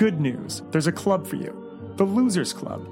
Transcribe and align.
Good 0.00 0.18
news. 0.18 0.62
There's 0.70 0.86
a 0.86 0.92
club 0.92 1.26
for 1.26 1.36
you. 1.36 1.54
The 1.96 2.04
Losers 2.04 2.54
Club. 2.54 2.88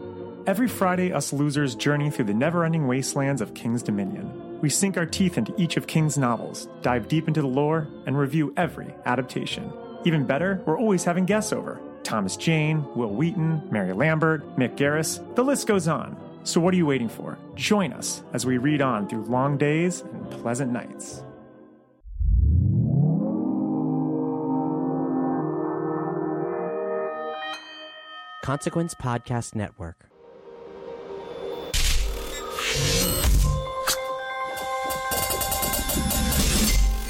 Every 0.46 0.68
Friday, 0.68 1.10
us 1.10 1.32
losers 1.32 1.74
journey 1.74 2.10
through 2.10 2.26
the 2.26 2.34
never 2.34 2.66
ending 2.66 2.86
wastelands 2.86 3.40
of 3.40 3.54
King's 3.54 3.82
Dominion. 3.82 4.60
We 4.60 4.68
sink 4.68 4.98
our 4.98 5.06
teeth 5.06 5.38
into 5.38 5.54
each 5.56 5.78
of 5.78 5.86
King's 5.86 6.18
novels, 6.18 6.68
dive 6.82 7.08
deep 7.08 7.26
into 7.26 7.40
the 7.40 7.46
lore, 7.46 7.88
and 8.04 8.18
review 8.18 8.52
every 8.58 8.94
adaptation. 9.06 9.72
Even 10.04 10.26
better, 10.26 10.62
we're 10.66 10.78
always 10.78 11.02
having 11.02 11.24
guests 11.24 11.50
over 11.50 11.80
Thomas 12.02 12.36
Jane, 12.36 12.84
Wil 12.94 13.14
Wheaton, 13.14 13.66
Mary 13.70 13.94
Lambert, 13.94 14.44
Mick 14.58 14.76
Garris, 14.76 15.18
the 15.34 15.42
list 15.42 15.66
goes 15.66 15.88
on. 15.88 16.14
So, 16.44 16.60
what 16.60 16.74
are 16.74 16.76
you 16.76 16.84
waiting 16.84 17.08
for? 17.08 17.38
Join 17.54 17.94
us 17.94 18.22
as 18.34 18.44
we 18.44 18.58
read 18.58 18.82
on 18.82 19.08
through 19.08 19.24
long 19.24 19.56
days 19.56 20.02
and 20.02 20.30
pleasant 20.30 20.72
nights. 20.72 21.22
Consequence 28.48 28.94
Podcast 28.94 29.54
Network. 29.54 30.06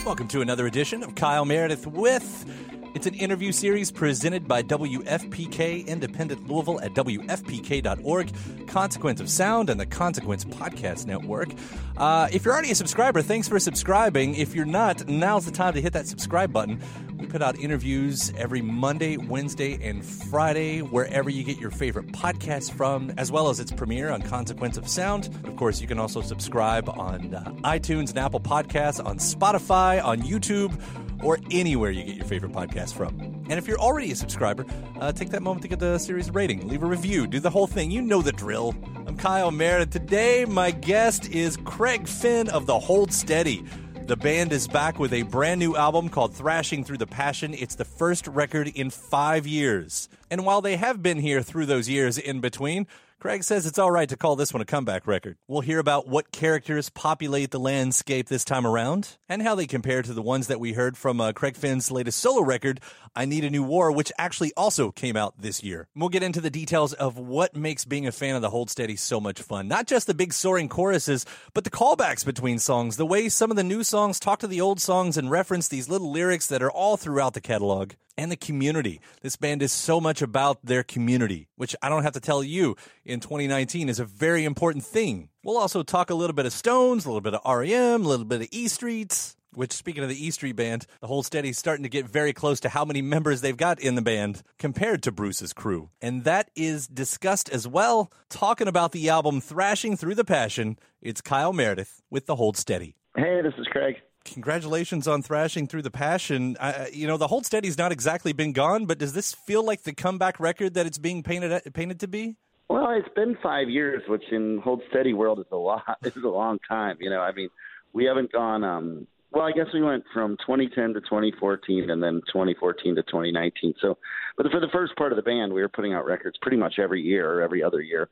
Welcome 0.05 0.27
to 0.27 0.41
another 0.41 0.67
edition 0.67 1.05
of 1.05 1.15
Kyle 1.15 1.45
Meredith 1.45 1.87
with. 1.87 2.78
It's 2.99 3.07
an 3.07 3.15
interview 3.15 3.53
series 3.53 3.93
presented 3.93 4.49
by 4.49 4.65
WFPK 4.65 5.87
Independent 5.87 6.49
Louisville 6.49 6.81
at 6.81 6.95
WFPK.org, 6.95 8.33
Consequence 8.67 9.21
of 9.21 9.31
Sound, 9.31 9.71
and 9.71 9.79
the 9.79 9.87
Consequence 9.87 10.45
Podcast 10.45 11.07
Network. 11.07 11.51
Uh, 11.97 12.27
if 12.33 12.45
you're 12.45 12.53
already 12.53 12.73
a 12.73 12.75
subscriber, 12.75 13.23
thanks 13.23 13.47
for 13.47 13.61
subscribing. 13.61 14.35
If 14.35 14.53
you're 14.53 14.65
not, 14.65 15.07
now's 15.07 15.45
the 15.45 15.53
time 15.53 15.75
to 15.75 15.81
hit 15.81 15.93
that 15.93 16.09
subscribe 16.09 16.53
button. 16.53 16.81
We 17.17 17.29
put 17.29 17.41
out 17.41 17.57
interviews 17.61 18.33
every 18.37 18.63
Monday, 18.63 19.17
Wednesday, 19.17 19.79
and 19.81 20.05
Friday, 20.05 20.83
wherever 20.83 21.31
you 21.31 21.45
get 21.45 21.59
your 21.59 21.71
favorite 21.71 22.09
podcasts 22.09 22.69
from, 22.69 23.13
as 23.17 23.31
well 23.31 23.49
as 23.49 23.61
its 23.61 23.71
premiere 23.71 24.11
on 24.11 24.23
Consequence 24.23 24.77
of 24.77 24.89
Sound. 24.89 25.29
Of 25.45 25.55
course, 25.55 25.81
you 25.81 25.87
can 25.87 26.01
also 26.01 26.21
subscribe 26.21 26.89
on 26.89 27.33
uh, 27.33 27.45
iTunes 27.63 28.11
and 28.11 28.19
Apple 28.19 28.41
Podcasts, 28.41 29.05
on 29.05 29.19
Spotify, 29.19 30.03
on 30.03 30.23
YouTube 30.23 30.77
or 31.23 31.39
anywhere 31.51 31.91
you 31.91 32.05
get 32.05 32.17
your 32.17 32.25
favorite 32.25 32.53
podcast 32.53 32.95
from. 32.95 33.19
And 33.49 33.53
if 33.53 33.67
you're 33.67 33.79
already 33.79 34.13
a 34.13 34.17
subscriber, 34.17 34.65
uh, 35.01 35.13
take 35.13 35.31
that 35.31 35.43
moment 35.43 35.63
to 35.63 35.69
get 35.69 35.79
the 35.79 35.99
series 35.99 36.31
rating, 36.31 36.69
leave 36.69 36.83
a 36.83 36.87
review, 36.87 37.27
do 37.27 37.41
the 37.41 37.51
whole 37.51 37.67
thing. 37.67 37.91
You 37.91 38.03
know 38.03 38.23
the 38.23 38.33
drill. 38.33 38.75
I'm 39.07 39.17
Kyle 39.17 39.51
Meredith. 39.51 39.91
Today, 39.91 40.45
my 40.45 40.71
guest 40.71 41.31
is 41.31 41.57
Craig 41.59 42.07
Finn 42.07 42.49
of 42.51 42.67
the 42.67 42.79
Hold 42.79 43.13
Steady. 43.13 43.65
The 44.09 44.17
band 44.17 44.53
is 44.53 44.67
back 44.67 44.99
with 44.99 45.13
a 45.13 45.23
brand 45.23 45.61
new 45.61 45.77
album 45.77 46.09
called 46.09 46.35
Thrashing 46.35 46.83
Through 46.83 46.97
the 46.97 47.07
Passion. 47.07 47.53
It's 47.53 47.75
the 47.75 47.85
first 47.85 48.27
record 48.27 48.69
in 48.69 48.89
five 48.89 49.47
years. 49.47 50.09
And 50.31 50.47
while 50.47 50.63
they 50.63 50.77
have 50.77 51.03
been 51.03 51.19
here 51.19 51.43
through 51.43 51.67
those 51.67 51.91
years 51.91 52.17
in 52.17 52.41
between, 52.41 52.87
Craig 53.21 53.43
says 53.43 53.67
it's 53.67 53.81
all 53.81 53.91
right 53.91 54.09
to 54.09 54.17
call 54.17 54.37
this 54.37 54.55
one 54.55 54.61
a 54.61 54.65
comeback 54.65 55.05
record. 55.09 55.39
We'll 55.49 55.61
hear 55.61 55.81
about 55.81 56.07
what 56.07 56.31
characters 56.31 56.89
populate 56.89 57.51
the 57.51 57.59
landscape 57.59 58.29
this 58.29 58.45
time 58.45 58.65
around 58.65 59.19
and 59.29 59.43
how 59.43 59.57
they 59.57 59.67
compare 59.67 60.03
to 60.03 60.13
the 60.13 60.23
ones 60.23 60.47
that 60.47 60.61
we 60.61 60.73
heard 60.73 60.97
from 60.97 61.21
uh, 61.21 61.33
Craig 61.33 61.57
Finn's 61.57 61.91
latest 61.91 62.19
solo 62.19 62.43
record, 62.43 62.79
I 63.17 63.25
Need 63.25 63.45
a 63.45 63.51
New 63.51 63.65
War, 63.65 63.91
which 63.91 64.13
actually 64.19 64.53
also 64.57 64.93
came 64.93 65.17
out 65.17 65.35
this 65.37 65.65
year. 65.65 65.89
We'll 65.97 66.11
get 66.11 66.23
into 66.23 66.41
the 66.41 66.49
details 66.49 66.93
of 66.93 67.19
what 67.19 67.57
makes 67.57 67.85
being 67.85 68.07
a 68.07 68.13
fan 68.13 68.37
of 68.37 68.43
the 68.43 68.51
Hold 68.51 68.71
Steady 68.71 68.95
so 68.95 69.21
much 69.21 69.43
fun. 69.43 69.67
Not 69.67 69.89
just 69.89 70.07
the 70.07 70.15
big 70.15 70.33
soaring 70.33 70.69
choruses, 70.69 71.27
but 71.55 71.65
the 71.65 71.71
callbacks 71.71 72.25
between 72.25 72.61
songs, 72.61 72.99
the 72.99 73.05
way 73.05 73.29
some 73.29 73.51
of 73.51 73.57
the 73.57 73.65
new 73.65 73.83
songs 73.83 74.21
talk 74.21 74.39
to 74.39 74.47
the 74.47 74.61
old 74.61 74.81
songs 74.81 75.17
and 75.17 75.29
reference 75.29 75.67
these 75.67 75.89
little 75.89 76.13
lyrics 76.13 76.47
that 76.47 76.63
are 76.63 76.71
all 76.71 76.97
throughout 76.97 77.35
the 77.35 77.41
catalog 77.41 77.95
and 78.19 78.33
the 78.33 78.37
community. 78.37 79.01
This 79.23 79.37
band 79.37 79.63
is 79.63 79.73
so 79.73 80.01
much 80.01 80.21
about 80.21 80.59
their 80.65 80.83
community, 80.83 81.49
which 81.55 81.77
I 81.81 81.89
don't 81.89 82.03
have 82.03 82.15
to 82.15 82.21
tell 82.21 82.43
you 82.43 82.77
in 83.09 83.21
2019 83.21 83.89
is 83.89 83.99
a 83.99 84.05
very 84.05 84.45
important 84.45 84.85
thing. 84.85 85.31
We'll 85.43 85.57
also 85.57 85.83
talk 85.83 86.11
a 86.11 86.15
little 86.15 86.35
bit 86.35 86.47
of 86.47 86.53
Stones, 86.53 87.07
a 87.07 87.09
little 87.09 87.23
bit 87.23 87.35
of 87.35 87.41
REM, 87.45 88.05
a 88.05 88.09
little 88.09 88.27
bit 88.27 88.43
of 88.43 88.49
E 88.53 88.69
Streets. 88.69 89.35
Which, 89.55 89.73
speaking 89.73 90.03
of 90.03 90.11
the 90.11 90.27
E 90.27 90.31
Street 90.31 90.53
Band, 90.53 90.87
the 91.01 91.07
Hold 91.07 91.25
Steady 91.25 91.55
starting 91.55 91.83
to 91.83 91.89
get 91.89 92.07
very 92.07 92.35
close 92.35 92.61
to 92.61 92.69
how 92.69 92.85
many 92.85 93.01
members 93.01 93.41
they've 93.41 93.57
got 93.57 93.81
in 93.81 93.95
the 93.95 94.03
band 94.03 94.43
compared 94.59 95.03
to 95.05 95.11
Bruce's 95.11 95.55
crew. 95.55 95.89
And 96.03 96.25
that 96.25 96.51
is 96.55 96.87
discussed 96.87 97.49
as 97.49 97.67
well. 97.67 98.13
Talking 98.29 98.69
about 98.69 98.93
the 98.93 99.09
album 99.09 99.41
Thrashing 99.41 99.97
Through 99.97 100.17
the 100.17 100.25
Passion, 100.25 100.79
it's 101.01 101.23
Kyle 101.23 101.55
Meredith 101.55 102.03
with 102.11 102.27
the 102.27 102.37
Hold 102.37 102.59
Steady. 102.59 102.95
Hey, 103.17 103.41
this 103.41 103.55
is 103.59 103.67
Craig 103.69 103.97
congratulations 104.25 105.09
on 105.09 105.23
thrashing 105.23 105.67
through 105.67 105.81
the 105.81 105.91
passion. 105.91 106.55
Uh, 106.61 106.85
you 106.93 107.07
know, 107.07 107.17
the 107.17 107.27
Hold 107.27 107.47
Steady's 107.47 107.79
not 107.79 107.93
exactly 107.93 108.35
been 108.35 108.53
gone, 108.53 108.85
but 108.85 108.99
does 108.99 109.15
this 109.15 109.33
feel 109.33 109.65
like 109.65 109.85
the 109.85 109.95
comeback 109.95 110.39
record 110.39 110.75
that 110.75 110.85
it's 110.85 110.99
being 110.99 111.23
painted 111.23 111.63
painted 111.73 112.01
to 112.01 112.09
be? 112.09 112.37
Well, 112.69 112.91
it's 112.91 113.09
been 113.15 113.37
five 113.43 113.71
years, 113.71 114.03
which 114.09 114.25
in 114.31 114.61
Hold 114.63 114.83
Steady 114.91 115.15
world 115.15 115.39
is 115.41 115.47
a 115.53 115.57
lot. 115.57 115.97
Is 116.03 116.23
a 116.23 116.29
long 116.29 116.59
time. 116.69 116.99
You 117.01 117.11
know, 117.11 117.21
I 117.21 117.33
mean, 117.33 117.49
we 117.93 118.05
haven't 118.05 118.31
gone. 118.33 118.63
um 118.63 119.07
Well, 119.33 119.45
I 119.47 119.53
guess 119.53 119.67
we 119.73 119.83
went 119.83 120.05
from 120.13 120.37
2010 120.47 120.95
to 120.95 121.01
2014, 121.01 121.91
and 121.91 122.03
then 122.03 122.21
2014 122.33 122.97
to 122.97 123.03
2019. 123.03 123.75
So, 123.81 123.97
but 124.37 124.51
for 124.51 124.61
the 124.61 124.69
first 124.73 124.97
part 124.97 125.13
of 125.13 125.17
the 125.17 125.23
band, 125.23 125.53
we 125.53 125.63
were 125.63 125.69
putting 125.69 125.95
out 125.95 126.05
records 126.05 126.37
pretty 126.43 126.59
much 126.59 126.75
every 126.79 127.01
year 127.01 127.33
or 127.33 127.43
every 127.43 127.63
other 127.63 127.81
year. 127.81 128.09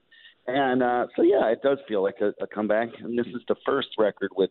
And 0.46 0.82
uh, 0.82 1.06
so, 1.16 1.22
yeah, 1.22 1.48
it 1.48 1.60
does 1.62 1.78
feel 1.88 2.02
like 2.02 2.20
a, 2.20 2.32
a 2.42 2.46
comeback. 2.46 2.88
And 3.00 3.18
this 3.18 3.26
is 3.26 3.42
the 3.48 3.56
first 3.66 3.88
record 3.98 4.30
with 4.36 4.50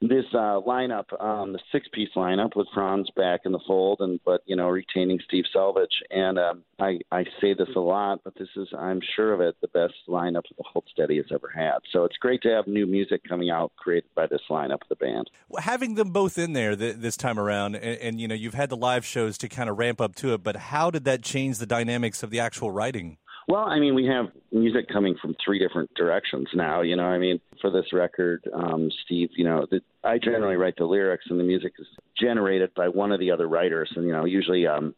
this 0.00 0.24
uh, 0.32 0.60
lineup, 0.64 1.06
um, 1.20 1.52
the 1.52 1.58
six-piece 1.72 2.10
lineup 2.14 2.54
with 2.54 2.68
Franz 2.72 3.10
back 3.16 3.40
in 3.44 3.52
the 3.52 3.58
fold, 3.66 3.98
and 4.00 4.20
but 4.24 4.42
you 4.46 4.54
know 4.54 4.68
retaining 4.68 5.18
Steve 5.26 5.44
Selvidge. 5.54 5.86
And 6.10 6.38
um, 6.38 6.62
I 6.78 7.00
I 7.10 7.24
say 7.40 7.54
this 7.54 7.68
a 7.74 7.80
lot, 7.80 8.20
but 8.22 8.34
this 8.38 8.48
is 8.56 8.68
I'm 8.78 9.00
sure 9.16 9.32
of 9.32 9.40
it 9.40 9.56
the 9.60 9.68
best 9.68 9.94
lineup 10.08 10.42
the 10.56 10.64
Hold 10.72 10.84
Steady 10.92 11.16
has 11.16 11.26
ever 11.32 11.50
had. 11.52 11.78
So 11.92 12.04
it's 12.04 12.16
great 12.16 12.42
to 12.42 12.50
have 12.50 12.68
new 12.68 12.86
music 12.86 13.22
coming 13.28 13.50
out 13.50 13.72
created 13.76 14.10
by 14.14 14.26
this 14.26 14.42
lineup 14.48 14.82
of 14.82 14.88
the 14.88 14.96
band. 14.96 15.30
Well, 15.48 15.62
having 15.62 15.96
them 15.96 16.10
both 16.10 16.38
in 16.38 16.52
there 16.52 16.76
th- 16.76 16.96
this 16.96 17.16
time 17.16 17.38
around, 17.38 17.74
and, 17.74 17.98
and 18.00 18.20
you 18.20 18.28
know 18.28 18.36
you've 18.36 18.54
had 18.54 18.70
the 18.70 18.76
live 18.76 19.04
shows 19.04 19.36
to 19.38 19.48
kind 19.48 19.68
of 19.68 19.78
ramp 19.78 20.00
up 20.00 20.14
to 20.16 20.32
it, 20.34 20.44
but 20.44 20.56
how 20.56 20.90
did 20.90 21.04
that 21.04 21.22
change 21.22 21.58
the 21.58 21.66
dynamics 21.66 22.22
of 22.22 22.30
the 22.30 22.38
actual 22.38 22.70
writing? 22.70 23.18
Well, 23.48 23.64
I 23.64 23.80
mean, 23.80 23.94
we 23.94 24.04
have 24.04 24.26
music 24.52 24.88
coming 24.92 25.16
from 25.20 25.34
three 25.42 25.58
different 25.58 25.90
directions 25.94 26.48
now. 26.52 26.82
You 26.82 26.96
know, 26.96 27.04
I 27.04 27.16
mean, 27.16 27.40
for 27.62 27.70
this 27.70 27.94
record, 27.94 28.46
um, 28.52 28.90
Steve, 29.06 29.30
you 29.36 29.44
know, 29.44 29.66
the, 29.70 29.80
I 30.04 30.18
generally 30.18 30.56
write 30.56 30.76
the 30.76 30.84
lyrics, 30.84 31.24
and 31.30 31.40
the 31.40 31.44
music 31.44 31.72
is 31.78 31.86
generated 32.20 32.74
by 32.76 32.88
one 32.88 33.10
of 33.10 33.20
the 33.20 33.30
other 33.30 33.48
writers, 33.48 33.90
and 33.96 34.04
you 34.04 34.12
know, 34.12 34.26
usually 34.26 34.66
um, 34.66 34.94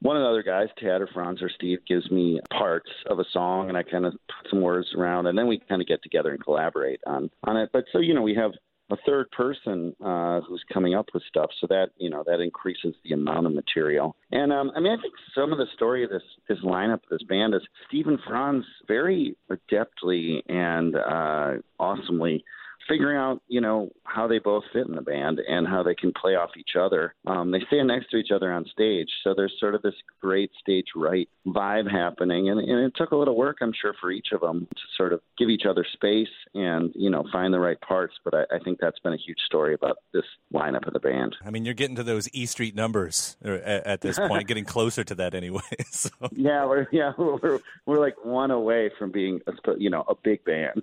one 0.00 0.16
of 0.16 0.22
the 0.22 0.28
other 0.28 0.42
guys, 0.42 0.66
Tad 0.80 1.00
or 1.00 1.08
Franz 1.14 1.40
or 1.42 1.50
Steve, 1.54 1.78
gives 1.86 2.10
me 2.10 2.40
parts 2.50 2.90
of 3.08 3.20
a 3.20 3.24
song, 3.32 3.68
and 3.68 3.78
I 3.78 3.84
kind 3.84 4.04
of 4.04 4.14
put 4.14 4.50
some 4.50 4.62
words 4.62 4.88
around, 4.98 5.28
and 5.28 5.38
then 5.38 5.46
we 5.46 5.60
kind 5.68 5.80
of 5.80 5.86
get 5.86 6.02
together 6.02 6.32
and 6.32 6.42
collaborate 6.42 7.00
on 7.06 7.30
on 7.44 7.56
it. 7.56 7.70
But 7.72 7.84
so 7.92 8.00
you 8.00 8.14
know, 8.14 8.22
we 8.22 8.34
have 8.34 8.50
a 8.90 8.96
third 9.06 9.30
person 9.30 9.94
uh, 10.04 10.40
who's 10.42 10.62
coming 10.72 10.94
up 10.94 11.06
with 11.14 11.22
stuff, 11.28 11.50
so 11.60 11.66
that 11.68 11.90
you 11.96 12.10
know 12.10 12.24
that 12.26 12.40
increases 12.40 12.94
the 13.04 13.12
amount 13.12 13.46
of 13.46 13.54
material. 13.54 14.16
And 14.30 14.52
um, 14.52 14.70
I 14.76 14.80
mean, 14.80 14.92
I 14.92 15.00
think 15.00 15.14
some 15.34 15.52
of 15.52 15.58
the 15.58 15.66
story 15.74 16.04
of 16.04 16.10
this 16.10 16.22
this 16.48 16.58
lineup, 16.64 17.00
this 17.10 17.22
band, 17.22 17.54
is 17.54 17.62
Stephen 17.88 18.18
Franz 18.26 18.64
very 18.86 19.36
adeptly 19.50 20.42
and 20.48 20.96
uh, 20.96 21.62
awesomely 21.78 22.44
figuring 22.88 23.16
out, 23.16 23.42
you 23.48 23.60
know, 23.60 23.90
how 24.04 24.26
they 24.26 24.38
both 24.38 24.64
fit 24.72 24.86
in 24.86 24.94
the 24.94 25.02
band 25.02 25.40
and 25.48 25.66
how 25.66 25.82
they 25.82 25.94
can 25.94 26.12
play 26.12 26.34
off 26.34 26.50
each 26.56 26.76
other. 26.78 27.14
Um, 27.26 27.50
they 27.50 27.60
stand 27.66 27.88
next 27.88 28.10
to 28.10 28.16
each 28.16 28.30
other 28.30 28.52
on 28.52 28.64
stage, 28.66 29.08
so 29.22 29.34
there's 29.34 29.54
sort 29.58 29.74
of 29.74 29.82
this 29.82 29.94
great 30.20 30.50
stage 30.60 30.86
right 30.94 31.28
vibe 31.46 31.90
happening, 31.90 32.48
and, 32.48 32.60
and 32.60 32.84
it 32.84 32.92
took 32.96 33.12
a 33.12 33.16
little 33.16 33.36
work, 33.36 33.58
I'm 33.60 33.72
sure, 33.72 33.94
for 34.00 34.10
each 34.10 34.28
of 34.32 34.40
them 34.40 34.66
to 34.70 34.82
sort 34.96 35.12
of 35.12 35.20
give 35.38 35.48
each 35.48 35.64
other 35.68 35.84
space 35.92 36.28
and 36.54 36.92
you 36.94 37.10
know 37.10 37.24
find 37.32 37.52
the 37.52 37.60
right 37.60 37.80
parts. 37.80 38.14
But 38.24 38.34
I, 38.34 38.56
I 38.56 38.58
think 38.58 38.78
that's 38.80 38.98
been 39.00 39.12
a 39.12 39.18
huge 39.18 39.40
story 39.46 39.74
about 39.74 39.98
this 40.12 40.24
lineup 40.52 40.86
of 40.86 40.92
the 40.92 41.00
band. 41.00 41.36
I 41.44 41.50
mean, 41.50 41.64
you're 41.64 41.74
getting 41.74 41.96
to 41.96 42.02
those 42.02 42.28
E 42.32 42.46
Street 42.46 42.74
numbers 42.74 43.36
uh, 43.44 43.50
at, 43.50 43.86
at 43.86 44.00
this 44.00 44.18
point, 44.18 44.46
getting 44.46 44.64
closer 44.64 45.04
to 45.04 45.14
that 45.16 45.34
anyway. 45.34 45.60
So. 45.92 46.10
Yeah, 46.32 46.64
we're 46.64 46.86
yeah 46.90 47.12
we're 47.18 47.60
we're 47.86 48.00
like 48.00 48.24
one 48.24 48.50
away 48.50 48.90
from 48.98 49.12
being 49.12 49.40
a, 49.46 49.52
you 49.78 49.90
know 49.90 50.04
a 50.08 50.14
big 50.14 50.44
band. 50.44 50.82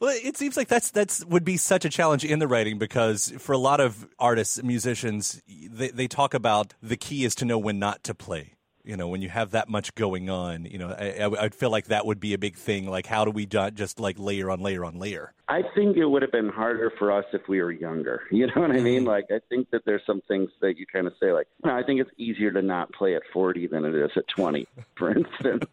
Well, 0.00 0.14
it 0.22 0.36
seems 0.36 0.56
like 0.56 0.68
that's 0.68 0.90
that's 0.90 1.21
would 1.26 1.44
be 1.44 1.56
such 1.56 1.84
a 1.84 1.88
challenge 1.88 2.24
in 2.24 2.38
the 2.38 2.48
writing 2.48 2.78
because 2.78 3.32
for 3.38 3.52
a 3.52 3.58
lot 3.58 3.80
of 3.80 4.08
artists, 4.18 4.62
musicians, 4.62 5.42
they, 5.48 5.88
they 5.88 6.08
talk 6.08 6.34
about 6.34 6.74
the 6.82 6.96
key 6.96 7.24
is 7.24 7.34
to 7.36 7.44
know 7.44 7.58
when 7.58 7.78
not 7.78 8.02
to 8.04 8.14
play. 8.14 8.56
You 8.84 8.96
know, 8.96 9.06
when 9.06 9.22
you 9.22 9.28
have 9.28 9.52
that 9.52 9.68
much 9.68 9.94
going 9.94 10.28
on, 10.28 10.64
you 10.64 10.76
know, 10.76 10.88
I, 10.88 11.44
I 11.44 11.48
feel 11.50 11.70
like 11.70 11.86
that 11.86 12.04
would 12.04 12.18
be 12.18 12.34
a 12.34 12.38
big 12.38 12.56
thing. 12.56 12.88
Like, 12.88 13.06
how 13.06 13.24
do 13.24 13.30
we 13.30 13.46
not 13.52 13.74
just 13.74 14.00
like 14.00 14.18
layer 14.18 14.50
on 14.50 14.60
layer 14.60 14.84
on 14.84 14.98
layer? 14.98 15.34
I 15.48 15.62
think 15.76 15.96
it 15.96 16.06
would 16.06 16.22
have 16.22 16.32
been 16.32 16.48
harder 16.48 16.92
for 16.98 17.12
us 17.12 17.24
if 17.32 17.42
we 17.48 17.62
were 17.62 17.70
younger. 17.70 18.22
You 18.32 18.48
know 18.48 18.62
what 18.62 18.72
I 18.72 18.80
mean? 18.80 19.00
Mm-hmm. 19.02 19.08
Like, 19.08 19.26
I 19.30 19.38
think 19.48 19.70
that 19.70 19.84
there's 19.84 20.02
some 20.04 20.20
things 20.26 20.50
that 20.60 20.78
you 20.78 20.86
kind 20.86 21.06
of 21.06 21.12
say, 21.20 21.32
like, 21.32 21.46
no, 21.64 21.76
I 21.76 21.84
think 21.84 22.00
it's 22.00 22.10
easier 22.16 22.50
to 22.50 22.62
not 22.62 22.92
play 22.92 23.14
at 23.14 23.22
40 23.32 23.68
than 23.68 23.84
it 23.84 23.94
is 23.94 24.10
at 24.16 24.26
20, 24.26 24.66
for 24.96 25.16
instance. 25.16 25.64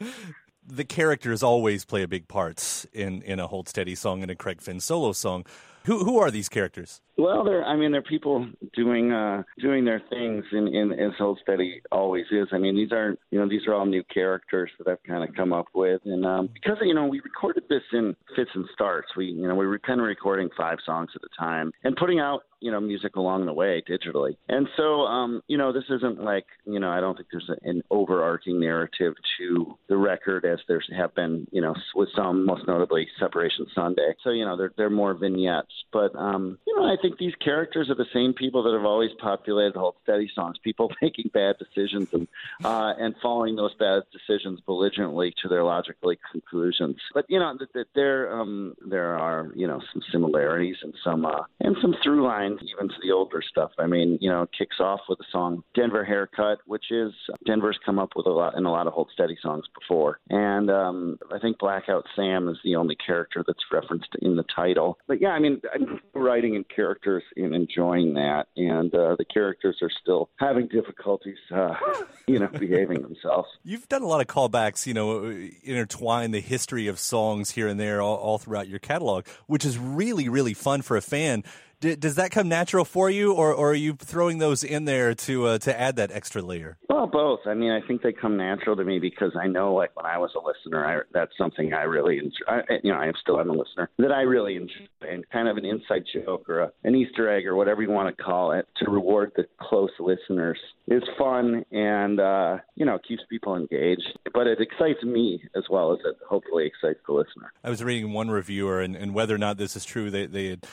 the 0.70 0.84
characters 0.84 1.42
always 1.42 1.84
play 1.84 2.02
a 2.02 2.08
big 2.08 2.28
part 2.28 2.86
in 2.92 3.22
in 3.22 3.40
a 3.40 3.46
Hold 3.46 3.68
Steady 3.68 3.94
song 3.94 4.22
and 4.22 4.30
a 4.30 4.34
Craig 4.34 4.60
Finn 4.60 4.80
solo 4.80 5.12
song. 5.12 5.44
Who 5.84 6.04
who 6.04 6.18
are 6.18 6.30
these 6.30 6.48
characters? 6.48 7.00
Well, 7.20 7.44
they're 7.44 7.64
I 7.64 7.76
mean 7.76 7.92
they're 7.92 8.00
people 8.00 8.48
doing 8.74 9.12
uh 9.12 9.42
doing 9.60 9.84
their 9.84 10.02
things 10.08 10.44
in 10.52 10.68
in 10.68 10.92
as 10.92 11.12
Steady 11.42 11.82
always 11.92 12.24
is. 12.30 12.48
I 12.52 12.58
mean 12.58 12.74
these 12.74 12.92
aren't 12.92 13.18
you 13.30 13.38
know 13.38 13.48
these 13.48 13.66
are 13.66 13.74
all 13.74 13.84
new 13.84 14.02
characters 14.04 14.70
that 14.78 14.88
I've 14.88 15.02
kind 15.02 15.28
of 15.28 15.34
come 15.34 15.52
up 15.52 15.66
with, 15.74 16.00
and 16.06 16.24
um 16.24 16.48
because 16.54 16.78
you 16.80 16.94
know 16.94 17.06
we 17.06 17.20
recorded 17.20 17.64
this 17.68 17.82
in 17.92 18.16
fits 18.34 18.50
and 18.54 18.64
starts. 18.72 19.08
We 19.16 19.26
you 19.26 19.46
know 19.46 19.54
we 19.54 19.66
were 19.66 19.78
kind 19.78 20.00
of 20.00 20.06
recording 20.06 20.48
five 20.56 20.78
songs 20.86 21.10
at 21.14 21.20
a 21.22 21.38
time 21.38 21.72
and 21.84 21.94
putting 21.94 22.20
out 22.20 22.42
you 22.60 22.70
know 22.70 22.80
music 22.80 23.16
along 23.16 23.46
the 23.46 23.52
way 23.52 23.82
digitally. 23.88 24.36
And 24.48 24.66
so 24.76 25.02
um 25.02 25.42
you 25.48 25.58
know 25.58 25.72
this 25.72 25.84
isn't 25.90 26.22
like 26.22 26.46
you 26.64 26.78
know 26.78 26.90
I 26.90 27.00
don't 27.00 27.16
think 27.16 27.28
there's 27.32 27.50
an 27.62 27.82
overarching 27.90 28.60
narrative 28.60 29.14
to 29.38 29.78
the 29.88 29.96
record 29.96 30.44
as 30.44 30.58
there's 30.68 30.88
have 30.96 31.14
been 31.14 31.46
you 31.50 31.60
know 31.60 31.74
with 31.94 32.08
some 32.14 32.46
most 32.46 32.66
notably 32.66 33.08
Separation 33.18 33.66
Sunday. 33.74 34.14
So 34.22 34.30
you 34.30 34.44
know 34.44 34.56
they're 34.56 34.72
they're 34.76 34.90
more 34.90 35.14
vignettes, 35.14 35.72
but 35.92 36.14
um 36.16 36.58
you 36.66 36.76
know 36.76 36.84
I 36.84 36.96
think 37.00 37.09
these 37.18 37.34
characters 37.42 37.90
are 37.90 37.94
the 37.94 38.06
same 38.12 38.32
people 38.32 38.62
that 38.64 38.72
have 38.72 38.84
always 38.84 39.10
populated 39.20 39.74
the 39.74 39.80
Hold 39.80 39.96
Steady 40.02 40.30
songs. 40.34 40.56
People 40.62 40.92
making 41.02 41.30
bad 41.32 41.56
decisions 41.58 42.08
and 42.12 42.28
uh 42.64 42.94
and 42.98 43.14
following 43.22 43.56
those 43.56 43.74
bad 43.74 44.02
decisions 44.12 44.60
belligerently 44.60 45.34
to 45.42 45.48
their 45.48 45.64
logical 45.64 46.12
conclusions. 46.32 46.96
But 47.14 47.26
you 47.28 47.38
know 47.38 47.56
that 47.74 47.86
there 47.94 48.32
um 48.32 48.74
there 48.86 49.18
are 49.18 49.52
you 49.54 49.66
know 49.66 49.80
some 49.92 50.02
similarities 50.10 50.76
and 50.82 50.94
some 51.04 51.24
uh 51.24 51.42
and 51.60 51.76
some 51.80 51.94
through 52.02 52.24
lines 52.24 52.60
even 52.62 52.88
to 52.88 52.94
the 53.02 53.12
older 53.12 53.42
stuff. 53.42 53.70
I 53.78 53.86
mean, 53.86 54.18
you 54.20 54.30
know, 54.30 54.42
it 54.42 54.50
kicks 54.56 54.80
off 54.80 55.00
with 55.08 55.18
the 55.18 55.24
song 55.30 55.62
Denver 55.74 56.04
Haircut, 56.04 56.58
which 56.66 56.90
is 56.90 57.12
Denver's 57.46 57.78
come 57.84 57.98
up 57.98 58.10
with 58.16 58.26
a 58.26 58.30
lot 58.30 58.56
in 58.56 58.64
a 58.64 58.72
lot 58.72 58.86
of 58.86 58.92
Hold 58.92 59.10
Steady 59.12 59.36
songs 59.42 59.64
before. 59.78 60.18
And 60.30 60.70
um, 60.70 61.18
I 61.32 61.38
think 61.38 61.58
Blackout 61.58 62.06
Sam 62.16 62.48
is 62.48 62.58
the 62.64 62.76
only 62.76 62.96
character 62.96 63.44
that's 63.46 63.64
referenced 63.72 64.14
in 64.22 64.36
the 64.36 64.44
title. 64.54 64.98
But 65.06 65.20
yeah, 65.20 65.30
I 65.30 65.38
mean, 65.38 65.60
I'm 65.74 66.00
writing 66.14 66.54
in 66.54 66.64
characters 67.02 67.22
and 67.36 67.54
enjoying 67.54 68.14
that. 68.14 68.46
And 68.56 68.94
uh, 68.94 69.16
the 69.16 69.24
characters 69.24 69.78
are 69.82 69.90
still 70.02 70.30
having 70.36 70.68
difficulties, 70.68 71.38
uh, 71.54 71.74
you 72.26 72.38
know, 72.38 72.48
behaving 72.58 73.02
themselves. 73.02 73.48
You've 73.64 73.88
done 73.88 74.02
a 74.02 74.06
lot 74.06 74.20
of 74.20 74.26
callbacks, 74.26 74.86
you 74.86 74.94
know, 74.94 75.24
intertwine 75.62 76.30
the 76.30 76.40
history 76.40 76.86
of 76.86 76.98
songs 76.98 77.50
here 77.50 77.68
and 77.68 77.78
there 77.78 78.00
all, 78.00 78.16
all 78.16 78.38
throughout 78.38 78.68
your 78.68 78.78
catalog, 78.78 79.26
which 79.46 79.64
is 79.64 79.78
really, 79.78 80.28
really 80.28 80.54
fun 80.54 80.82
for 80.82 80.96
a 80.96 81.02
fan 81.02 81.44
D- 81.80 81.96
does 81.96 82.16
that 82.16 82.30
come 82.30 82.46
natural 82.48 82.84
for 82.84 83.08
you, 83.08 83.32
or, 83.32 83.54
or 83.54 83.70
are 83.70 83.74
you 83.74 83.94
throwing 83.94 84.36
those 84.36 84.62
in 84.62 84.84
there 84.84 85.14
to 85.14 85.46
uh, 85.46 85.58
to 85.58 85.80
add 85.80 85.96
that 85.96 86.10
extra 86.12 86.42
layer? 86.42 86.76
Well, 86.90 87.06
both. 87.06 87.40
I 87.46 87.54
mean, 87.54 87.70
I 87.70 87.80
think 87.86 88.02
they 88.02 88.12
come 88.12 88.36
natural 88.36 88.76
to 88.76 88.84
me 88.84 88.98
because 88.98 89.32
I 89.40 89.46
know, 89.46 89.72
like 89.72 89.96
when 89.96 90.04
I 90.04 90.18
was 90.18 90.30
a 90.36 90.46
listener, 90.46 90.84
I, 90.84 91.00
that's 91.14 91.32
something 91.38 91.72
I 91.72 91.84
really 91.84 92.18
enjoy. 92.18 92.44
I, 92.46 92.60
you 92.82 92.92
know, 92.92 92.98
I 92.98 93.06
am 93.06 93.14
still 93.22 93.40
am 93.40 93.48
a 93.48 93.54
listener 93.54 93.88
that 93.98 94.12
I 94.12 94.20
really 94.22 94.56
enjoy, 94.56 94.74
and 95.08 95.28
kind 95.30 95.48
of 95.48 95.56
an 95.56 95.64
inside 95.64 96.04
joke 96.12 96.50
or 96.50 96.60
a, 96.60 96.72
an 96.84 96.94
Easter 96.94 97.34
egg 97.34 97.46
or 97.46 97.56
whatever 97.56 97.80
you 97.80 97.90
want 97.90 98.14
to 98.14 98.22
call 98.22 98.52
it 98.52 98.68
to 98.84 98.90
reward 98.90 99.32
the 99.36 99.46
close 99.58 99.90
listeners 99.98 100.58
is 100.86 101.02
fun 101.16 101.64
and 101.72 102.20
uh, 102.20 102.58
you 102.74 102.84
know 102.84 102.98
keeps 103.08 103.22
people 103.30 103.56
engaged. 103.56 104.18
But 104.34 104.46
it 104.46 104.60
excites 104.60 105.02
me 105.02 105.42
as 105.56 105.64
well 105.70 105.94
as 105.94 106.00
it 106.04 106.16
hopefully 106.28 106.66
excites 106.66 107.00
the 107.06 107.14
listener. 107.14 107.54
I 107.64 107.70
was 107.70 107.82
reading 107.82 108.12
one 108.12 108.30
reviewer, 108.30 108.82
and, 108.82 108.94
and 108.94 109.14
whether 109.14 109.34
or 109.34 109.38
not 109.38 109.56
this 109.56 109.76
is 109.76 109.86
true, 109.86 110.10
they 110.10 110.26
they 110.26 110.48
had 110.50 110.66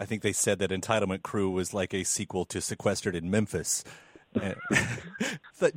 I 0.00 0.04
think 0.04 0.22
they 0.22 0.32
said 0.32 0.58
that 0.60 0.70
Entitlement 0.70 1.22
Crew 1.22 1.50
was 1.50 1.74
like 1.74 1.92
a 1.92 2.04
sequel 2.04 2.44
to 2.46 2.60
Sequestered 2.60 3.14
in 3.14 3.30
Memphis. 3.30 3.84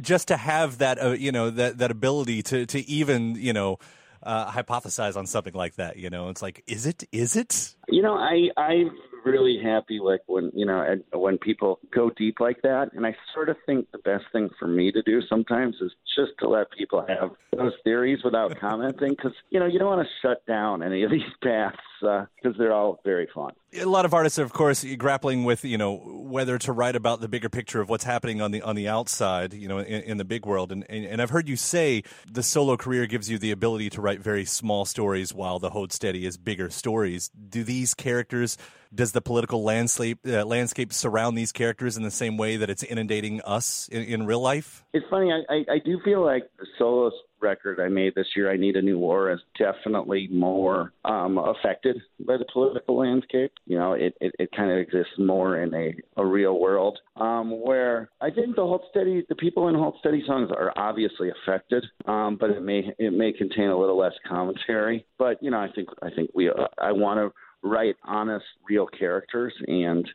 just 0.02 0.28
to 0.28 0.38
have 0.38 0.78
that, 0.80 1.02
uh, 1.02 1.12
you 1.12 1.32
know, 1.32 1.50
that 1.50 1.78
that 1.78 1.90
ability 1.90 2.44
to 2.44 2.66
to 2.66 2.80
even, 2.88 3.36
you 3.36 3.54
know, 3.54 3.80
uh, 4.24 4.52
hypothesize 4.52 5.16
on 5.16 5.26
something 5.26 5.54
like 5.54 5.76
that. 5.76 5.98
You 5.98 6.10
know, 6.10 6.30
it's 6.30 6.42
like, 6.42 6.64
is 6.68 6.86
it? 6.86 7.04
Is 7.12 7.36
it? 7.36 7.76
You 7.88 8.02
know, 8.02 8.16
I 8.16 8.50
I 8.58 8.90
really 9.26 9.60
happy 9.62 10.00
like 10.00 10.22
when 10.28 10.52
you 10.54 10.66
know 10.66 10.96
when 11.14 11.38
people 11.38 11.80
go 11.94 12.10
deep 12.10 12.40
like 12.40 12.62
that. 12.64 12.92
And 12.94 13.06
i 13.06 13.16
sort 13.34 13.50
of 13.50 13.58
think 13.66 13.92
the 13.92 14.00
best 14.00 14.26
thing 14.32 14.50
for 14.60 14.68
me 14.68 14.92
to 14.92 15.02
do 15.04 15.22
sometimes 15.30 15.76
is 15.82 15.92
just 16.16 16.32
to 16.40 16.48
let 16.48 16.72
people 16.72 17.06
have 17.08 17.32
those 17.56 17.74
theories 17.84 18.20
without 18.24 18.60
commenting 18.60 19.12
because 19.12 19.34
you 19.50 19.60
know 19.60 19.66
you 19.66 19.80
don't 19.80 19.88
want 19.88 20.08
to 20.08 20.28
shut 20.28 20.46
down 20.46 20.84
any 20.84 21.04
of 21.04 21.12
these 21.12 21.22
paths 21.44 21.78
because 22.02 22.26
uh, 22.46 22.58
they're 22.58 22.74
all 22.74 23.00
very 23.04 23.28
fun. 23.34 23.54
A 23.80 23.86
lot 23.86 24.06
of 24.06 24.14
artists 24.14 24.40
are 24.40 24.44
of 24.44 24.54
course 24.54 24.84
grappling 24.98 25.44
with 25.44 25.64
you 25.64 25.78
know 25.78 25.98
whether 25.98 26.58
to 26.60 26.72
write 26.72 26.96
about 26.96 27.22
the 27.22 27.28
bigger 27.28 27.50
picture 27.50 27.82
of 27.82 27.90
what's 27.90 28.04
happening 28.04 28.42
on 28.42 28.52
the 28.52 28.62
on 28.62 28.76
the 28.76 28.88
outside 28.88 29.54
you 29.54 29.68
know 29.68 29.80
in, 29.80 30.02
in 30.04 30.18
the 30.18 30.26
big 30.26 30.46
world. 30.46 30.72
And, 30.72 30.86
and, 30.90 31.06
and 31.06 31.22
i've 31.22 31.30
heard 31.30 31.48
you 31.48 31.56
say 31.56 32.04
the 32.30 32.44
solo 32.44 32.78
career 32.78 33.06
gives 33.06 33.30
you 33.30 33.38
the 33.38 33.52
ability 33.52 33.90
to 33.92 34.02
write 34.02 34.20
very 34.20 34.46
small 34.46 34.86
stories 34.86 35.34
while 35.34 35.60
the 35.60 35.70
hold 35.70 35.92
steady 35.94 36.26
is 36.26 36.38
bigger 36.38 36.70
stories. 36.70 37.30
Do 37.30 37.64
these 37.64 37.94
characters 37.94 38.58
does 38.94 39.12
the 39.12 39.22
political 39.22 39.64
landscape 39.64 40.20
uh, 40.28 40.46
landscape 40.46 40.94
surround 40.94 41.38
these 41.38 41.52
characters 41.52 41.98
in 41.98 42.04
the 42.04 42.12
same 42.12 42.38
way 42.38 42.58
that 42.58 42.70
it's 42.70 42.84
inundating 42.84 43.42
us 43.42 43.88
in, 43.90 44.04
in 44.04 44.26
real 44.26 44.42
life? 44.42 44.84
It's 44.94 45.06
funny. 45.10 45.32
I, 45.32 45.54
I, 45.54 45.66
I 45.74 45.80
do 45.84 46.00
feel 46.04 46.24
like 46.24 46.50
the 46.60 46.66
solo 46.78 47.12
record 47.42 47.80
I 47.80 47.88
made 47.88 48.14
this 48.16 48.28
year, 48.36 48.52
"I 48.52 48.58
Need 48.58 48.76
a 48.76 48.82
New 48.82 49.00
War," 49.00 49.32
is 49.32 49.40
definitely 49.58 50.28
more 50.32 50.94
um, 51.06 51.38
affected 51.38 51.98
by 52.20 52.38
the 52.38 52.46
political 52.54 52.98
landscape. 52.98 53.52
You 53.66 53.80
know, 53.80 53.94
it, 53.94 54.16
it, 54.22 54.34
it 54.38 54.50
kind 54.56 54.72
of 54.72 54.78
exists 54.78 55.14
more 55.18 55.58
in 55.58 55.74
a, 55.74 55.96
a 56.18 56.26
real 56.26 56.60
world 56.60 57.00
um, 57.16 57.62
where 57.62 58.10
I 58.22 58.30
think 58.30 58.56
the 58.56 58.62
Hold 58.62 58.84
Steady, 58.92 59.26
the 59.28 59.36
people 59.36 59.70
in 59.70 59.76
Hold 59.76 59.96
Steady 60.00 60.24
songs 60.28 60.50
are 60.52 60.72
obviously 60.76 61.30
affected, 61.30 61.86
um, 62.06 62.38
but 62.40 62.52
it 62.52 62.62
may 62.62 62.94
it 63.00 63.14
may 63.14 63.32
contain 63.32 63.70
a 63.70 63.80
little 63.80 63.98
less 63.98 64.14
commentary. 64.28 65.06
But 65.18 65.42
you 65.42 65.52
know, 65.52 65.60
I 65.60 65.70
think 65.74 65.90
I 66.02 66.10
think 66.10 66.32
we 66.34 66.50
uh, 66.50 66.68
I 66.78 66.92
want 66.92 67.20
to 67.20 67.34
write 67.64 67.96
honest, 68.04 68.46
real 68.68 68.88
characters, 68.88 69.54
and 69.68 70.08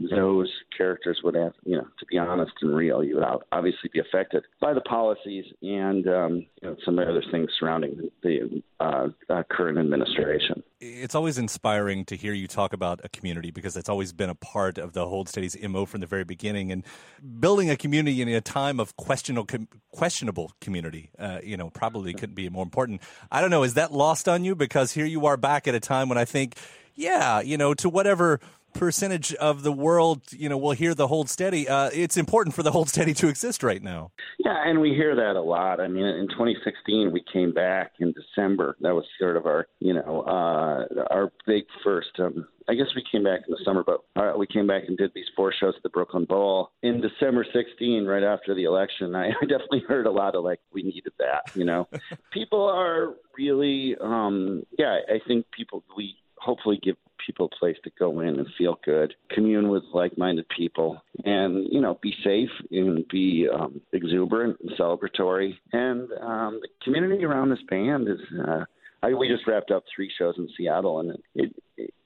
those 0.00 0.50
characters 0.76 1.20
would 1.22 1.34
have, 1.34 1.52
you 1.64 1.76
know, 1.76 1.86
to 1.98 2.06
be 2.06 2.18
honest 2.18 2.52
and 2.62 2.74
real, 2.74 3.04
you 3.04 3.16
would 3.16 3.24
obviously 3.52 3.90
be 3.92 4.00
affected 4.00 4.42
by 4.60 4.74
the 4.74 4.80
policies 4.80 5.44
and 5.62 6.06
um, 6.08 6.46
you 6.62 6.68
know, 6.68 6.76
some 6.84 6.98
other 6.98 7.22
things 7.30 7.48
surrounding 7.58 8.10
the 8.22 8.62
uh, 8.80 9.08
uh, 9.30 9.42
current 9.48 9.78
administration. 9.78 10.62
It's 10.80 11.14
always 11.14 11.38
inspiring 11.38 12.04
to 12.06 12.16
hear 12.16 12.32
you 12.32 12.48
talk 12.48 12.72
about 12.72 13.00
a 13.04 13.08
community 13.08 13.50
because 13.50 13.76
it's 13.76 13.88
always 13.88 14.12
been 14.12 14.30
a 14.30 14.34
part 14.34 14.78
of 14.78 14.92
the 14.92 15.06
Hold 15.06 15.28
Steady's 15.28 15.56
MO 15.62 15.86
from 15.86 16.00
the 16.00 16.06
very 16.06 16.24
beginning. 16.24 16.72
And 16.72 16.84
building 17.40 17.70
a 17.70 17.76
community 17.76 18.20
in 18.20 18.28
a 18.28 18.40
time 18.40 18.80
of 18.80 18.96
questionable, 18.96 19.46
questionable 19.92 20.50
community, 20.60 21.10
uh, 21.18 21.38
you 21.42 21.56
know, 21.56 21.70
probably 21.70 22.12
couldn't 22.14 22.34
be 22.34 22.48
more 22.48 22.64
important. 22.64 23.00
I 23.30 23.40
don't 23.40 23.50
know, 23.50 23.62
is 23.62 23.74
that 23.74 23.92
lost 23.92 24.28
on 24.28 24.44
you? 24.44 24.54
Because 24.54 24.92
here 24.92 25.06
you 25.06 25.26
are 25.26 25.36
back 25.36 25.68
at 25.68 25.74
a 25.74 25.80
time 25.80 26.08
when 26.08 26.18
I 26.18 26.24
think, 26.24 26.56
yeah, 26.94 27.40
you 27.40 27.56
know, 27.56 27.74
to 27.74 27.88
whatever 27.88 28.40
percentage 28.74 29.32
of 29.34 29.62
the 29.62 29.72
world, 29.72 30.20
you 30.30 30.48
know, 30.48 30.58
will 30.58 30.72
hear 30.72 30.94
the 30.94 31.06
Hold 31.06 31.30
Steady. 31.30 31.68
Uh, 31.68 31.90
it's 31.94 32.16
important 32.16 32.54
for 32.54 32.62
the 32.62 32.72
Hold 32.72 32.88
Steady 32.88 33.14
to 33.14 33.28
exist 33.28 33.62
right 33.62 33.82
now. 33.82 34.10
Yeah, 34.38 34.62
and 34.66 34.80
we 34.80 34.90
hear 34.90 35.14
that 35.16 35.36
a 35.36 35.40
lot. 35.40 35.80
I 35.80 35.88
mean, 35.88 36.04
in 36.04 36.28
2016, 36.28 37.10
we 37.12 37.24
came 37.32 37.52
back 37.52 37.92
in 38.00 38.12
December. 38.12 38.76
That 38.80 38.94
was 38.94 39.04
sort 39.18 39.36
of 39.36 39.46
our, 39.46 39.68
you 39.78 39.94
know, 39.94 40.22
uh, 40.26 41.04
our 41.10 41.32
big 41.46 41.64
first. 41.82 42.10
Um, 42.18 42.46
I 42.68 42.74
guess 42.74 42.86
we 42.96 43.04
came 43.10 43.24
back 43.24 43.40
in 43.46 43.52
the 43.52 43.58
summer, 43.64 43.84
but 43.84 44.00
uh, 44.16 44.32
we 44.36 44.46
came 44.46 44.66
back 44.66 44.84
and 44.88 44.96
did 44.96 45.12
these 45.14 45.26
four 45.36 45.52
shows 45.52 45.74
at 45.76 45.82
the 45.82 45.90
Brooklyn 45.90 46.24
Bowl 46.24 46.70
in 46.82 47.00
December 47.00 47.46
16, 47.52 48.06
right 48.06 48.22
after 48.22 48.54
the 48.54 48.64
election. 48.64 49.14
I, 49.14 49.28
I 49.42 49.46
definitely 49.46 49.84
heard 49.86 50.06
a 50.06 50.10
lot 50.10 50.34
of 50.34 50.44
like, 50.44 50.60
we 50.72 50.82
needed 50.82 51.12
that. 51.18 51.54
You 51.54 51.64
know, 51.64 51.88
people 52.32 52.64
are 52.64 53.14
really, 53.36 53.96
um, 54.00 54.64
yeah. 54.78 54.98
I 55.08 55.20
think 55.26 55.46
people 55.56 55.84
we 55.96 56.16
hopefully 56.44 56.78
give 56.82 56.96
people 57.24 57.50
a 57.52 57.56
place 57.58 57.76
to 57.84 57.90
go 57.98 58.20
in 58.20 58.38
and 58.38 58.46
feel 58.58 58.78
good, 58.84 59.14
commune 59.30 59.68
with 59.68 59.82
like-minded 59.92 60.46
people, 60.54 61.00
and 61.24 61.66
you 61.72 61.80
know, 61.80 61.98
be 62.02 62.14
safe 62.22 62.50
and 62.70 63.06
be 63.08 63.48
um, 63.52 63.80
exuberant 63.92 64.58
and 64.60 64.70
celebratory. 64.78 65.54
And 65.72 66.08
um, 66.20 66.60
the 66.60 66.68
community 66.82 67.24
around 67.24 67.50
this 67.50 67.62
band 67.68 68.08
is. 68.08 68.20
Uh, 68.46 68.64
I, 69.02 69.12
we 69.12 69.28
just 69.28 69.46
wrapped 69.46 69.70
up 69.70 69.84
three 69.94 70.10
shows 70.18 70.36
in 70.38 70.48
Seattle, 70.56 71.00
and 71.00 71.10
it, 71.10 71.20
it, 71.34 71.54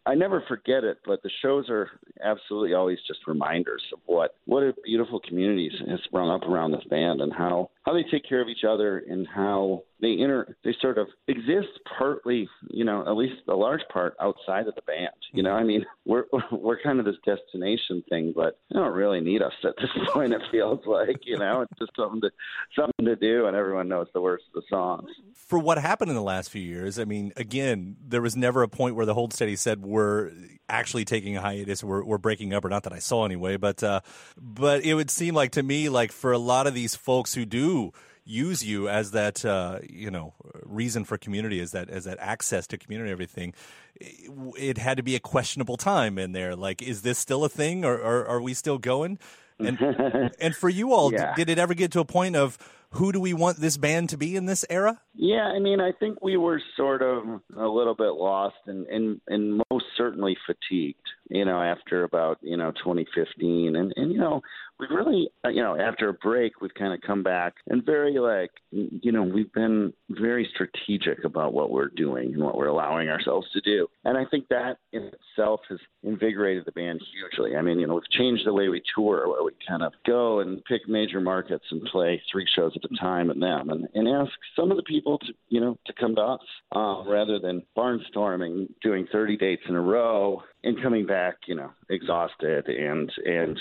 I 0.09 0.15
never 0.15 0.43
forget 0.49 0.85
it. 0.85 0.99
But 1.05 1.23
the 1.23 1.31
shows 1.43 1.69
are 1.69 1.91
absolutely 2.25 2.73
always 2.73 2.99
just 3.07 3.21
reminders 3.27 3.83
of 3.93 4.01
what 4.07 4.35
what 4.47 4.63
a 4.63 4.75
beautiful 4.85 5.21
community 5.21 5.71
has 5.89 6.01
sprung 6.05 6.31
up 6.31 6.49
around 6.49 6.73
this 6.73 6.85
band, 6.89 7.21
and 7.21 7.33
how 7.33 7.71
how 7.85 7.93
they 7.93 8.05
take 8.11 8.27
care 8.27 8.41
of 8.41 8.49
each 8.49 8.65
other, 8.65 9.05
and 9.07 9.27
how 9.29 9.83
they 10.01 10.13
inter 10.13 10.57
they 10.65 10.75
sort 10.81 10.97
of 10.97 11.09
exist 11.27 11.69
partly, 11.99 12.49
you 12.71 12.85
know, 12.85 13.03
at 13.07 13.17
least 13.17 13.43
a 13.49 13.55
large 13.55 13.83
part 13.93 14.15
outside 14.21 14.67
of 14.67 14.75
the 14.75 14.83
band. 14.83 15.11
You 15.33 15.43
know, 15.43 15.53
I 15.53 15.63
mean, 15.63 15.85
we're 16.07 16.25
we're 16.53 16.81
kind 16.81 17.01
of 17.01 17.05
this 17.05 17.17
destination 17.27 18.03
thing, 18.09 18.33
but 18.35 18.59
they 18.71 18.79
don't 18.79 18.95
really 18.95 19.21
need 19.21 19.43
us 19.43 19.53
at 19.65 19.75
this 19.79 19.91
point. 20.13 20.33
It 20.33 20.43
feels 20.51 20.81
like, 20.87 21.19
you 21.27 21.39
know, 21.39 21.63
it's 21.63 21.79
just 21.79 21.93
something 21.97 22.23
to 22.23 22.31
something 22.75 23.05
to 23.05 23.17
do, 23.17 23.47
and 23.47 23.55
everyone 23.55 23.89
knows 23.89 24.07
the 24.15 24.23
words 24.23 24.43
of 24.55 24.63
the 24.63 24.67
songs. 24.71 25.11
For 25.35 25.59
what 25.59 25.77
happened 25.77 26.11
in 26.11 26.17
the 26.17 26.23
last 26.23 26.51
few 26.51 26.63
years, 26.63 26.99
I 26.99 27.05
mean, 27.05 27.33
again, 27.37 27.97
there 28.07 28.23
was 28.23 28.37
never 28.37 28.63
a 28.63 28.69
point 28.69 28.95
where 28.95 29.07
the 29.07 29.15
Hold 29.15 29.35
Steady 29.35 29.57
said 29.59 29.83
we're 29.83 30.31
actually 30.69 31.05
taking 31.05 31.37
a 31.37 31.41
hiatus, 31.41 31.85
we're 31.85 32.05
we're 32.05 32.19
breaking 32.19 32.55
up, 32.55 32.65
or 32.65 32.69
not 32.69 32.85
that 32.85 32.93
I 32.93 32.99
saw 32.99 33.25
anyway, 33.25 33.57
but 33.57 33.83
uh, 33.83 34.01
but 34.37 34.85
it 34.85 34.95
would 34.95 35.11
seem 35.11 35.35
like 35.35 35.53
to 35.53 35.63
me 35.63 35.89
like 35.89 36.13
for 36.13 36.33
a 36.33 36.39
lot 36.39 36.67
of 36.67 36.75
these 36.75 36.95
folks 36.95 37.35
who 37.35 37.45
do 37.45 37.93
use 38.25 38.63
you 38.63 38.89
as 38.91 39.13
that 39.13 39.45
uh, 39.45 39.79
you 39.89 40.11
know 40.11 40.35
reason 40.65 41.05
for 41.05 41.17
community 41.17 41.61
as 41.61 41.71
that 41.73 41.89
as 41.89 42.05
that 42.05 42.19
access 42.21 42.67
to 42.67 42.77
community 42.77 43.11
everything 43.11 43.55
it, 43.97 44.31
it, 44.59 44.79
had 44.79 44.99
to 44.99 45.03
be 45.03 45.15
a 45.17 45.21
questionable 45.21 45.77
time 45.79 46.19
in 46.19 46.33
there. 46.33 46.55
Like 46.55 46.83
is 46.83 47.03
this 47.03 47.19
still 47.19 47.43
a 47.45 47.49
thing? 47.49 47.85
Or, 47.85 47.95
or 47.97 48.27
are 48.27 48.41
we 48.41 48.53
still 48.55 48.79
going? 48.79 49.19
And 49.59 49.81
and 50.41 50.55
for 50.55 50.69
you 50.69 50.93
all 50.93 51.13
Yeah. 51.13 51.35
did 51.35 51.49
it 51.49 51.59
ever 51.59 51.75
get 51.75 51.91
to 51.93 52.01
a 52.01 52.05
point 52.05 52.37
of 52.37 52.59
who 52.93 53.13
do 53.13 53.21
we 53.21 53.35
want 53.35 53.59
this 53.59 53.77
band 53.77 54.09
to 54.11 54.17
be 54.17 54.37
in 54.37 54.47
this 54.47 54.65
era 54.71 55.01
Yeah, 55.15 55.45
I 55.45 55.59
mean, 55.59 55.81
I 55.81 55.93
think 55.93 56.23
we 56.23 56.37
were 56.37 56.61
sort 56.77 57.03
of 57.03 57.25
a 57.57 57.67
little 57.67 57.95
bit 57.95 58.15
lost 58.15 58.57
and 58.67 58.87
and 58.87 59.21
and 59.29 59.61
most 59.71 59.85
certainly 59.97 60.37
fatigued. 60.47 60.97
You 61.29 61.45
know, 61.45 61.61
after 61.61 62.05
about 62.05 62.39
you 62.41 62.57
know 62.57 62.73
2015, 62.73 63.77
and 63.77 63.93
and 63.97 64.13
you 64.13 64.19
know 64.19 64.41
we've 64.79 64.91
really 64.91 65.29
uh, 65.45 65.51
you 65.51 65.63
know 65.63 65.77
after 65.79 66.09
a 66.09 66.15
break 66.15 66.61
we've 66.61 66.75
kind 66.75 66.95
of 66.95 67.01
come 67.01 67.23
back 67.23 67.55
and 67.69 67.85
very 67.85 68.19
like 68.19 68.51
you 68.71 69.13
know 69.13 69.23
we've 69.23 69.53
been 69.53 69.93
very 70.11 70.49
strategic 70.55 71.25
about 71.25 71.53
what 71.53 71.71
we're 71.71 71.89
doing 71.89 72.33
and 72.33 72.43
what 72.43 72.57
we're 72.57 72.69
allowing 72.69 73.09
ourselves 73.09 73.47
to 73.53 73.61
do, 73.61 73.87
and 74.05 74.17
I 74.17 74.25
think 74.25 74.49
that 74.49 74.79
in 74.93 75.11
itself 75.37 75.61
has 75.69 75.79
invigorated 76.03 76.65
the 76.65 76.73
band 76.73 77.01
hugely. 77.13 77.57
I 77.57 77.63
mean, 77.63 77.79
you 77.79 77.87
know, 77.87 77.95
we've 77.95 78.11
changed 78.11 78.47
the 78.47 78.55
way 78.55 78.69
we 78.69 78.83
tour, 78.95 79.29
where 79.29 79.45
we 79.45 79.51
kind 79.67 79.83
of 79.83 79.93
go 80.07 80.41
and 80.41 80.65
pick 80.65 80.89
major 80.89 81.21
markets 81.21 81.65
and 81.71 81.83
play 81.83 82.23
three 82.31 82.47
shows 82.55 82.73
at 82.85 82.91
a 82.91 82.97
time 83.01 83.31
and 83.31 83.43
them, 83.43 83.71
and 83.71 83.87
and 83.95 84.09
ask 84.09 84.33
some 84.57 84.71
of 84.71 84.77
the 84.77 84.83
people 84.83 85.19
to 85.19 85.33
you 85.49 85.61
know 85.61 85.79
to 85.87 85.93
come 85.99 86.15
to 86.15 86.23
us 86.23 86.41
uh, 86.75 87.03
rather 87.07 87.39
than 87.39 87.63
barnstorming, 87.77 88.69
doing 88.83 89.07
30 89.11 89.37
dates 89.37 89.63
in 89.69 89.75
a 89.75 89.81
row, 89.81 90.43
and 90.65 90.83
coming 90.83 91.07
back 91.07 91.37
you 91.47 91.55
know 91.55 91.71
exhausted 91.89 92.67
and 92.69 93.11
and 93.25 93.61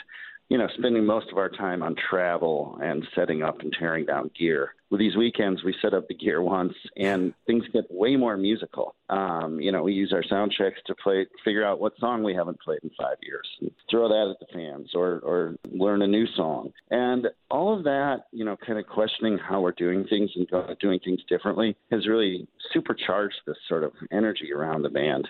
you 0.50 0.58
know 0.58 0.68
spending 0.78 1.06
most 1.06 1.28
of 1.32 1.38
our 1.38 1.50
time 1.50 1.84
on 1.84 1.96
travel 2.10 2.78
and 2.82 3.06
setting 3.16 3.44
up 3.44 3.60
and 3.62 3.76
tearing 3.78 4.06
down 4.06 4.32
gear. 4.38 4.74
With 4.90 5.02
these 5.02 5.18
weekends, 5.18 5.66
we 5.66 5.76
set 5.82 5.94
up 5.94 6.08
the 6.08 6.14
gear 6.14 6.42
once, 6.42 6.74
and 6.96 7.34
things 7.46 7.66
get 7.74 7.84
way 7.90 8.16
more 8.16 8.38
musical. 8.38 8.96
Um, 9.10 9.60
you 9.60 9.72
know, 9.72 9.84
we 9.84 9.92
use 9.92 10.14
our 10.14 10.24
sound 10.24 10.54
checks 10.58 10.80
to 10.86 10.96
play, 10.96 11.26
figure 11.44 11.66
out 11.66 11.82
what 11.82 11.94
song 12.00 12.24
we 12.24 12.34
haven't 12.34 12.62
played 12.62 12.80
in 12.84 12.92
five 12.98 13.18
years, 13.22 13.48
and 13.60 13.72
throw 13.92 14.08
that 14.08 14.32
at 14.32 14.40
the 14.40 14.54
fans, 14.54 14.92
or 14.96 15.20
or 15.20 15.56
learn 15.72 16.02
a 16.02 16.08
new 16.08 16.26
song, 16.36 16.72
and 16.92 17.28
all 17.52 17.78
of 17.78 17.84
that, 17.84 18.26
you 18.32 18.46
know, 18.46 18.56
kind 18.66 18.80
of 18.80 18.88
questioning 18.88 19.38
how 19.38 19.62
we're 19.62 19.72
doing 19.74 20.06
things 20.10 20.32
and 20.36 20.48
doing 20.80 21.00
things 21.04 21.22
differently 21.28 21.76
has 21.92 22.08
really 22.08 22.48
supercharged 22.74 23.36
this 23.46 23.58
sort 23.68 23.84
of 23.84 23.92
energy 24.12 24.52
around 24.54 24.82
the 24.82 24.90
band. 24.90 25.28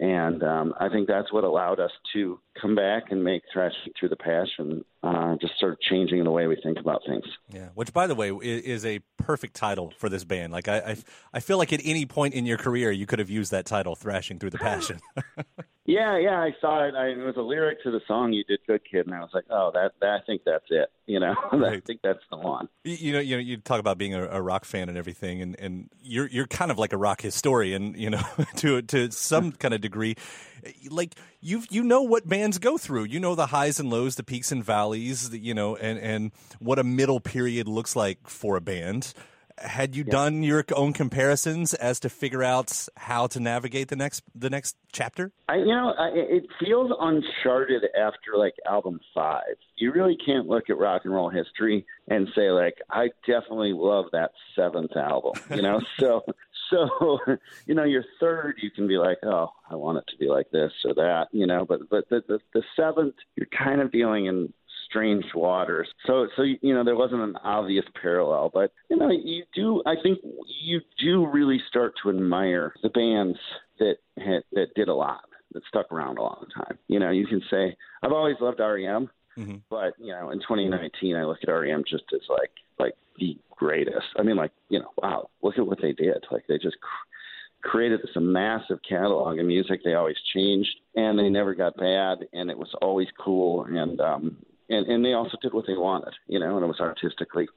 And 0.00 0.42
um, 0.44 0.74
I 0.78 0.88
think 0.88 1.08
that's 1.08 1.32
what 1.32 1.44
allowed 1.44 1.80
us 1.80 1.90
to 2.12 2.40
come 2.60 2.74
back 2.74 3.10
and 3.10 3.24
make 3.24 3.42
Thrashing 3.52 3.92
Through 3.98 4.10
the 4.10 4.16
Passion 4.16 4.84
uh, 5.02 5.36
just 5.40 5.58
sort 5.60 5.72
of 5.72 5.80
changing 5.80 6.24
the 6.24 6.30
way 6.30 6.46
we 6.46 6.56
think 6.56 6.78
about 6.78 7.02
things. 7.06 7.24
Yeah, 7.52 7.68
which 7.74 7.92
by 7.92 8.06
the 8.06 8.14
way 8.14 8.30
is 8.30 8.84
a 8.84 9.00
perfect 9.16 9.54
title 9.54 9.92
for 9.96 10.08
this 10.08 10.24
band. 10.24 10.52
Like 10.52 10.68
I, 10.68 10.78
I, 10.78 10.96
I 11.34 11.40
feel 11.40 11.58
like 11.58 11.72
at 11.72 11.80
any 11.84 12.06
point 12.06 12.34
in 12.34 12.46
your 12.46 12.58
career 12.58 12.90
you 12.90 13.06
could 13.06 13.18
have 13.18 13.30
used 13.30 13.50
that 13.52 13.66
title, 13.66 13.94
"Thrashing 13.94 14.38
Through 14.38 14.50
the 14.50 14.58
Passion." 14.58 15.00
Yeah, 15.88 16.18
yeah, 16.18 16.38
I 16.38 16.54
saw 16.60 16.84
it. 16.84 16.94
I, 16.94 17.06
it 17.06 17.24
was 17.24 17.36
a 17.38 17.40
lyric 17.40 17.82
to 17.82 17.90
the 17.90 18.02
song 18.06 18.34
"You 18.34 18.44
Did 18.44 18.60
Good, 18.66 18.82
Kid," 18.84 19.06
and 19.06 19.14
I 19.14 19.20
was 19.20 19.30
like, 19.32 19.46
"Oh, 19.48 19.70
that, 19.72 19.92
that 20.02 20.20
I 20.20 20.20
think 20.26 20.42
that's 20.44 20.66
it." 20.68 20.90
You 21.06 21.18
know, 21.18 21.34
I 21.50 21.80
think 21.80 22.00
that's 22.02 22.22
the 22.30 22.36
one. 22.36 22.68
you 22.84 22.92
you 22.92 23.12
know, 23.14 23.20
you 23.20 23.36
know, 23.36 23.40
you 23.40 23.56
talk 23.56 23.80
about 23.80 23.96
being 23.96 24.12
a, 24.12 24.26
a 24.26 24.42
rock 24.42 24.66
fan 24.66 24.90
and 24.90 24.98
everything, 24.98 25.40
and, 25.40 25.58
and 25.58 25.88
you're 26.02 26.26
you're 26.26 26.46
kind 26.46 26.70
of 26.70 26.78
like 26.78 26.92
a 26.92 26.98
rock 26.98 27.22
historian, 27.22 27.94
you 27.96 28.10
know, 28.10 28.20
to 28.56 28.82
to 28.82 29.10
some 29.10 29.50
kind 29.52 29.72
of 29.72 29.80
degree. 29.80 30.14
Eh, 30.64 30.72
like 30.90 31.14
you 31.40 31.62
you 31.70 31.82
know 31.82 32.02
what 32.02 32.28
bands 32.28 32.58
go 32.58 32.78
through. 32.78 33.04
You 33.04 33.20
know 33.20 33.34
the 33.34 33.46
highs 33.46 33.78
and 33.78 33.90
lows, 33.90 34.16
the 34.16 34.22
peaks 34.22 34.52
and 34.52 34.64
valleys, 34.64 35.30
the, 35.30 35.38
you 35.38 35.54
know, 35.54 35.76
and 35.76 35.98
and 35.98 36.32
what 36.58 36.78
a 36.78 36.84
middle 36.84 37.20
period 37.20 37.68
looks 37.68 37.94
like 37.96 38.28
for 38.28 38.56
a 38.56 38.60
band. 38.60 39.12
Had 39.56 39.96
you 39.96 40.04
done 40.04 40.44
your 40.44 40.64
own 40.72 40.92
comparisons 40.92 41.74
as 41.74 41.98
to 42.00 42.08
figure 42.08 42.44
out 42.44 42.86
how 42.96 43.26
to 43.26 43.40
navigate 43.40 43.88
the 43.88 43.96
next 43.96 44.22
the 44.32 44.48
next 44.48 44.76
chapter? 44.92 45.32
I, 45.48 45.56
you 45.56 45.66
know, 45.66 45.94
I, 45.98 46.10
it 46.14 46.46
feels 46.60 46.92
uncharted 47.00 47.82
after 47.98 48.36
like 48.36 48.54
album 48.68 49.00
five. 49.12 49.56
You 49.76 49.92
really 49.92 50.16
can't 50.24 50.46
look 50.46 50.70
at 50.70 50.78
rock 50.78 51.02
and 51.04 51.12
roll 51.12 51.28
history 51.28 51.86
and 52.06 52.28
say 52.36 52.50
like, 52.50 52.76
I 52.90 53.08
definitely 53.26 53.72
love 53.72 54.06
that 54.12 54.30
seventh 54.54 54.96
album. 54.96 55.32
You 55.50 55.62
know, 55.62 55.80
so 55.98 56.22
so 56.70 57.18
you 57.66 57.74
know, 57.74 57.84
your 57.84 58.04
third, 58.20 58.56
you 58.62 58.70
can 58.70 58.86
be 58.86 58.98
like, 58.98 59.18
oh, 59.22 59.50
I 59.70 59.74
want 59.74 59.98
it 59.98 60.04
to 60.10 60.16
be 60.16 60.28
like 60.28 60.50
this 60.50 60.72
or 60.84 60.94
that. 60.94 61.28
You 61.32 61.46
know, 61.46 61.64
but 61.68 61.88
but 61.90 62.08
the 62.08 62.22
the, 62.28 62.38
the 62.54 62.62
seventh, 62.76 63.14
you're 63.36 63.48
kind 63.56 63.80
of 63.80 63.92
dealing 63.92 64.26
in 64.26 64.52
strange 64.88 65.24
waters. 65.34 65.88
So, 66.06 66.28
so 66.34 66.42
you 66.42 66.74
know, 66.74 66.82
there 66.84 66.96
wasn't 66.96 67.20
an 67.20 67.36
obvious 67.42 67.84
parallel, 68.00 68.50
but 68.52 68.72
you 68.90 68.96
know, 68.96 69.10
you 69.10 69.44
do. 69.54 69.82
I 69.86 69.94
think 70.02 70.18
you 70.62 70.80
do 70.98 71.26
really 71.26 71.60
start 71.68 71.94
to 72.02 72.10
admire 72.10 72.72
the 72.82 72.88
bands 72.88 73.38
that 73.78 73.96
had, 74.16 74.42
that 74.52 74.74
did 74.74 74.88
a 74.88 74.94
lot, 74.94 75.24
that 75.52 75.62
stuck 75.68 75.92
around 75.92 76.18
a 76.18 76.22
long 76.22 76.46
time. 76.56 76.78
You 76.88 77.00
know, 77.00 77.10
you 77.10 77.26
can 77.26 77.42
say 77.50 77.76
I've 78.02 78.12
always 78.12 78.36
loved 78.40 78.60
REM, 78.60 79.10
Mhm. 79.36 79.62
but 79.70 79.92
you 79.98 80.12
know, 80.12 80.30
in 80.30 80.38
2019, 80.40 81.16
I 81.16 81.24
look 81.24 81.38
at 81.42 81.50
REM 81.50 81.84
just 81.86 82.04
as 82.14 82.22
like 82.28 82.50
the 83.18 83.38
greatest. 83.50 84.06
I 84.18 84.22
mean, 84.22 84.36
like 84.36 84.52
you 84.68 84.80
know, 84.80 84.90
wow, 84.96 85.30
look 85.42 85.58
at 85.58 85.66
what 85.66 85.80
they 85.80 85.92
did. 85.92 86.24
Like 86.30 86.46
they 86.48 86.58
just. 86.58 86.80
Cr- 86.80 87.06
created 87.60 88.00
this 88.00 88.14
massive 88.14 88.78
catalog 88.88 89.36
of 89.36 89.44
music 89.44 89.80
they 89.84 89.94
always 89.94 90.16
changed 90.32 90.70
and 90.94 91.18
they 91.18 91.28
never 91.28 91.56
got 91.56 91.76
bad 91.76 92.18
and 92.32 92.52
it 92.52 92.56
was 92.56 92.72
always 92.80 93.08
cool 93.18 93.64
and 93.64 94.00
um 94.00 94.36
and 94.68 94.86
and 94.86 95.04
they 95.04 95.12
also 95.14 95.36
did 95.42 95.52
what 95.52 95.66
they 95.66 95.74
wanted, 95.74 96.14
you 96.26 96.38
know, 96.38 96.56
and 96.56 96.64
it 96.64 96.68
was 96.68 96.80
artistically 96.80 97.48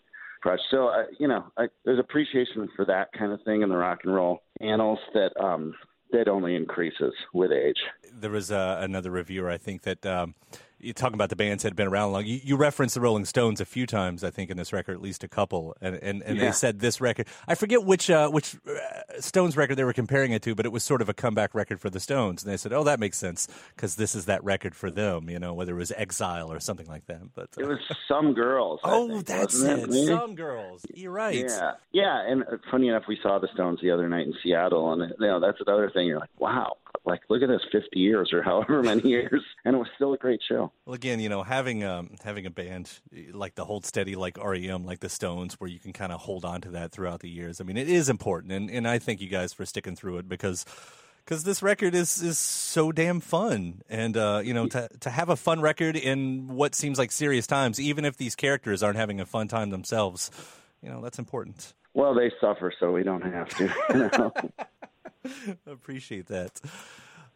crushed. 0.41 0.63
So, 0.71 0.87
uh, 0.87 1.03
you 1.19 1.27
know, 1.27 1.45
I, 1.57 1.67
there's 1.85 1.99
appreciation 1.99 2.67
for 2.75 2.85
that 2.85 3.09
kind 3.17 3.31
of 3.31 3.41
thing 3.43 3.61
in 3.61 3.69
the 3.69 3.77
rock 3.77 3.99
and 4.03 4.13
roll 4.13 4.39
annals 4.59 4.99
that 5.13 5.31
um, 5.41 5.73
that 6.11 6.27
only 6.27 6.55
increases 6.55 7.13
with 7.33 7.51
age. 7.51 7.77
there 8.13 8.31
was 8.31 8.51
uh, 8.51 8.79
another 8.81 9.11
reviewer, 9.11 9.49
I 9.49 9.57
think, 9.57 9.83
that 9.83 10.05
um, 10.05 10.35
you 10.83 10.93
talking 10.93 11.13
about 11.15 11.29
the 11.29 11.35
bands 11.35 11.63
that 11.63 11.69
had 11.69 11.75
been 11.75 11.87
around 11.87 12.11
long. 12.11 12.25
You, 12.25 12.39
you 12.43 12.55
referenced 12.57 12.95
the 12.95 13.01
Rolling 13.01 13.25
Stones 13.25 13.61
a 13.61 13.65
few 13.65 13.85
times, 13.85 14.23
I 14.23 14.29
think, 14.29 14.49
in 14.49 14.57
this 14.57 14.73
record, 14.73 14.93
at 14.95 15.01
least 15.01 15.23
a 15.23 15.27
couple, 15.27 15.75
and 15.81 15.95
and, 15.95 16.21
and 16.23 16.37
Yeah. 16.37 16.45
they 16.45 16.51
said 16.51 16.79
this 16.79 16.99
record. 17.01 17.27
I 17.47 17.55
forget 17.55 17.83
which 17.83 18.09
uh, 18.09 18.29
which 18.29 18.55
uh, 18.67 19.19
Stones 19.19 19.55
record 19.57 19.75
they 19.75 19.83
were 19.83 19.93
comparing 19.93 20.31
it 20.31 20.41
to, 20.43 20.55
but 20.55 20.65
it 20.65 20.71
was 20.71 20.83
sort 20.83 21.01
of 21.01 21.09
a 21.09 21.13
comeback 21.13 21.53
record 21.55 21.79
for 21.79 21.89
the 21.89 21.99
Stones, 21.99 22.43
and 22.43 22.51
they 22.51 22.57
said, 22.57 22.73
"Oh, 22.73 22.83
that 22.83 22.99
makes 22.99 23.17
sense 23.17 23.47
because 23.75 23.95
this 23.95 24.15
is 24.15 24.25
that 24.25 24.43
record 24.43 24.75
for 24.75 24.89
them." 24.91 25.29
You 25.29 25.39
know, 25.39 25.53
whether 25.53 25.73
it 25.73 25.77
was 25.79 25.91
Exile 25.95 26.51
or 26.51 26.59
something 26.59 26.87
like 26.87 27.05
that. 27.07 27.21
But 27.33 27.49
uh, 27.57 27.61
It 27.61 27.67
was 27.67 27.79
some 28.07 28.33
girls. 28.33 28.79
Oh, 28.83 29.07
think, 29.09 29.25
that's 29.27 29.53
wasn't 29.53 29.93
it. 29.93 30.07
Some 30.07 30.35
girls. 30.35 30.85
You're 30.93 31.11
right. 31.11 31.35
Yeah, 31.47 31.71
yeah, 31.91 32.21
and 32.27 32.43
uh, 32.43 32.57
funny 32.69 32.87
enough, 32.87 33.03
we 33.07 33.17
saw 33.21 33.39
the 33.39 33.47
Stones 33.53 33.79
the 33.81 33.91
other 33.91 34.09
night 34.09 34.25
in 34.27 34.33
Seattle, 34.43 34.91
and 34.93 35.13
you 35.19 35.27
know 35.27 35.39
that's 35.39 35.59
another 35.65 35.89
thing. 35.89 36.07
You're 36.07 36.19
like, 36.19 36.29
wow, 36.39 36.77
like 37.05 37.21
look 37.29 37.41
at 37.41 37.47
this 37.47 37.61
50 37.71 37.99
years 37.99 38.31
or 38.33 38.41
however 38.43 38.83
many 38.83 39.07
years 39.09 39.43
and 39.65 39.75
it 39.75 39.79
was 39.79 39.87
still 39.95 40.13
a 40.13 40.17
great 40.17 40.41
show 40.47 40.71
Well, 40.85 40.95
again, 40.95 41.19
you 41.19 41.29
know, 41.29 41.43
having 41.43 41.83
um, 41.83 42.15
having 42.23 42.45
a 42.45 42.49
band 42.49 42.91
like 43.33 43.55
the 43.55 43.65
Hold 43.65 43.85
Steady, 43.85 44.15
like 44.15 44.37
REM, 44.37 44.85
like 44.85 44.99
the 44.99 45.09
Stones, 45.09 45.59
where 45.59 45.69
you 45.69 45.79
can 45.79 45.93
kind 45.93 46.11
of 46.11 46.21
hold 46.21 46.45
on 46.45 46.61
to 46.61 46.69
that 46.71 46.91
throughout 46.91 47.19
the 47.21 47.29
years. 47.29 47.59
I 47.61 47.63
mean, 47.63 47.77
it 47.77 47.89
is 47.89 48.09
important, 48.09 48.51
and, 48.53 48.69
and 48.69 48.87
I 48.87 48.99
thank 48.99 49.21
you 49.21 49.27
guys 49.29 49.53
for 49.53 49.65
sticking 49.65 49.95
through 49.95 50.17
it 50.17 50.29
because 50.29 50.65
because 51.25 51.43
this 51.43 51.61
record 51.61 51.93
is 51.95 52.21
is 52.21 52.37
so 52.39 52.91
damn 52.91 53.19
fun, 53.19 53.81
and 53.89 54.17
uh, 54.17 54.41
you 54.43 54.53
know, 54.53 54.67
to 54.67 54.89
to 54.99 55.09
have 55.09 55.29
a 55.29 55.35
fun 55.35 55.61
record 55.61 55.95
in 55.95 56.47
what 56.47 56.75
seems 56.75 56.97
like 56.97 57.11
serious 57.11 57.47
times, 57.47 57.79
even 57.79 58.05
if 58.05 58.17
these 58.17 58.35
characters 58.35 58.83
aren't 58.83 58.97
having 58.97 59.19
a 59.19 59.25
fun 59.25 59.47
time 59.47 59.69
themselves, 59.69 60.31
you 60.81 60.89
know, 60.89 61.01
that's 61.01 61.19
important. 61.19 61.73
well 61.93 62.13
they 62.13 62.31
suffer 62.39 62.71
so 62.79 62.91
we 62.91 63.03
don't 63.03 63.21
have 63.21 63.49
to 63.49 63.63
you 63.93 64.09
know 64.17 64.31
I 65.25 65.49
appreciate 65.71 66.27
that. 66.27 66.59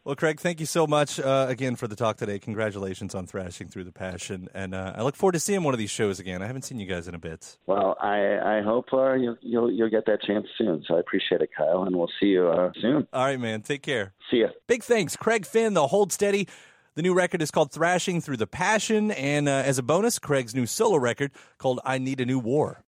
Well, 0.04 0.14
Craig, 0.14 0.38
thank 0.38 0.60
you 0.60 0.66
so 0.66 0.86
much 0.86 1.18
uh, 1.18 1.46
again 1.48 1.74
for 1.74 1.88
the 1.88 1.96
talk 1.96 2.16
today. 2.16 2.38
Congratulations 2.38 3.12
on 3.16 3.26
thrashing 3.26 3.66
through 3.66 3.82
the 3.82 3.92
passion, 3.92 4.48
and 4.54 4.72
uh, 4.72 4.92
I 4.96 5.02
look 5.02 5.16
forward 5.16 5.32
to 5.32 5.40
seeing 5.40 5.64
one 5.64 5.74
of 5.74 5.78
these 5.78 5.90
shows 5.90 6.20
again. 6.20 6.42
I 6.42 6.46
haven't 6.46 6.62
seen 6.62 6.78
you 6.78 6.86
guys 6.86 7.08
in 7.08 7.14
a 7.16 7.18
bit. 7.18 7.58
well 7.66 7.96
i 8.00 8.58
i 8.58 8.62
hope 8.62 8.92
uh, 8.92 9.14
you'll, 9.14 9.36
you'll 9.40 9.68
you'll 9.70 9.90
get 9.90 10.06
that 10.06 10.22
chance 10.22 10.46
soon 10.56 10.84
so 10.86 10.94
i 10.96 11.00
appreciate 11.00 11.40
it 11.40 11.50
kyle 11.56 11.82
and 11.82 11.96
we'll 11.96 12.10
see 12.20 12.26
you 12.28 12.46
uh, 12.46 12.70
soon 12.80 13.08
All 13.12 13.24
right, 13.24 13.40
man. 13.40 13.62
Take 13.62 13.82
care. 13.82 14.12
see 14.30 14.42
ya 14.42 14.48
Big 14.68 14.84
thanks, 14.84 15.16
Craig 15.16 15.44
Finn, 15.44 15.74
the 15.74 15.88
Hold 15.88 16.12
Steady. 16.12 16.46
The 16.94 17.02
new 17.02 17.12
record 17.12 17.42
is 17.42 17.50
called 17.50 17.72
Thrashing 17.72 18.20
Through 18.22 18.38
the 18.38 18.46
Passion, 18.46 19.10
and 19.10 19.48
uh, 19.48 19.62
as 19.66 19.76
a 19.76 19.82
bonus, 19.82 20.18
Craig's 20.20 20.54
new 20.54 20.64
solo 20.66 20.96
record 20.98 21.30
called 21.58 21.80
I 21.84 21.98
Need 21.98 22.20
a 22.20 22.24
New 22.24 22.38
War. 22.38 22.84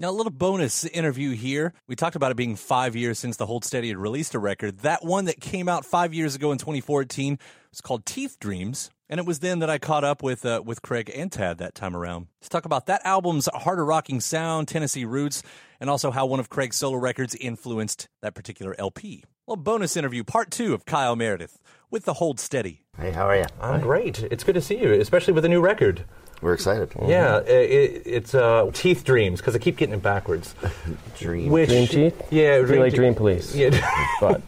Now, 0.00 0.08
a 0.08 0.12
little 0.12 0.32
bonus 0.32 0.86
interview 0.86 1.32
here. 1.32 1.74
We 1.86 1.94
talked 1.94 2.16
about 2.16 2.30
it 2.30 2.36
being 2.38 2.56
five 2.56 2.96
years 2.96 3.18
since 3.18 3.36
the 3.36 3.44
Hold 3.44 3.66
Steady 3.66 3.88
had 3.88 3.98
released 3.98 4.34
a 4.34 4.38
record. 4.38 4.78
That 4.78 5.04
one 5.04 5.26
that 5.26 5.42
came 5.42 5.68
out 5.68 5.84
five 5.84 6.14
years 6.14 6.34
ago 6.34 6.52
in 6.52 6.56
2014 6.56 7.38
was 7.70 7.82
called 7.82 8.06
Teeth 8.06 8.38
Dreams, 8.40 8.90
and 9.10 9.20
it 9.20 9.26
was 9.26 9.40
then 9.40 9.58
that 9.58 9.68
I 9.68 9.76
caught 9.76 10.02
up 10.02 10.22
with 10.22 10.46
uh, 10.46 10.62
with 10.64 10.80
Craig 10.80 11.12
and 11.14 11.30
Tad 11.30 11.58
that 11.58 11.74
time 11.74 11.94
around 11.94 12.28
to 12.40 12.48
talk 12.48 12.64
about 12.64 12.86
that 12.86 13.04
album's 13.04 13.46
harder 13.52 13.84
rocking 13.84 14.22
sound, 14.22 14.68
Tennessee 14.68 15.04
roots, 15.04 15.42
and 15.80 15.90
also 15.90 16.10
how 16.10 16.24
one 16.24 16.40
of 16.40 16.48
Craig's 16.48 16.76
solo 16.76 16.96
records 16.96 17.34
influenced 17.34 18.08
that 18.22 18.34
particular 18.34 18.74
LP. 18.78 19.24
Well, 19.46 19.56
bonus 19.56 19.98
interview 19.98 20.24
part 20.24 20.50
two 20.50 20.72
of 20.72 20.86
Kyle 20.86 21.14
Meredith 21.14 21.60
with 21.90 22.06
the 22.06 22.14
Hold 22.14 22.40
Steady. 22.40 22.86
Hey, 22.96 23.10
how 23.10 23.28
are 23.28 23.36
you? 23.36 23.44
I'm 23.60 23.82
great. 23.82 24.22
It's 24.22 24.44
good 24.44 24.54
to 24.54 24.62
see 24.62 24.80
you, 24.80 24.94
especially 24.94 25.34
with 25.34 25.44
a 25.44 25.48
new 25.50 25.60
record. 25.60 26.06
We're 26.40 26.54
excited. 26.54 26.90
Yeah, 27.06 27.36
i 27.36 27.40
it, 27.50 28.02
it's 28.06 28.34
uh, 28.34 28.70
Teeth 28.72 29.04
Dreams 29.04 29.40
because 29.40 29.54
I 29.54 29.58
keep 29.58 29.76
getting 29.76 29.94
it 29.94 30.02
backwards. 30.02 30.54
Dream. 31.18 31.50
Which, 31.50 31.68
Dream 31.68 31.86
Teeth? 31.86 32.22
Yeah, 32.30 32.60
I 32.62 32.66
feel 32.66 32.80
like 32.80 32.92
Te- 32.92 32.96
Dream 32.96 33.14
Police, 33.14 33.54
Yeah, 33.62 33.70
but 34.20 34.40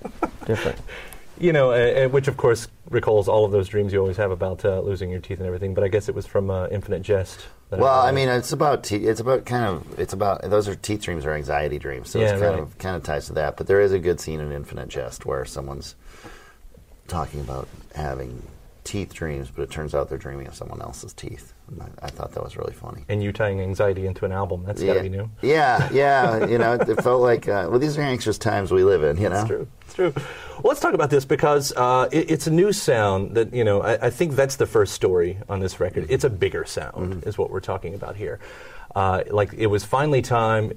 different. 0.47 0.79
you 1.39 1.53
know, 1.53 1.73
uh, 1.73 2.05
uh, 2.07 2.09
which 2.09 2.29
of 2.29 2.37
course 2.37 2.69
recalls 2.89 3.29
all 3.29 3.45
of 3.45 3.53
those 3.53 3.69
dreams 3.69 3.93
you 3.93 3.99
always 4.01 4.17
have 4.17 4.31
about 4.31 4.65
uh, 4.65 4.81
losing 4.81 5.11
your 5.11 5.21
teeth 5.21 5.39
and 5.39 5.47
everything. 5.47 5.75
But 5.75 5.85
I 5.85 5.89
guess 5.89 6.09
it 6.09 6.15
was 6.15 6.27
from 6.27 6.51
uh, 6.51 6.69
Infinite 6.69 7.03
Jest. 7.03 7.47
that 7.71 7.79
Well, 7.81 7.93
I 8.01 8.09
I 8.09 8.13
mean, 8.13 8.29
it's 8.29 8.53
about 8.53 8.85
te- 8.85 9.07
it's 9.07 9.21
about 9.21 9.45
kind 9.45 9.65
of 9.65 9.99
it's 9.99 10.13
about 10.15 10.43
those 10.49 10.69
are 10.69 10.75
teeth 10.75 11.03
dreams 11.03 11.27
or 11.27 11.33
anxiety 11.35 11.79
dreams, 11.79 12.09
so 12.11 12.21
Yeah, 12.21 12.33
it's 12.33 12.41
kind 12.41 12.55
right. 12.55 12.61
of 12.61 12.79
kind 12.79 12.97
of 12.97 13.03
ties 13.03 13.27
to 13.27 13.35
that. 13.35 13.57
But 13.59 13.67
there 13.67 13.81
is 13.83 13.93
a 13.93 13.99
good 13.99 14.19
scene 14.21 14.41
in 14.41 14.51
Infinite 14.53 14.89
Jest 14.89 15.27
where 15.27 15.45
someone's 15.45 15.95
talking 17.09 17.41
about 17.41 17.69
having 17.95 18.43
teeth 18.85 19.15
dreams, 19.15 19.49
but 19.55 19.63
it 19.63 19.71
turns 19.71 19.95
out 19.95 20.09
they're 20.09 20.19
dreaming 20.19 20.47
of 20.49 20.55
someone 20.55 20.83
else's 20.83 21.13
teeth. 21.13 21.55
And 21.69 21.83
I, 21.83 22.07
I 22.07 22.11
thought 22.11 22.33
that 22.33 22.43
was 22.43 22.57
really 22.57 22.73
funny. 22.73 23.05
and 23.09 23.23
you 23.23 23.33
tying 23.33 23.61
anxiety 23.61 24.07
into 24.07 24.25
an 24.25 24.33
album. 24.33 24.65
That's 24.67 24.83
got 24.83 24.95
to 24.95 25.03
be 25.03 25.09
new. 25.09 25.31
yeah, 25.41 25.89
yeah. 25.93 26.47
You 26.53 26.59
know, 26.59 26.73
it 26.75 27.03
felt 27.03 27.23
like 27.23 27.49
uh, 27.49 27.69
well, 27.71 27.79
these 27.79 27.97
are 27.97 28.03
anxious 28.03 28.39
times 28.39 28.73
we 28.73 28.83
live 28.85 29.03
in. 29.05 29.17
You 29.19 29.29
know, 29.29 29.39
It's 29.41 29.49
true. 29.49 29.69
It's 29.83 29.95
true. 29.95 30.13
Well, 30.17 30.65
let's 30.65 30.81
talk 30.81 30.95
about 30.95 31.11
this 31.11 31.25
because 31.25 31.73
uh, 31.77 32.09
it, 32.13 32.31
it's 32.31 32.47
a 32.47 32.51
new 32.51 32.73
sound 32.73 33.37
that 33.37 33.55
you 33.55 33.65
know. 33.65 33.83
I, 33.83 34.07
I 34.07 34.11
think 34.11 34.35
that's 34.35 34.57
the 34.57 34.67
first 34.67 34.93
story 34.95 35.39
on 35.49 35.61
this 35.61 35.79
record. 35.81 36.07
It's 36.11 36.25
a 36.25 36.31
bigger 36.31 36.65
sound, 36.65 37.25
is 37.27 37.39
what 37.39 37.51
we're 37.51 37.61
talking 37.61 37.95
about 37.95 38.17
here. 38.17 38.39
Uh, 38.95 39.23
like 39.31 39.55
it 39.55 39.69
was 39.69 39.85
finally 39.85 40.21
time, 40.23 40.73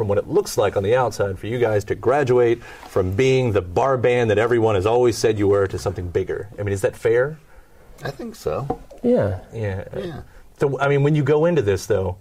from 0.00 0.08
what 0.08 0.16
it 0.16 0.26
looks 0.26 0.56
like 0.56 0.78
on 0.78 0.82
the 0.82 0.96
outside, 0.96 1.38
for 1.38 1.46
you 1.46 1.58
guys 1.58 1.84
to 1.84 1.94
graduate 1.94 2.64
from 2.88 3.14
being 3.14 3.52
the 3.52 3.60
bar 3.60 3.98
band 3.98 4.30
that 4.30 4.38
everyone 4.38 4.74
has 4.74 4.86
always 4.86 5.18
said 5.18 5.38
you 5.38 5.46
were 5.46 5.66
to 5.66 5.78
something 5.78 6.08
bigger. 6.08 6.48
I 6.58 6.62
mean, 6.62 6.72
is 6.72 6.80
that 6.80 6.96
fair? 6.96 7.38
I 8.02 8.10
think 8.10 8.34
so. 8.34 8.80
Yeah. 9.02 9.40
Yeah. 9.52 9.84
Yeah. 9.94 10.22
So, 10.58 10.80
I 10.80 10.88
mean, 10.88 11.02
when 11.02 11.14
you 11.14 11.22
go 11.22 11.44
into 11.44 11.60
this, 11.60 11.84
though, 11.84 12.16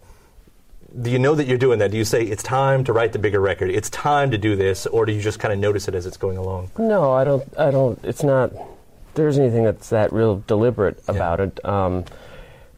do 1.02 1.10
you 1.10 1.20
know 1.20 1.36
that 1.36 1.48
you're 1.48 1.58
doing 1.58 1.80
that? 1.80 1.92
Do 1.92 1.96
you 1.96 2.04
say 2.04 2.22
it's 2.22 2.44
time 2.44 2.84
to 2.84 2.92
write 2.92 3.14
the 3.14 3.20
bigger 3.20 3.40
record? 3.40 3.70
It's 3.70 3.90
time 3.90 4.32
to 4.32 4.38
do 4.38 4.58
this, 4.58 4.86
or 4.86 5.06
do 5.06 5.14
you 5.14 5.22
just 5.22 5.40
kind 5.40 5.54
of 5.54 5.60
notice 5.60 5.88
it 5.88 5.96
as 5.96 6.06
it's 6.06 6.18
going 6.18 6.36
along? 6.36 6.72
No, 6.78 7.14
I 7.14 7.24
don't. 7.24 7.48
I 7.58 7.72
don't. 7.72 7.98
It's 8.04 8.24
not. 8.24 8.52
There's 9.14 9.40
anything 9.40 9.64
that's 9.64 9.88
that 9.92 10.12
real 10.12 10.44
deliberate 10.48 11.02
about 11.08 11.40
it. 11.40 11.64
Um, 11.64 12.04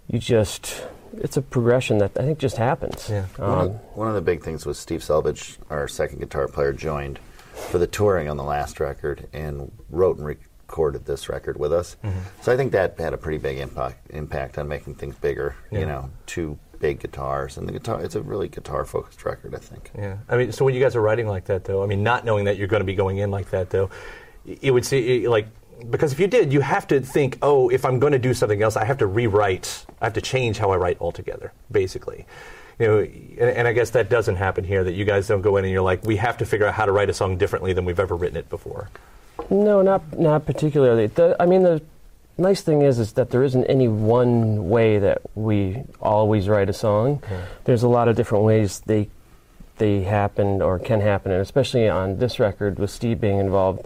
you 0.08 0.20
just. 0.20 0.86
It's 1.18 1.38
a 1.38 1.42
progression 1.42 1.98
that 2.00 2.12
I 2.18 2.24
think 2.24 2.40
just 2.40 2.58
happens. 2.58 3.10
Yeah. 3.10 3.26
One, 3.38 3.50
Um, 3.50 3.60
of, 3.60 3.72
one 3.96 4.08
of 4.08 4.16
the 4.16 4.22
big 4.22 4.44
things 4.44 4.66
was 4.66 4.78
Steve 4.78 5.02
Selvidge, 5.02 5.58
our 5.70 5.88
second 5.88 6.20
guitar 6.20 6.48
player, 6.48 6.74
joined 6.74 7.20
for 7.54 7.78
the 7.78 7.88
touring 7.88 8.30
on 8.30 8.38
the 8.38 8.44
last 8.44 8.80
record 8.80 9.28
and 9.34 9.72
wrote 9.90 10.18
and 10.18 10.26
recorded 10.26 11.06
this 11.06 11.28
record 11.30 11.60
with 11.60 11.74
us. 11.74 11.98
Mm-hmm. 12.04 12.20
So 12.42 12.52
I 12.54 12.58
think 12.58 12.72
that 12.72 12.98
had 13.00 13.14
a 13.14 13.18
pretty 13.18 13.38
big 13.38 13.58
impact 13.58 14.10
impact 14.12 14.58
on 14.58 14.68
making 14.68 14.96
things 14.96 15.16
bigger. 15.16 15.56
Yeah. 15.70 15.80
You 15.80 15.86
know, 15.86 16.10
two 16.26 16.58
big 16.80 17.00
guitars 17.00 17.58
and 17.58 17.68
the 17.68 17.74
guitar. 17.74 18.02
It's 18.02 18.16
a 18.16 18.22
really 18.22 18.48
guitar 18.48 18.86
focused 18.86 19.24
record, 19.26 19.54
I 19.54 19.60
think. 19.60 19.92
Yeah, 19.96 20.18
I 20.28 20.38
mean, 20.38 20.52
so 20.52 20.66
when 20.66 20.74
you 20.74 20.82
guys 20.82 20.96
are 20.96 21.02
writing 21.02 21.28
like 21.28 21.46
that, 21.46 21.66
though, 21.66 21.84
I 21.84 21.86
mean, 21.86 22.02
not 22.04 22.26
knowing 22.26 22.46
that 22.46 22.58
you're 22.58 22.68
going 22.68 22.80
to 22.82 22.86
be 22.86 22.96
going 22.96 23.18
in 23.18 23.30
like 23.30 23.52
that, 23.52 23.70
though, 23.70 23.90
it 24.46 24.72
would 24.72 24.86
see 24.86 25.28
like 25.28 25.48
because 25.90 26.14
if 26.14 26.20
you 26.20 26.28
did, 26.28 26.54
you 26.54 26.62
have 26.62 26.88
to 26.88 27.02
think, 27.02 27.38
oh, 27.42 27.70
if 27.70 27.86
I'm 27.86 28.00
going 28.00 28.14
to 28.14 28.20
do 28.20 28.34
something 28.34 28.62
else, 28.62 28.76
I 28.76 28.86
have 28.86 28.98
to 29.00 29.08
rewrite, 29.08 29.86
I 30.02 30.06
have 30.06 30.14
to 30.14 30.22
change 30.22 30.58
how 30.58 30.72
I 30.72 30.78
write 30.78 31.00
altogether, 31.02 31.52
basically. 31.72 32.26
You 32.80 32.88
know, 32.88 33.00
and, 33.00 33.58
and 33.58 33.68
I 33.68 33.74
guess 33.74 33.92
that 33.92 34.10
doesn't 34.10 34.38
happen 34.38 34.64
here. 34.64 34.84
That 34.84 34.94
you 34.94 35.06
guys 35.06 35.28
don't 35.28 35.42
go 35.42 35.58
in 35.58 35.66
and 35.66 35.72
you're 35.72 35.82
like, 35.82 36.04
we 36.04 36.18
have 36.18 36.38
to 36.38 36.46
figure 36.46 36.66
out 36.66 36.74
how 36.74 36.86
to 36.86 36.92
write 36.92 37.10
a 37.10 37.14
song 37.14 37.38
differently 37.38 37.74
than 37.74 37.86
we've 37.86 38.00
ever 38.00 38.16
written 38.16 38.38
it 38.38 38.50
before. 38.50 38.90
no, 39.50 39.82
not 39.82 40.18
not 40.18 40.46
particularly. 40.46 41.08
The, 41.08 41.36
I 41.40 41.46
mean, 41.46 41.64
the 41.64 41.82
nice 42.38 42.62
thing 42.62 42.82
is 42.82 42.98
is 43.00 43.14
that 43.14 43.30
there 43.30 43.44
isn't 43.44 43.66
any 43.66 43.88
one 43.88 44.70
way 44.70 45.00
that 45.00 45.22
we 45.36 45.84
always 46.02 46.48
write 46.50 46.70
a 46.70 46.74
song. 46.74 47.22
There's 47.66 47.84
a 47.84 47.88
lot 47.88 48.08
of 48.08 48.16
different 48.16 48.46
ways 48.46 48.80
they 48.86 49.10
they 49.78 50.02
happen 50.02 50.62
or 50.62 50.80
can 50.80 51.02
happen, 51.02 51.32
and 51.32 51.42
especially 51.42 51.88
on 51.90 52.18
this 52.20 52.40
record 52.40 52.80
with 52.80 52.90
Steve 52.92 53.20
being 53.20 53.40
involved, 53.40 53.86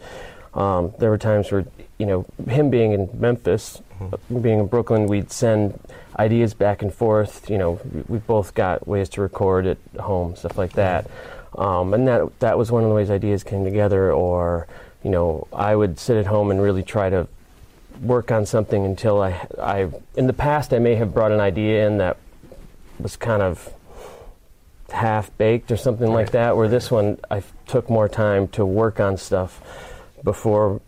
um, 0.53 0.93
there 0.99 1.09
were 1.09 1.17
times 1.17 1.51
where 1.51 1.65
you 1.97 2.05
know 2.05 2.25
him 2.47 2.69
being 2.69 2.91
in 2.91 3.09
Memphis, 3.13 3.81
being 4.29 4.59
in 4.59 4.67
Brooklyn, 4.67 5.07
we'd 5.07 5.31
send 5.31 5.79
ideas 6.17 6.53
back 6.53 6.81
and 6.81 6.93
forth. 6.93 7.49
You 7.49 7.57
know, 7.57 7.79
we, 7.91 8.03
we 8.07 8.17
both 8.19 8.53
got 8.53 8.87
ways 8.87 9.09
to 9.09 9.21
record 9.21 9.65
at 9.65 9.77
home, 9.99 10.35
stuff 10.35 10.57
like 10.57 10.73
that, 10.73 11.09
um, 11.57 11.93
and 11.93 12.07
that 12.07 12.39
that 12.39 12.57
was 12.57 12.71
one 12.71 12.83
of 12.83 12.89
the 12.89 12.95
ways 12.95 13.09
ideas 13.09 13.43
came 13.43 13.63
together. 13.63 14.11
Or 14.11 14.67
you 15.03 15.11
know, 15.11 15.47
I 15.53 15.75
would 15.75 15.99
sit 15.99 16.17
at 16.17 16.25
home 16.25 16.51
and 16.51 16.61
really 16.61 16.83
try 16.83 17.09
to 17.09 17.27
work 18.01 18.31
on 18.31 18.45
something 18.45 18.85
until 18.85 19.21
I, 19.21 19.47
I 19.59 19.89
in 20.15 20.27
the 20.27 20.33
past 20.33 20.73
I 20.73 20.79
may 20.79 20.95
have 20.95 21.13
brought 21.13 21.31
an 21.31 21.39
idea 21.39 21.87
in 21.87 21.99
that 21.99 22.17
was 22.99 23.15
kind 23.15 23.41
of 23.41 23.73
half 24.89 25.35
baked 25.37 25.71
or 25.71 25.77
something 25.77 26.11
like 26.11 26.31
that. 26.31 26.57
Where 26.57 26.67
this 26.67 26.91
one 26.91 27.19
I 27.31 27.43
took 27.67 27.89
more 27.89 28.09
time 28.09 28.47
to 28.49 28.65
work 28.65 28.99
on 28.99 29.17
stuff 29.17 29.61
before 30.23 30.81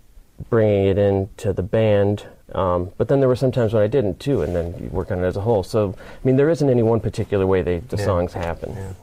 bringing 0.50 0.88
it 0.88 0.98
into 0.98 1.54
the 1.54 1.64
band. 1.64 2.26
Um, 2.54 2.92
but 2.98 3.08
then 3.10 3.20
there 3.20 3.28
were 3.28 3.36
some 3.36 3.52
times 3.52 3.74
when 3.74 3.84
I 3.84 3.88
didn't 3.88 4.20
too, 4.20 4.42
and 4.42 4.56
then 4.56 4.74
you 4.82 4.90
work 4.90 5.12
on 5.12 5.22
it 5.24 5.28
as 5.28 5.36
a 5.36 5.42
whole. 5.42 5.64
So 5.64 5.96
I 5.98 6.28
mean, 6.28 6.38
there 6.38 6.50
isn't 6.50 6.70
any 6.70 6.84
one 6.84 7.00
particular 7.02 7.46
way 7.46 7.62
they, 7.62 7.80
the 7.80 7.98
Yeah. 7.98 8.06
songs 8.06 8.34
happen. 8.34 8.74
Yeah. 8.76 8.94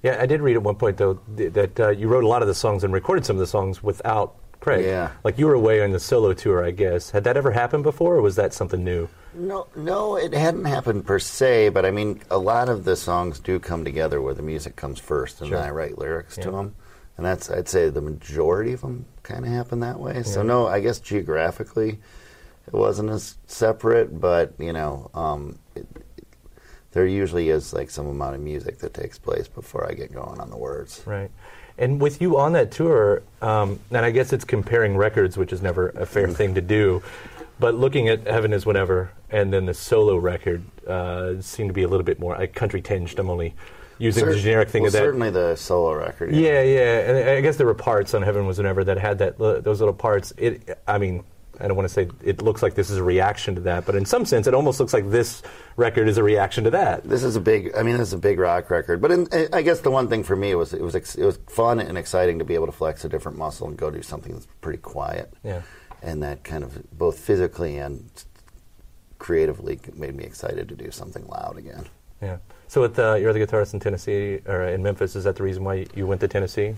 Yeah, 0.00 0.18
I 0.20 0.26
did 0.26 0.40
read 0.40 0.54
at 0.56 0.62
one 0.62 0.76
point 0.76 0.96
though 0.96 1.14
th- 1.36 1.52
that 1.54 1.80
uh, 1.80 1.88
you 1.90 2.08
wrote 2.08 2.24
a 2.24 2.28
lot 2.28 2.42
of 2.42 2.48
the 2.48 2.54
songs 2.54 2.84
and 2.84 2.92
recorded 2.92 3.24
some 3.26 3.36
of 3.36 3.40
the 3.40 3.46
songs 3.46 3.82
without 3.82 4.34
Craig. 4.60 4.84
Yeah. 4.84 5.10
Like 5.24 5.38
you 5.38 5.46
were 5.46 5.54
away 5.54 5.82
on 5.82 5.92
the 5.92 6.00
solo 6.00 6.32
tour, 6.34 6.64
I 6.64 6.70
guess. 6.72 7.10
Had 7.10 7.24
that 7.24 7.36
ever 7.36 7.52
happened 7.52 7.84
before, 7.84 8.16
or 8.16 8.22
was 8.22 8.34
that 8.36 8.52
something 8.52 8.82
new? 8.82 9.08
No, 9.34 9.66
no, 9.76 10.16
it 10.16 10.32
hadn't 10.34 10.64
happened 10.64 11.06
per 11.06 11.18
se, 11.20 11.68
but 11.68 11.84
I 11.84 11.90
mean, 11.92 12.20
a 12.30 12.38
lot 12.38 12.68
of 12.68 12.84
the 12.84 12.96
songs 12.96 13.38
do 13.38 13.60
come 13.60 13.84
together 13.84 14.20
where 14.20 14.34
the 14.34 14.42
music 14.42 14.74
comes 14.74 14.98
first, 14.98 15.40
and 15.40 15.48
Sure. 15.50 15.58
then 15.58 15.68
I 15.68 15.70
write 15.70 15.98
lyrics 15.98 16.34
to 16.38 16.50
them, 16.50 16.74
and 17.18 17.26
that's 17.26 17.50
I'd 17.50 17.68
say 17.68 17.90
the 17.90 18.00
majority 18.00 18.72
of 18.72 18.80
them 18.80 19.04
kind 19.24 19.44
of 19.44 19.50
happen 19.50 19.80
that 19.80 20.00
way. 20.00 20.22
So 20.22 20.42
no, 20.42 20.66
I 20.66 20.80
guess 20.80 21.00
geographically, 21.00 21.98
it 22.66 22.72
wasn't 22.72 23.10
as 23.10 23.36
separate, 23.46 24.18
but 24.18 24.54
you 24.58 24.72
know, 24.72 25.10
um, 25.12 25.58
it, 25.74 25.86
there 26.92 27.06
usually 27.06 27.50
is 27.50 27.74
like 27.74 27.90
some 27.90 28.06
amount 28.06 28.36
of 28.36 28.40
music 28.40 28.78
that 28.78 28.94
takes 28.94 29.18
place 29.18 29.48
before 29.48 29.86
I 29.86 29.94
get 29.94 30.12
going 30.12 30.40
on 30.40 30.48
the 30.48 30.56
words. 30.56 31.02
Right. 31.04 31.30
And 31.76 32.00
with 32.00 32.22
you 32.22 32.38
on 32.38 32.52
that 32.52 32.70
tour, 32.70 33.22
um, 33.42 33.78
and 33.90 34.04
I 34.04 34.10
guess 34.10 34.32
it's 34.32 34.44
comparing 34.44 34.96
records, 34.96 35.36
which 35.36 35.52
is 35.52 35.60
never 35.60 35.90
a 35.90 36.06
fair 36.06 36.28
thing 36.28 36.54
to 36.54 36.60
do, 36.60 37.02
but 37.60 37.74
looking 37.74 38.08
at 38.08 38.26
Heaven 38.26 38.52
is 38.52 38.64
Whenever 38.64 39.10
and 39.30 39.52
then 39.52 39.66
the 39.66 39.74
solo 39.74 40.16
record 40.16 40.62
uh, 40.86 41.40
seemed 41.40 41.68
to 41.68 41.74
be 41.74 41.82
a 41.82 41.88
little 41.88 42.04
bit 42.04 42.18
more 42.18 42.40
uh, 42.40 42.46
country 42.46 42.80
tinged. 42.80 43.18
I'm 43.18 43.28
only 43.28 43.54
using 43.98 44.26
the 44.26 44.36
generic 44.36 44.68
thing 44.68 44.82
well, 44.82 44.88
of 44.88 44.92
that. 44.92 44.98
Certainly 44.98 45.30
the 45.30 45.56
solo 45.56 45.94
record. 45.94 46.34
Yeah, 46.34 46.62
yeah, 46.62 47.00
and 47.00 47.30
I 47.30 47.40
guess 47.40 47.56
there 47.56 47.66
were 47.66 47.74
parts 47.74 48.14
on 48.14 48.22
Heaven 48.22 48.46
Is 48.46 48.58
Whenever 48.58 48.84
that 48.84 48.98
had 48.98 49.18
that 49.18 49.38
those 49.38 49.80
little 49.80 49.94
parts. 49.94 50.32
It, 50.36 50.78
I 50.86 50.98
mean, 50.98 51.24
I 51.60 51.66
don't 51.66 51.76
want 51.76 51.88
to 51.88 51.92
say 51.92 52.08
it 52.22 52.40
looks 52.40 52.62
like 52.62 52.74
this 52.74 52.90
is 52.90 52.98
a 52.98 53.02
reaction 53.02 53.56
to 53.56 53.60
that, 53.62 53.84
but 53.84 53.96
in 53.96 54.04
some 54.04 54.24
sense, 54.24 54.46
it 54.46 54.54
almost 54.54 54.78
looks 54.78 54.92
like 54.92 55.10
this 55.10 55.42
record 55.76 56.08
is 56.08 56.16
a 56.16 56.22
reaction 56.22 56.64
to 56.64 56.70
that. 56.70 57.04
This 57.04 57.24
is 57.24 57.36
a 57.36 57.40
big. 57.40 57.74
I 57.76 57.82
mean, 57.82 57.96
this 57.96 58.08
is 58.08 58.14
a 58.14 58.18
big 58.18 58.38
rock 58.38 58.70
record. 58.70 59.00
But 59.00 59.10
in, 59.10 59.28
I 59.52 59.62
guess 59.62 59.80
the 59.80 59.90
one 59.90 60.08
thing 60.08 60.22
for 60.22 60.36
me 60.36 60.54
was 60.54 60.72
it 60.72 60.80
was 60.80 60.94
ex- 60.94 61.16
it 61.16 61.24
was 61.24 61.38
fun 61.48 61.80
and 61.80 61.98
exciting 61.98 62.38
to 62.38 62.44
be 62.44 62.54
able 62.54 62.66
to 62.66 62.72
flex 62.72 63.04
a 63.04 63.08
different 63.08 63.38
muscle 63.38 63.66
and 63.66 63.76
go 63.76 63.90
do 63.90 64.02
something 64.02 64.32
that's 64.32 64.46
pretty 64.60 64.78
quiet. 64.78 65.32
Yeah. 65.42 65.62
And 66.00 66.22
that 66.22 66.44
kind 66.44 66.62
of 66.62 66.96
both 66.96 67.18
physically 67.18 67.78
and 67.78 68.08
creatively 69.18 69.80
made 69.94 70.14
me 70.14 70.22
excited 70.22 70.68
to 70.68 70.76
do 70.76 70.92
something 70.92 71.26
loud 71.26 71.56
again. 71.58 71.86
Yeah. 72.22 72.38
So 72.68 72.80
with 72.82 72.98
uh, 72.98 73.14
you're 73.14 73.32
the 73.32 73.40
guitarist 73.40 73.74
in 73.74 73.80
Tennessee 73.80 74.40
or 74.46 74.64
in 74.64 74.82
Memphis, 74.82 75.16
is 75.16 75.24
that 75.24 75.36
the 75.36 75.42
reason 75.42 75.64
why 75.64 75.86
you 75.94 76.06
went 76.06 76.20
to 76.20 76.28
Tennessee? 76.28 76.74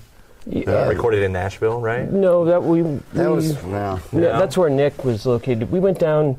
Yeah. 0.47 0.89
Recorded 0.89 1.23
in 1.23 1.33
Nashville, 1.33 1.81
right? 1.81 2.11
No, 2.11 2.45
that 2.47 2.63
we. 2.63 2.83
That 3.13 3.29
we- 3.29 3.37
was 3.37 3.63
well. 3.65 4.01
Yeah, 4.13 4.39
that's 4.39 4.57
where 4.57 4.71
Nick 4.71 5.05
was 5.05 5.27
located. 5.27 5.71
We 5.71 5.81
went 5.81 5.99
down 5.99 6.37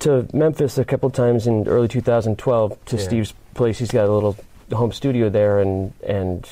to 0.00 0.28
Memphis 0.32 0.78
a 0.78 0.84
couple 0.84 1.08
times 1.10 1.46
in 1.46 1.66
early 1.66 1.88
2012 1.88 2.84
to 2.86 2.96
Yeah. 2.96 3.02
Steve's 3.02 3.32
place. 3.54 3.78
He's 3.78 3.90
got 3.90 4.06
a 4.08 4.12
little 4.12 4.36
home 4.72 4.92
studio 4.92 5.28
there, 5.30 5.58
and 5.60 5.92
and 6.06 6.46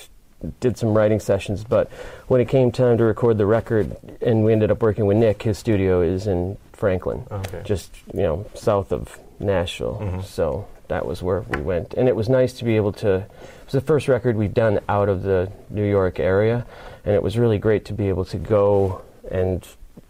did 0.58 0.76
some 0.76 0.92
writing 0.94 1.20
sessions. 1.20 1.62
But 1.62 1.88
when 2.26 2.40
it 2.40 2.48
came 2.48 2.72
time 2.72 2.98
to 2.98 3.04
record 3.04 3.38
the 3.38 3.46
record, 3.46 3.94
and 4.20 4.44
we 4.44 4.52
ended 4.52 4.70
up 4.72 4.82
working 4.82 5.06
with 5.06 5.18
Nick, 5.18 5.42
his 5.42 5.58
studio 5.58 6.00
is 6.00 6.26
in 6.26 6.56
Franklin, 6.72 7.22
Okay. 7.30 7.60
just 7.64 7.94
you 8.12 8.22
know 8.22 8.46
south 8.54 8.90
of 8.90 9.18
Nashville. 9.38 10.00
Mhm. 10.02 10.24
So 10.24 10.64
that 10.92 11.06
was 11.06 11.22
where 11.22 11.40
we 11.40 11.62
went, 11.62 11.94
and 11.94 12.06
it 12.06 12.14
was 12.14 12.28
nice 12.28 12.52
to 12.52 12.64
be 12.66 12.76
able 12.76 12.92
to. 12.92 13.14
It 13.14 13.64
was 13.64 13.72
the 13.72 13.80
first 13.80 14.08
record 14.08 14.36
we've 14.36 14.52
done 14.52 14.78
out 14.90 15.08
of 15.08 15.22
the 15.22 15.50
New 15.70 15.88
York 15.88 16.20
area, 16.20 16.66
and 17.06 17.14
it 17.14 17.22
was 17.22 17.38
really 17.38 17.58
great 17.58 17.86
to 17.86 17.94
be 17.94 18.08
able 18.10 18.26
to 18.26 18.36
go 18.36 19.00
and 19.30 19.66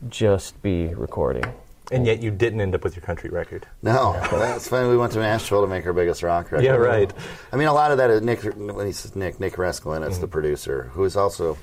just 0.08 0.60
be 0.60 0.88
recording. 0.88 1.44
And 1.92 2.04
yet 2.04 2.20
you 2.20 2.32
didn't 2.32 2.60
end 2.60 2.74
up 2.74 2.82
with 2.82 2.96
your 2.96 3.04
country 3.04 3.30
record. 3.30 3.64
No, 3.82 4.12
that's 4.32 4.66
funny. 4.66 4.88
We 4.88 4.96
went 4.96 5.12
to 5.12 5.20
Nashville 5.20 5.60
to 5.60 5.68
make 5.68 5.86
our 5.86 5.92
biggest 5.92 6.24
rock 6.24 6.50
record. 6.50 6.64
Yeah, 6.64 6.72
right. 6.72 7.12
I 7.52 7.56
mean, 7.56 7.68
a 7.68 7.72
lot 7.72 7.92
of 7.92 7.98
that 7.98 8.10
is 8.10 8.22
Nick. 8.22 8.42
When 8.42 8.84
he 8.84 8.92
says 8.92 9.14
Nick, 9.14 9.38
Nick 9.38 9.54
Raskulinecz 9.54 10.08
is 10.08 10.14
mm-hmm. 10.14 10.20
the 10.22 10.28
producer, 10.28 10.90
who 10.94 11.04
is 11.04 11.16
also 11.16 11.56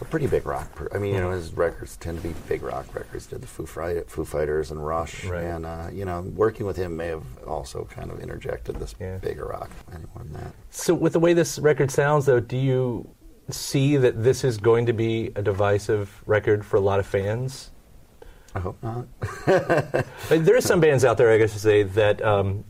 a 0.00 0.04
pretty 0.04 0.26
big 0.26 0.46
rock. 0.46 0.74
Pro- 0.74 0.88
I 0.92 0.98
mean, 0.98 1.14
you 1.14 1.20
know, 1.20 1.30
his 1.30 1.52
records 1.52 1.96
tend 1.96 2.20
to 2.20 2.26
be 2.28 2.34
big 2.48 2.62
rock 2.62 2.92
records. 2.94 3.26
Did 3.26 3.40
the 3.40 3.46
Foo, 3.46 3.66
Fri- 3.66 4.02
Foo 4.06 4.24
Fighters 4.24 4.70
and 4.70 4.84
Rush, 4.84 5.24
Right. 5.24 5.44
and 5.44 5.64
uh, 5.66 5.88
you 5.92 6.04
know, 6.04 6.22
working 6.34 6.66
with 6.66 6.76
him 6.76 6.96
may 6.96 7.08
have 7.08 7.22
also 7.46 7.84
kind 7.84 8.10
of 8.10 8.20
interjected 8.20 8.76
this 8.76 8.94
Yeah. 9.00 9.18
bigger 9.18 9.46
rock. 9.46 9.70
Anyone 9.92 10.30
that? 10.32 10.52
So 10.70 10.94
with 10.94 11.12
the 11.12 11.20
way 11.20 11.34
this 11.34 11.58
record 11.58 11.90
sounds, 11.90 12.26
though, 12.26 12.40
do 12.40 12.56
you 12.56 13.08
see 13.50 13.96
that 13.96 14.22
this 14.22 14.44
is 14.44 14.56
going 14.58 14.86
to 14.86 14.92
be 14.92 15.30
a 15.36 15.42
divisive 15.42 16.22
record 16.26 16.64
for 16.64 16.76
a 16.76 16.80
lot 16.80 16.98
of 16.98 17.06
fans? 17.06 17.70
I 18.54 18.60
hope 18.60 18.82
not. 18.82 19.06
Like, 20.30 20.44
there 20.44 20.56
are 20.56 20.60
some 20.60 20.80
bands 20.80 21.04
out 21.04 21.16
there, 21.18 21.30
I 21.30 21.38
guess, 21.38 21.52
to 21.52 21.58
say 21.58 21.82
that 21.82 22.22
um, 22.24 22.64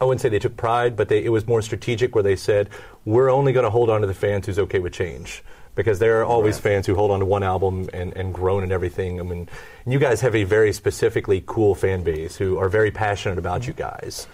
I 0.00 0.04
wouldn't 0.04 0.20
say 0.20 0.28
they 0.28 0.38
took 0.38 0.56
pride, 0.56 0.96
but 0.96 1.08
they, 1.08 1.24
it 1.24 1.28
was 1.30 1.46
more 1.46 1.62
strategic, 1.62 2.14
where 2.14 2.22
they 2.24 2.36
said, 2.36 2.68
"We're 3.04 3.30
only 3.30 3.52
going 3.52 3.64
to 3.64 3.70
hold 3.70 3.90
on 3.90 4.00
to 4.02 4.06
the 4.06 4.14
fans 4.14 4.46
who's 4.46 4.58
okay 4.58 4.78
with 4.78 4.92
change." 4.92 5.42
Because 5.74 5.98
there 5.98 6.20
are 6.20 6.24
always 6.24 6.56
Right. 6.56 6.64
fans 6.64 6.86
who 6.86 6.94
hold 6.94 7.10
on 7.10 7.20
to 7.20 7.24
one 7.26 7.42
album 7.42 7.88
and, 7.94 8.14
and 8.14 8.34
groan 8.34 8.62
and 8.62 8.72
everything. 8.72 9.18
I 9.18 9.22
mean, 9.22 9.48
you 9.86 9.98
guys 9.98 10.20
have 10.20 10.34
a 10.34 10.44
very 10.44 10.72
specifically 10.72 11.42
cool 11.46 11.74
fan 11.74 12.02
base 12.02 12.36
who 12.36 12.58
are 12.58 12.68
very 12.68 12.90
passionate 12.90 13.38
about 13.38 13.66
you 13.66 13.72
guys. 13.72 14.26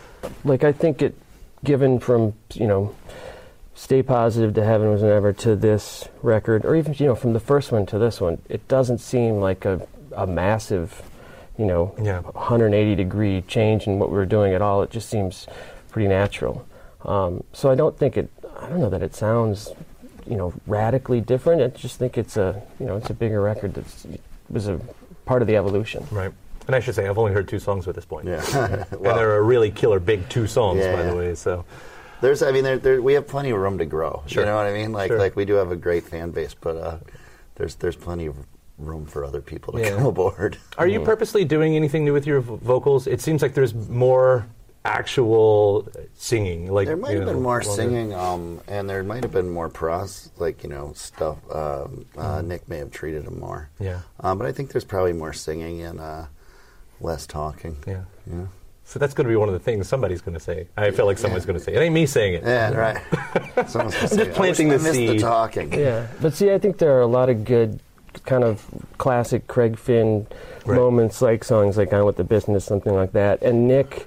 like 0.45 0.65
I 0.65 0.73
think 0.73 1.01
it 1.01 1.15
given 1.65 2.01
from 2.01 2.35
you 2.55 2.67
know 2.67 2.95
stay 3.75 4.03
positive 4.03 4.55
to 4.55 4.65
heaven 4.65 4.93
is 4.93 5.03
whenever 5.03 5.33
to 5.33 5.55
this 5.55 6.09
record 6.23 6.65
or 6.65 6.75
even 6.75 6.93
you 6.95 7.07
know 7.07 7.15
from 7.15 7.33
the 7.33 7.41
first 7.41 7.71
one 7.71 7.87
to 7.87 7.99
this 7.99 8.21
one 8.21 8.39
it 8.49 8.67
doesn't 8.69 8.99
seem 8.99 9.39
like 9.41 9.65
a, 9.65 9.81
a 10.17 10.27
massive 10.27 11.03
you 11.57 11.65
know 11.67 11.95
Yeah. 12.03 12.21
180 12.21 12.95
degree 12.97 13.43
change 13.43 13.87
in 13.87 13.99
what 14.01 14.11
we 14.11 14.17
were 14.17 14.27
doing 14.27 14.53
at 14.55 14.63
all 14.63 14.83
it 14.83 14.91
just 14.91 15.09
seems 15.09 15.47
pretty 15.91 16.09
natural 16.09 16.67
um, 17.05 17.43
so 17.53 17.71
I 17.71 17.77
don't 17.77 17.97
think 17.97 18.17
it 18.17 18.29
I 18.61 18.69
don't 18.69 18.81
know 18.81 18.91
that 18.91 19.03
it 19.03 19.15
sounds 19.15 19.71
you 20.29 20.37
know 20.37 20.53
radically 20.67 21.21
different 21.21 21.63
I 21.63 21.69
just 21.69 21.99
think 21.99 22.19
it's 22.19 22.37
a 22.37 22.61
you 22.79 22.87
know 22.87 22.97
it's 22.97 23.11
a 23.11 23.15
bigger 23.15 23.41
record 23.41 23.75
that 23.75 23.85
was 24.51 24.69
a 24.69 24.81
part 25.25 25.43
of 25.43 25.49
the 25.49 25.57
evolution 25.57 26.07
Right. 26.11 26.33
And 26.67 26.75
I 26.77 26.81
should 26.81 26.95
say, 26.95 27.09
I've 27.09 27.17
only 27.17 27.33
heard 27.33 27.49
two 27.49 27.59
songs 27.61 27.89
at 27.89 27.95
this 27.95 28.05
point. 28.05 28.27
Yeah. 28.27 28.45
and 28.91 29.01
Well, 29.01 29.17
they're 29.17 29.37
a 29.39 29.43
really 29.43 29.71
killer 29.71 29.99
big 29.99 30.29
two 30.29 30.47
songs, 30.47 30.81
Yeah, 30.81 30.97
by 30.97 31.03
the 31.05 31.17
way. 31.17 31.35
So, 31.35 31.65
There's, 32.21 32.43
I 32.43 32.53
mean, 32.53 32.63
there, 32.63 32.77
there, 32.77 33.01
we 33.01 33.15
have 33.15 33.27
plenty 33.27 33.49
of 33.53 33.59
room 33.59 33.79
to 33.79 33.87
grow. 33.87 34.23
Sure. 34.27 34.43
You 34.43 34.51
know 34.51 34.57
what 34.57 34.67
I 34.67 34.75
mean? 34.75 34.93
Like, 34.93 35.09
Sure. 35.09 35.19
like 35.19 35.35
we 35.35 35.47
do 35.47 35.55
have 35.55 35.73
a 35.73 35.77
great 35.77 36.05
fan 36.05 36.31
base, 36.31 36.53
but 36.53 36.77
uh, 36.77 36.99
there's, 37.55 37.75
there's 37.77 37.97
plenty 37.97 38.27
of 38.27 38.37
room 38.77 39.07
for 39.07 39.25
other 39.25 39.41
people 39.41 39.73
to 39.73 39.81
Yeah. 39.81 39.97
come 39.97 40.05
aboard. 40.05 40.59
are 40.77 40.87
you 40.87 41.01
purposely 41.01 41.43
doing 41.47 41.75
anything 41.75 42.05
new 42.05 42.13
with 42.13 42.27
your 42.27 42.41
vo- 42.43 42.57
vocals? 42.57 43.07
It 43.07 43.23
seems 43.23 43.41
like 43.41 43.55
there's 43.55 43.73
more 43.75 44.47
actual 44.85 45.89
singing. 46.15 46.71
Like 46.73 46.87
There 46.87 46.97
might 46.97 47.11
you 47.13 47.19
have 47.19 47.27
know, 47.27 47.35
been 47.35 47.43
more 47.43 47.61
longer- 47.63 47.71
singing, 47.83 48.15
um, 48.15 48.61
and 48.69 48.89
there 48.89 49.03
might 49.03 49.23
have 49.23 49.33
been 49.33 49.51
more 49.51 49.69
pros, 49.69 50.31
like 50.39 50.63
you 50.63 50.71
know 50.71 50.93
stuff. 50.95 51.39
Um, 51.55 52.07
uh, 52.17 52.43
Nick 52.43 52.69
may 52.69 52.79
have 52.79 52.91
treated 52.91 53.25
him 53.25 53.39
more, 53.39 53.69
Yeah. 53.79 54.01
um, 54.21 54.39
but 54.39 54.47
I 54.47 54.53
think 54.53 54.73
there's 54.73 54.85
probably 54.85 55.13
more 55.13 55.33
singing 55.33 55.83
and 55.83 56.01
uh, 56.01 56.25
less 57.01 57.27
talking. 57.27 57.77
Yeah. 57.87 58.03
yeah, 58.31 58.47
So 58.85 58.99
that's 58.99 59.15
going 59.15 59.27
to 59.27 59.31
be 59.31 59.37
one 59.37 59.49
of 59.49 59.53
the 59.55 59.61
things 59.61 59.89
somebody's 59.89 60.21
going 60.21 60.35
to 60.35 60.41
say. 60.41 60.69
I 60.77 60.91
feel 60.91 61.07
like 61.07 61.19
someone's 61.19 61.45
going 61.47 61.59
to 61.59 61.65
say 61.65 61.75
it. 61.75 61.79
Ain't 61.81 61.95
me 61.95 62.07
saying 62.07 62.35
it. 62.35 62.43
yeah 62.45 62.71
right. 62.73 63.03
Someone's 63.69 63.95
gonna 63.97 64.09
say, 64.09 64.17
just 64.25 64.33
planting 64.33 64.71
I, 64.71 64.75
wish 64.75 64.83
the 64.83 64.89
I 64.89 64.93
missed 64.93 64.95
seed." 64.95 65.09
the 65.11 65.19
talking. 65.19 65.73
Yeah, 65.73 66.07
but 66.21 66.33
see, 66.35 66.51
I 66.53 66.59
think 66.59 66.79
there 66.79 66.93
are 66.97 67.01
a 67.01 67.07
lot 67.07 67.29
of 67.29 67.45
good, 67.45 67.81
kind 68.25 68.45
of 68.45 68.65
classic 68.99 69.47
Craig 69.49 69.77
Finn 69.79 70.27
Right. 70.65 70.77
moments, 70.77 71.23
like 71.23 71.45
songs 71.45 71.77
like 71.79 71.93
"On 71.95 72.05
with 72.05 72.17
the 72.17 72.25
Business," 72.25 72.65
something 72.65 72.95
like 72.95 73.13
that. 73.13 73.43
And 73.43 73.67
Nick, 73.67 74.07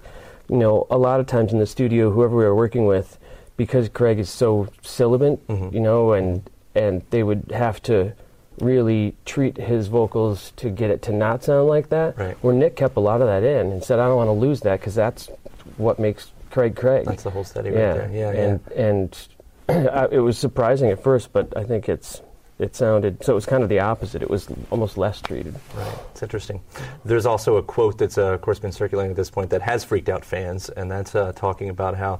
you 0.52 0.58
know, 0.58 0.86
a 0.92 0.98
lot 0.98 1.20
of 1.20 1.26
times 1.26 1.54
in 1.54 1.60
the 1.60 1.66
studio, 1.66 2.12
whoever 2.12 2.36
we 2.36 2.44
were 2.44 2.54
working 2.56 2.86
with, 2.86 3.18
because 3.58 3.90
Craig 3.90 4.20
is 4.20 4.30
so 4.30 4.68
sibilant, 4.84 5.40
Mhm. 5.48 5.74
you 5.74 5.80
know, 5.80 6.12
and 6.14 6.44
and 6.76 7.02
they 7.10 7.24
would 7.24 7.52
have 7.54 7.82
to 7.84 8.14
really 8.62 9.16
treat 9.26 9.58
his 9.58 9.88
vocals 9.88 10.52
to 10.58 10.70
get 10.70 10.90
it 10.90 11.02
to 11.04 11.12
not 11.12 11.44
sound 11.44 11.68
like 11.68 11.90
that. 11.90 12.18
Right. 12.18 12.38
Where 12.42 12.54
Nick 12.54 12.76
kept 12.76 12.96
a 12.96 13.00
lot 13.00 13.22
of 13.22 13.28
that 13.28 13.44
in 13.44 13.72
and 13.72 13.84
said, 13.84 14.00
"I 14.00 14.08
don't 14.08 14.16
want 14.18 14.28
to 14.30 14.34
lose 14.34 14.62
that 14.62 14.80
because 14.80 14.96
that's 14.96 15.30
what 15.78 16.00
makes 16.00 16.32
Craig 16.52 16.76
Craig." 16.76 17.06
That's 17.06 17.24
the 17.24 17.30
Hold 17.30 17.48
Steady 17.48 17.72
yeah, 17.72 17.88
right 17.98 18.12
there. 18.12 18.12
Yeah, 18.14 18.30
and 18.30 18.60
and 18.76 19.28
I- 19.90 20.08
it 20.12 20.20
was 20.20 20.38
surprising 20.38 20.90
at 20.92 21.02
first, 21.04 21.34
but 21.34 21.48
I 21.58 21.64
think 21.64 21.90
it's 21.90 22.22
it 22.62 22.76
sounded 22.76 23.24
so. 23.24 23.34
It 23.34 23.36
was 23.36 23.46
kind 23.46 23.64
of 23.64 23.70
the 23.70 23.80
opposite. 23.80 24.22
It 24.22 24.30
was 24.30 24.48
almost 24.70 24.98
less 24.98 25.20
treated. 25.22 25.56
Right. 25.76 25.94
It's 26.12 26.22
interesting. 26.24 26.62
There's 27.04 27.26
also 27.26 27.58
a 27.58 27.64
quote 27.64 27.98
that's, 27.98 28.18
uh, 28.18 28.34
of 28.34 28.42
course, 28.42 28.60
been 28.60 28.72
circulating 28.72 29.12
at 29.12 29.18
this 29.18 29.30
point 29.30 29.50
that 29.50 29.62
has 29.62 29.84
freaked 29.84 30.10
out 30.10 30.24
fans, 30.24 30.70
and 30.70 30.90
that's 30.92 31.16
uh, 31.16 31.32
talking 31.36 31.70
about 31.70 31.98
how 31.98 32.20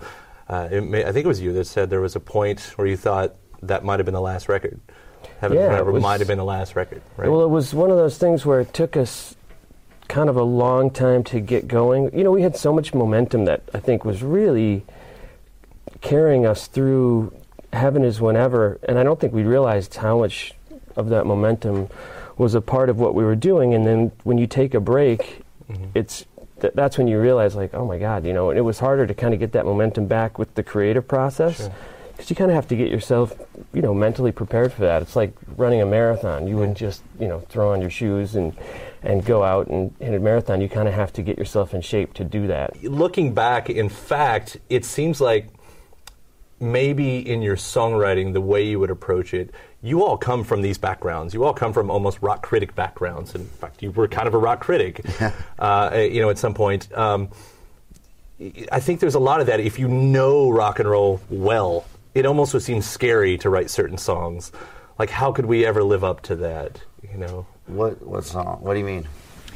uh, 0.50 0.68
it 0.72 0.82
may, 0.82 1.02
I 1.06 1.12
think 1.12 1.26
it 1.26 1.28
was 1.28 1.40
you 1.40 1.54
that 1.54 1.66
said 1.68 1.90
there 1.90 2.02
was 2.02 2.16
a 2.16 2.20
point 2.20 2.60
where 2.76 2.88
you 2.88 2.98
thought 2.98 3.36
that 3.62 3.84
might 3.86 4.00
have 4.00 4.06
been 4.06 4.14
the 4.16 4.22
last 4.22 4.50
record. 4.50 4.80
Heaven 5.40 5.58
Yeah, 5.58 5.66
it 5.66 5.70
Forever 5.70 5.92
was- 5.92 6.04
might 6.04 6.20
have 6.20 6.28
been 6.28 6.40
the 6.40 6.44
last 6.44 6.76
record. 6.76 7.02
Right. 7.16 7.30
Well, 7.30 7.44
it 7.44 7.50
was 7.50 7.74
one 7.74 7.92
of 7.92 7.98
those 7.98 8.18
things 8.18 8.46
where 8.46 8.60
it 8.60 8.74
took 8.74 8.98
us 8.98 9.36
kind 10.08 10.28
of 10.30 10.36
a 10.36 10.44
long 10.44 10.90
time 10.90 11.24
to 11.26 11.40
get 11.40 11.68
going. 11.68 12.10
You 12.18 12.24
know, 12.24 12.32
we 12.32 12.42
had 12.42 12.58
so 12.58 12.74
much 12.74 12.94
momentum 12.94 13.46
that 13.46 13.62
I 13.74 13.80
think 13.80 14.04
was 14.04 14.24
really 14.24 14.84
carrying 16.02 16.46
us 16.46 16.68
through 16.68 17.34
heaven 17.74 18.04
is 18.04 18.20
whenever, 18.22 18.80
and 18.88 18.98
I 19.00 19.04
don't 19.04 19.20
think 19.20 19.34
we 19.34 19.44
realized 19.44 19.96
how 19.96 20.20
much 20.20 20.54
of 20.96 21.10
that 21.10 21.26
momentum 21.26 21.88
was 22.38 22.54
a 22.56 22.62
part 22.62 22.90
of 22.90 23.00
what 23.00 23.14
we 23.16 23.24
were 23.24 23.36
doing. 23.36 23.74
And 23.74 23.86
then 23.86 24.12
when 24.24 24.38
you 24.38 24.48
take 24.48 24.74
a 24.74 24.80
break, 24.80 25.42
Mhm. 25.70 25.88
it's 25.94 26.26
th- 26.60 26.74
that's 26.76 26.98
when 26.98 27.08
you 27.08 27.20
realize, 27.20 27.56
like, 27.56 27.74
oh 27.74 27.86
my 27.86 27.98
God, 27.98 28.26
you 28.26 28.34
know. 28.34 28.50
And 28.50 28.58
it 28.60 28.62
was 28.62 28.80
harder 28.80 29.08
to 29.08 29.14
kind 29.14 29.34
of 29.34 29.40
get 29.40 29.52
that 29.54 29.66
momentum 29.66 30.06
back 30.06 30.38
with 30.38 30.54
the 30.56 30.62
creative 30.64 31.08
process 31.08 31.58
Sure. 31.58 31.72
because 32.12 32.30
you 32.30 32.36
kind 32.36 32.52
of 32.52 32.56
have 32.56 32.68
to 32.68 32.76
get 32.76 32.90
yourself, 32.90 33.34
you 33.74 33.82
know, 33.82 33.94
mentally 33.96 34.32
prepared 34.32 34.72
for 34.74 34.82
that. 34.82 35.02
It's 35.02 35.16
like 35.16 35.32
running 35.58 35.82
a 35.82 35.86
marathon. 35.88 36.48
You 36.48 36.58
wouldn't 36.58 36.78
just, 36.78 37.02
you 37.20 37.28
know, 37.28 37.40
throw 37.50 37.72
on 37.72 37.82
your 37.82 37.90
shoes 37.90 38.36
and 38.36 38.54
and 39.04 39.26
go 39.26 39.42
out 39.44 39.66
and 39.66 39.92
hit 40.00 40.14
a 40.14 40.20
marathon. 40.20 40.62
You 40.62 40.70
kind 40.70 40.88
of 40.88 40.94
have 40.94 41.12
to 41.14 41.24
get 41.24 41.36
yourself 41.40 41.74
in 41.74 41.82
shape 41.82 42.14
to 42.16 42.24
do 42.24 42.46
that. 42.48 42.84
looking 42.84 43.34
back, 43.34 43.68
in 43.68 43.90
fact, 43.90 44.58
it 44.70 44.86
seems 44.86 45.20
like 45.20 45.48
maybe 46.62 47.18
in 47.18 47.42
your 47.42 47.56
songwriting, 47.56 48.34
the 48.34 48.42
way 48.42 48.66
you 48.66 48.80
would 48.80 48.92
approach 48.92 49.34
it, 49.34 49.52
you 49.82 50.04
all 50.04 50.18
come 50.18 50.44
from 50.44 50.62
these 50.62 50.78
backgrounds. 50.78 51.34
You 51.34 51.44
all 51.44 51.54
come 51.54 51.74
from 51.74 51.90
almost 51.90 52.22
rock 52.22 52.44
critic 52.44 52.76
backgrounds. 52.76 53.34
In 53.34 53.46
fact, 53.46 53.82
you 53.82 53.92
were 53.92 54.08
kind 54.08 54.28
of 54.28 54.34
a 54.34 54.38
rock 54.38 54.60
critic, 54.62 55.04
uh, 55.60 55.98
you 56.10 56.22
know, 56.22 56.30
at 56.30 56.38
some 56.38 56.54
point. 56.54 56.96
Um, 56.96 57.30
I 58.72 58.80
think 58.80 59.00
there's 59.00 59.16
a 59.16 59.20
lot 59.20 59.42
of 59.42 59.48
that. 59.48 59.60
If 59.60 59.80
you 59.80 59.88
know 59.88 60.50
rock 60.50 60.80
and 60.80 60.90
roll 60.90 61.20
well, 61.30 61.86
it 62.14 62.26
almost 62.26 62.54
would 62.54 62.64
seem 62.64 62.82
scary 62.82 63.38
to 63.40 63.50
write 63.50 63.70
certain 63.70 63.98
songs. 63.98 64.52
Like, 65.00 65.10
how 65.10 65.32
could 65.32 65.46
we 65.46 65.66
ever 65.66 65.84
live 65.84 66.04
up 66.04 66.22
to 66.24 66.36
that? 66.38 66.82
You 67.12 67.18
know. 67.18 67.46
What 67.68 68.02
what 68.06 68.26
song? 68.26 68.60
What 68.62 68.74
do 68.74 68.80
you 68.80 68.86
mean? 68.86 69.08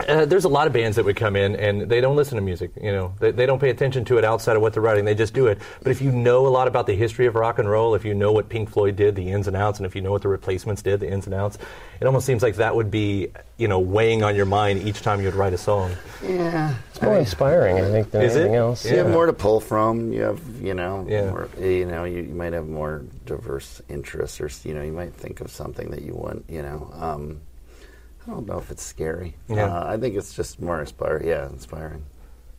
Uh, 0.09 0.25
there's 0.25 0.43
a 0.43 0.49
lot 0.49 0.67
of 0.67 0.73
bands 0.73 0.97
that 0.97 1.05
would 1.05 1.15
come 1.15 1.35
in 1.37 1.55
and 1.55 1.83
they 1.89 2.01
don't 2.01 2.17
listen 2.17 2.35
to 2.35 2.41
music. 2.41 2.71
You 2.81 2.91
know, 2.91 3.13
they, 3.19 3.31
they 3.31 3.45
don't 3.45 3.59
pay 3.59 3.69
attention 3.69 4.03
to 4.05 4.17
it 4.17 4.25
outside 4.25 4.55
of 4.57 4.61
what 4.61 4.73
they're 4.73 4.81
writing. 4.83 5.05
They 5.05 5.15
just 5.15 5.33
do 5.33 5.47
it. 5.47 5.57
But 5.83 5.91
if 5.91 6.01
you 6.01 6.11
know 6.11 6.45
a 6.47 6.49
lot 6.49 6.67
about 6.67 6.85
the 6.85 6.95
history 6.95 7.27
of 7.27 7.35
rock 7.35 7.59
and 7.59 7.69
roll, 7.69 7.95
if 7.95 8.03
you 8.03 8.13
know 8.13 8.33
what 8.33 8.49
Pink 8.49 8.69
Floyd 8.69 8.97
did, 8.97 9.15
the 9.15 9.31
ins 9.31 9.47
and 9.47 9.55
outs, 9.55 9.79
and 9.79 9.85
if 9.85 9.95
you 9.95 10.01
know 10.01 10.11
what 10.11 10.21
the 10.21 10.27
Replacements 10.27 10.81
did, 10.81 10.99
the 10.99 11.09
ins 11.09 11.25
and 11.27 11.33
outs, 11.33 11.57
it 12.01 12.05
almost 12.07 12.25
seems 12.25 12.43
like 12.43 12.57
that 12.57 12.75
would 12.75 12.91
be, 12.91 13.29
you 13.57 13.69
know, 13.69 13.79
weighing 13.79 14.21
on 14.21 14.35
your 14.35 14.45
mind 14.45 14.81
each 14.85 15.01
time 15.01 15.19
you 15.21 15.27
would 15.27 15.35
write 15.35 15.53
a 15.53 15.57
song. 15.57 15.91
Yeah. 16.21 16.75
It's 16.89 17.01
more 17.01 17.17
inspiring, 17.17 17.77
I 17.77 17.89
think, 17.89 18.11
than 18.11 18.21
Is 18.21 18.35
it? 18.35 18.39
anything 18.41 18.55
else. 18.55 18.85
You 18.85 18.97
have 18.97 19.09
more 19.09 19.27
to 19.27 19.33
pull 19.33 19.61
from. 19.61 20.11
You 20.11 20.23
have, 20.23 20.41
you 20.61 20.73
know, 20.73 21.05
Yeah. 21.07 21.29
more, 21.29 21.49
you 21.57 21.85
know, 21.85 22.03
you, 22.03 22.23
you 22.23 22.33
might 22.35 22.51
have 22.51 22.67
more 22.67 23.03
diverse 23.25 23.81
interests, 23.87 24.41
or 24.41 24.49
you 24.67 24.75
know, 24.75 24.83
you 24.83 24.91
might 24.91 25.13
think 25.13 25.39
of 25.39 25.49
something 25.51 25.89
that 25.91 26.01
you 26.01 26.13
want. 26.15 26.43
You 26.49 26.63
know, 26.63 26.89
um, 26.95 27.39
I 28.27 28.31
don't 28.31 28.47
know 28.47 28.57
if 28.57 28.71
it's 28.71 28.83
scary. 28.83 29.35
Yeah. 29.47 29.65
Uh, 29.73 29.85
I 29.93 29.97
think 29.97 30.15
it's 30.15 30.33
just 30.33 30.59
more 30.61 30.79
inspiring. 30.79 31.27
Yeah, 31.27 31.47
inspiring. 31.49 32.03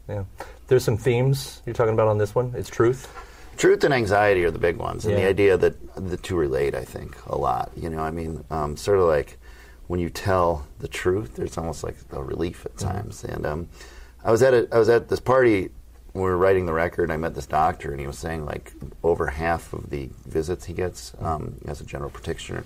Yeah. 0.08 0.24
There's 0.68 0.84
some 0.84 0.96
themes 0.96 1.62
you're 1.66 1.74
talking 1.74 1.94
about 1.94 2.08
on 2.08 2.18
this 2.18 2.34
one. 2.34 2.52
It's 2.56 2.70
truth. 2.70 3.12
Truth 3.56 3.84
and 3.84 3.94
anxiety 3.94 4.44
are 4.44 4.50
the 4.50 4.58
big 4.58 4.76
ones, 4.76 5.06
and 5.06 5.16
the 5.16 5.24
idea 5.26 5.56
that 5.56 5.96
the 5.96 6.16
two 6.18 6.36
relate, 6.36 6.74
I 6.74 6.84
think, 6.84 7.16
a 7.26 7.36
lot. 7.38 7.72
You 7.74 7.88
know, 7.88 8.00
I 8.00 8.10
mean, 8.10 8.44
um, 8.50 8.76
sort 8.76 8.98
of 8.98 9.06
like 9.06 9.38
when 9.86 9.98
you 9.98 10.10
tell 10.10 10.66
the 10.78 10.88
truth, 10.88 11.36
there's 11.36 11.56
almost 11.56 11.82
like 11.82 11.96
a 12.10 12.22
relief 12.22 12.66
at 12.66 12.74
Mm-hmm. 12.76 12.88
times. 12.92 13.24
And 13.24 13.46
um, 13.46 13.68
I 14.22 14.30
was 14.30 14.42
at 14.42 14.52
a, 14.52 14.68
I 14.70 14.78
was 14.78 14.88
at 14.90 15.08
this 15.08 15.20
party. 15.20 15.70
when 16.12 16.22
We 16.24 16.30
were 16.30 16.36
writing 16.36 16.66
the 16.66 16.72
record. 16.74 17.04
and 17.04 17.12
I 17.12 17.16
met 17.16 17.34
this 17.34 17.46
doctor, 17.46 17.90
and 17.92 17.98
he 18.00 18.06
was 18.06 18.18
saying 18.18 18.44
like 18.44 18.72
over 19.02 19.26
half 19.28 19.72
of 19.72 19.88
the 19.90 20.10
visits 20.26 20.66
he 20.66 20.74
gets 20.74 21.14
um, 21.20 21.54
as 21.66 21.80
a 21.80 21.84
general 21.84 22.10
practitioner 22.10 22.62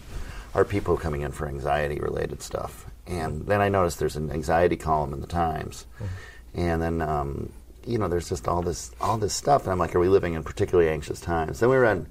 are 0.54 0.64
people 0.64 0.96
coming 0.96 1.22
in 1.22 1.32
for 1.32 1.46
anxiety-related 1.46 2.42
stuff. 2.42 2.86
And 3.06 3.46
then 3.46 3.60
I 3.60 3.68
noticed 3.68 3.98
there's 3.98 4.16
an 4.16 4.30
anxiety 4.30 4.76
column 4.76 5.12
in 5.12 5.20
the 5.20 5.26
Times, 5.26 5.86
mm-hmm. 5.96 6.60
and 6.60 6.82
then 6.82 7.02
um, 7.02 7.52
you 7.86 7.98
know 7.98 8.08
there's 8.08 8.28
just 8.28 8.46
all 8.46 8.62
this 8.62 8.92
all 9.00 9.18
this 9.18 9.34
stuff, 9.34 9.64
and 9.64 9.72
I'm 9.72 9.78
like, 9.78 9.94
are 9.94 10.00
we 10.00 10.08
living 10.08 10.34
in 10.34 10.44
particularly 10.44 10.90
anxious 10.90 11.20
times? 11.20 11.60
Then 11.60 11.70
we 11.70 11.76
were 11.76 11.86
in 11.86 12.06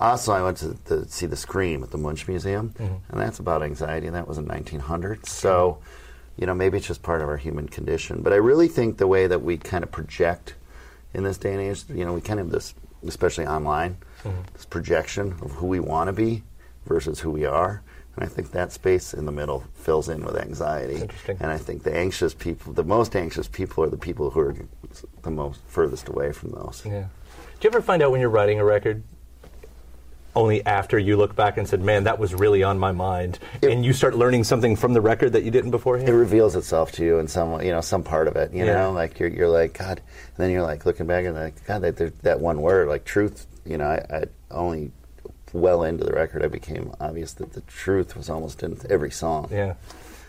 Oslo. 0.00 0.34
I 0.34 0.42
went 0.42 0.56
to, 0.58 0.76
to 0.86 1.08
see 1.08 1.26
the 1.26 1.36
Scream 1.36 1.82
at 1.82 1.90
the 1.90 1.98
Munch 1.98 2.26
Museum, 2.26 2.70
mm-hmm. 2.70 3.12
and 3.12 3.20
that's 3.20 3.38
about 3.38 3.62
anxiety, 3.62 4.06
and 4.06 4.16
that 4.16 4.26
was 4.26 4.38
in 4.38 4.46
1900. 4.46 5.26
So, 5.26 5.78
you 6.36 6.46
know, 6.46 6.54
maybe 6.54 6.78
it's 6.78 6.86
just 6.86 7.02
part 7.02 7.22
of 7.22 7.28
our 7.28 7.36
human 7.36 7.68
condition. 7.68 8.22
But 8.22 8.32
I 8.32 8.36
really 8.36 8.68
think 8.68 8.98
the 8.98 9.06
way 9.06 9.26
that 9.26 9.42
we 9.42 9.58
kind 9.58 9.84
of 9.84 9.92
project 9.92 10.54
in 11.14 11.24
this 11.24 11.38
day 11.38 11.52
and 11.52 11.60
age, 11.60 11.84
you 11.88 12.04
know, 12.04 12.14
we 12.14 12.20
kind 12.20 12.40
of 12.40 12.46
have 12.46 12.52
this, 12.52 12.74
especially 13.06 13.46
online, 13.46 13.98
mm-hmm. 14.24 14.40
this 14.54 14.64
projection 14.64 15.36
of 15.42 15.52
who 15.52 15.66
we 15.66 15.78
want 15.78 16.08
to 16.08 16.12
be 16.12 16.42
versus 16.86 17.20
who 17.20 17.30
we 17.30 17.44
are. 17.44 17.82
And 18.16 18.24
I 18.24 18.28
think 18.28 18.50
that 18.50 18.72
space 18.72 19.14
in 19.14 19.24
the 19.24 19.32
middle 19.32 19.64
fills 19.74 20.08
in 20.10 20.22
with 20.24 20.36
anxiety. 20.36 20.96
Interesting. 20.96 21.38
And 21.40 21.50
I 21.50 21.56
think 21.56 21.82
the 21.82 21.96
anxious 21.96 22.34
people, 22.34 22.72
the 22.74 22.84
most 22.84 23.16
anxious 23.16 23.48
people, 23.48 23.84
are 23.84 23.88
the 23.90 23.96
people 23.96 24.30
who 24.30 24.40
are 24.40 24.54
the 25.22 25.30
most 25.30 25.60
furthest 25.66 26.08
away 26.08 26.32
from 26.32 26.50
those. 26.50 26.82
Yeah. 26.84 27.04
Do 27.60 27.68
you 27.68 27.70
ever 27.70 27.80
find 27.80 28.02
out 28.02 28.10
when 28.10 28.20
you're 28.20 28.28
writing 28.28 28.60
a 28.60 28.64
record 28.64 29.02
only 30.34 30.64
after 30.64 30.98
you 30.98 31.16
look 31.16 31.36
back 31.36 31.58
and 31.58 31.68
said, 31.68 31.82
"Man, 31.82 32.04
that 32.04 32.18
was 32.18 32.34
really 32.34 32.62
on 32.62 32.78
my 32.78 32.90
mind," 32.92 33.38
and 33.62 33.84
you 33.84 33.92
start 33.92 34.14
learning 34.14 34.44
something 34.44 34.76
from 34.76 34.94
the 34.94 35.00
record 35.00 35.32
that 35.34 35.42
you 35.42 35.50
didn't 35.50 35.70
beforehand? 35.70 36.08
It 36.08 36.14
reveals 36.14 36.56
itself 36.56 36.90
to 36.92 37.04
you 37.04 37.18
in 37.18 37.28
some, 37.28 37.60
you 37.62 37.70
know, 37.70 37.82
some 37.82 38.02
part 38.02 38.28
of 38.28 38.36
it. 38.36 38.50
You 38.52 38.64
Yeah. 38.64 38.74
know, 38.74 38.92
like 38.92 39.20
you're, 39.20 39.28
you're 39.28 39.48
like 39.48 39.76
God, 39.78 39.98
and 39.98 40.36
then 40.38 40.50
you're 40.50 40.62
like 40.62 40.84
looking 40.86 41.06
back 41.06 41.24
and 41.26 41.34
like 41.34 41.66
God, 41.66 41.82
that 41.82 42.22
that 42.22 42.40
one 42.40 42.60
word, 42.62 42.88
like 42.88 43.04
truth. 43.04 43.46
You 43.64 43.76
know, 43.78 43.84
I, 43.86 44.16
I 44.16 44.24
only 44.50 44.90
well 45.52 45.82
into 45.82 46.04
the 46.04 46.12
record, 46.12 46.44
I 46.44 46.48
became 46.48 46.92
obvious 47.00 47.32
that 47.34 47.52
the 47.52 47.60
truth 47.62 48.16
was 48.16 48.28
almost 48.30 48.62
in 48.62 48.78
every 48.90 49.10
song. 49.10 49.48
yeah. 49.50 49.74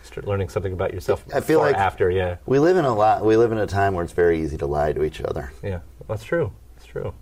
Start 0.03 0.27
learning 0.27 0.49
something 0.49 0.73
about 0.73 0.93
yourself. 0.93 1.23
I 1.33 1.39
feel 1.39 1.59
like 1.59 1.75
after, 1.77 2.11
yeah, 2.11 2.35
We 2.45 2.59
live 2.59 2.75
in 2.77 2.85
a 2.85 2.93
lot. 2.93 3.25
We 3.25 3.37
live 3.37 3.51
in 3.53 3.57
a 3.57 3.65
time 3.65 3.93
where 3.93 4.03
it's 4.03 4.13
very 4.13 4.41
easy 4.41 4.57
to 4.57 4.65
lie 4.67 4.91
to 4.93 5.03
each 5.03 5.21
other. 5.21 5.51
yeah. 5.63 5.79
That's 6.07 6.23
true. 6.25 6.51
That's 6.75 6.85
true. 6.85 7.13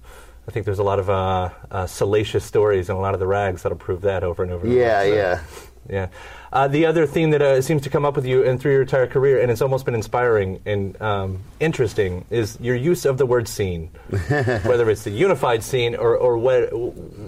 I 0.48 0.52
think 0.52 0.66
there's 0.66 0.80
a 0.80 0.84
lot 0.84 0.98
of 0.98 1.08
uh, 1.10 1.50
uh, 1.70 1.86
salacious 1.86 2.44
stories 2.44 2.90
and 2.90 2.98
a 2.98 3.02
lot 3.02 3.14
of 3.14 3.20
the 3.20 3.28
rags 3.28 3.62
that'll 3.64 3.78
prove 3.78 4.02
that 4.02 4.24
over 4.24 4.42
and 4.44 4.52
over. 4.52 4.66
and 4.66 4.76
Yeah, 4.76 5.00
over. 5.02 5.10
So- 5.10 5.16
yeah. 5.16 5.42
Yeah. 5.90 6.08
Uh, 6.54 6.68
the 6.68 6.86
other 6.86 7.08
theme 7.08 7.32
that 7.32 7.42
uh, 7.42 7.62
seems 7.62 7.82
to 7.84 7.90
come 7.90 8.06
up 8.06 8.16
with 8.16 8.26
you 8.26 8.44
and 8.44 8.60
through 8.60 8.74
your 8.74 8.82
entire 8.84 9.08
career, 9.08 9.42
and 9.42 9.52
it's 9.52 9.62
almost 9.62 9.86
been 9.86 9.96
inspiring 9.96 10.62
and 10.66 11.02
um, 11.02 11.40
interesting, 11.60 12.26
is 12.30 12.58
your 12.62 12.76
use 12.76 13.06
of 13.06 13.18
the 13.18 13.26
word 13.26 13.48
scene, 13.48 13.88
whether 14.10 14.90
it's 14.90 15.04
the 15.04 15.12
unified 15.12 15.64
scene 15.64 15.96
or, 15.96 16.16
or 16.16 16.38
what, 16.38 16.72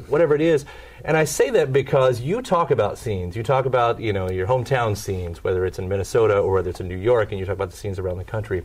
whatever 0.09 0.35
it 0.35 0.41
is. 0.41 0.65
And 1.05 1.17
I 1.17 1.25
say 1.25 1.49
that 1.49 1.73
because 1.73 2.21
you 2.21 2.41
talk 2.41 2.71
about 2.71 2.97
scenes. 2.97 3.35
You 3.35 3.43
talk 3.43 3.65
about 3.65 3.99
you 3.99 4.13
know 4.13 4.29
your 4.29 4.47
hometown 4.47 4.95
scenes, 4.95 5.43
whether 5.43 5.65
it's 5.65 5.77
in 5.77 5.89
Minnesota 5.89 6.37
or 6.39 6.53
whether 6.53 6.69
it's 6.69 6.79
in 6.79 6.87
New 6.87 6.97
York, 6.97 7.31
and 7.31 7.39
you 7.39 7.45
talk 7.45 7.55
about 7.55 7.71
the 7.71 7.77
scenes 7.77 7.99
around 7.99 8.17
the 8.19 8.23
country. 8.23 8.63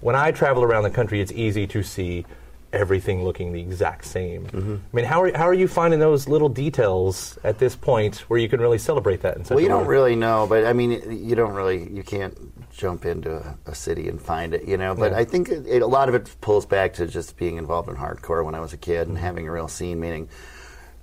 When 0.00 0.14
I 0.14 0.30
travel 0.30 0.62
around 0.62 0.84
the 0.84 0.90
country, 0.90 1.20
it's 1.20 1.32
easy 1.32 1.66
to 1.66 1.82
see 1.82 2.24
everything 2.72 3.24
looking 3.24 3.52
the 3.52 3.60
exact 3.60 4.04
same. 4.04 4.46
Mm-hmm. 4.46 4.74
I 4.74 4.96
mean, 4.96 5.04
how 5.04 5.22
are, 5.22 5.36
how 5.36 5.44
are 5.44 5.54
you 5.54 5.68
finding 5.68 6.00
those 6.00 6.28
little 6.28 6.48
details 6.48 7.38
at 7.44 7.58
this 7.58 7.74
point 7.76 8.16
where 8.28 8.38
you 8.38 8.48
can 8.48 8.60
really 8.60 8.78
celebrate 8.78 9.22
that 9.22 9.36
in 9.36 9.44
such 9.44 9.54
Well, 9.54 9.62
you 9.62 9.68
don't 9.68 9.86
really 9.86 10.16
know, 10.16 10.46
but 10.48 10.66
I 10.66 10.72
mean, 10.72 10.90
you 11.26 11.34
don't 11.36 11.54
really, 11.54 11.88
you 11.90 12.02
can't 12.02 12.36
jump 12.76 13.06
into 13.06 13.36
a, 13.36 13.56
a 13.66 13.74
city 13.74 14.08
and 14.08 14.20
find 14.20 14.52
it, 14.52 14.64
you 14.64 14.76
know. 14.76 14.94
But 14.94 15.12
Yeah. 15.12 15.18
I 15.18 15.24
think 15.24 15.48
it, 15.48 15.66
it, 15.66 15.82
a 15.82 15.86
lot 15.86 16.08
of 16.08 16.14
it 16.14 16.34
pulls 16.40 16.66
back 16.66 16.92
to 16.94 17.06
just 17.06 17.36
being 17.36 17.56
involved 17.56 17.88
in 17.88 17.96
hardcore 17.96 18.44
when 18.44 18.54
I 18.54 18.60
was 18.60 18.72
a 18.72 18.76
kid 18.76 19.02
Mm-hmm. 19.02 19.10
and 19.10 19.18
having 19.18 19.48
a 19.48 19.52
real 19.52 19.68
scene. 19.68 20.00
Meaning, 20.00 20.28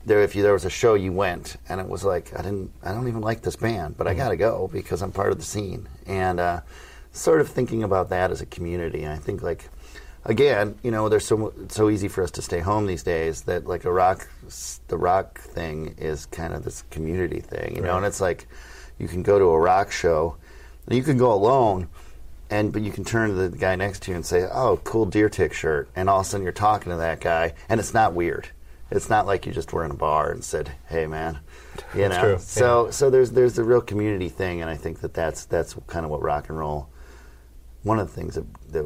there 0.06 0.22
if 0.22 0.36
you, 0.36 0.44
there 0.44 0.54
was 0.54 0.66
a 0.66 0.70
show 0.70 0.94
you 0.96 1.14
went 1.14 1.56
and 1.70 1.80
it 1.80 1.88
was 1.88 2.04
like 2.04 2.38
I 2.38 2.42
didn't, 2.42 2.72
I 2.84 2.92
don't 2.92 3.08
even 3.08 3.22
like 3.22 3.42
this 3.42 3.56
band, 3.56 3.98
but 3.98 4.06
I 4.08 4.14
got 4.14 4.30
to 4.30 4.36
go 4.36 4.70
because 4.72 5.02
I'm 5.02 5.12
part 5.12 5.32
of 5.32 5.38
the 5.38 5.46
scene, 5.46 5.88
and 6.06 6.40
uh, 6.40 6.62
sort 7.14 7.40
of 7.42 7.48
thinking 7.50 7.84
about 7.84 8.10
that 8.10 8.30
as 8.32 8.42
a 8.42 8.46
community. 8.46 9.04
And 9.04 9.14
I 9.14 9.18
think 9.18 9.42
like. 9.42 9.70
Again, 10.26 10.76
you 10.84 10.92
know, 10.92 11.10
there's 11.10 11.26
so 11.26 11.54
it's 11.62 11.76
so 11.76 11.90
easy 11.90 12.08
for 12.08 12.24
us 12.24 12.32
to 12.32 12.42
stay 12.42 12.60
home 12.60 12.86
these 12.86 13.04
days 13.04 13.42
that 13.44 13.68
like 13.68 13.84
a 13.84 13.92
rock, 13.92 14.28
the 14.88 14.98
rock 14.98 15.40
thing 15.40 15.96
is 15.98 16.26
kind 16.28 16.54
of 16.54 16.64
this 16.64 16.84
community 16.92 17.42
thing, 17.42 17.76
you 17.76 17.82
know, 17.82 17.98
and 17.98 18.06
it's 18.06 18.22
like 18.22 18.48
you 18.98 19.08
can 19.10 19.22
go 19.22 19.38
to 19.38 19.46
a 19.46 19.60
rock 19.60 19.92
show, 19.92 20.38
and 20.88 20.96
you 20.96 21.04
can 21.04 21.18
go 21.18 21.34
alone, 21.34 21.90
and 22.50 22.72
but 22.72 22.84
you 22.84 22.92
can 22.92 23.04
turn 23.04 23.30
to 23.30 23.36
the 23.36 23.58
guy 23.58 23.76
next 23.76 24.04
to 24.04 24.12
you 24.12 24.16
and 24.16 24.26
say, 24.26 24.48
"Oh, 24.50 24.80
cool 24.86 25.06
deer 25.06 25.28
tick 25.28 25.52
shirt," 25.52 25.90
and 25.94 26.10
all 26.10 26.22
of 26.22 26.26
a 26.26 26.30
sudden 26.30 26.44
you're 26.44 26.54
talking 26.54 26.92
to 26.92 26.98
that 26.98 27.20
guy, 27.20 27.54
and 27.68 27.82
it's 27.82 27.94
not 27.94 28.14
weird. 28.14 28.48
It's 28.92 29.10
not 29.10 29.26
like 29.26 29.46
you 29.46 29.52
just 29.52 29.74
were 29.74 29.84
in 29.84 29.92
a 29.92 29.96
bar 29.96 30.32
and 30.32 30.42
said, 30.44 30.72
"Hey, 30.88 31.06
man," 31.06 31.40
you 31.94 32.02
That's 32.08 32.16
know. 32.16 32.22
true, 32.22 32.38
So 32.40 32.92
so 32.92 33.10
there's 33.10 33.32
there's 33.32 33.56
the 33.56 33.64
real 33.66 33.82
community 33.82 34.30
thing, 34.30 34.62
and 34.62 34.70
I 34.70 34.78
think 34.78 35.02
that 35.02 35.14
that's 35.14 35.44
that's 35.46 35.76
kind 35.88 36.06
of 36.06 36.12
what 36.12 36.22
rock 36.22 36.48
and 36.48 36.58
roll. 36.58 36.88
One 37.84 38.00
of 38.00 38.08
the 38.08 38.14
things 38.14 38.36
that, 38.36 38.46
that 38.72 38.86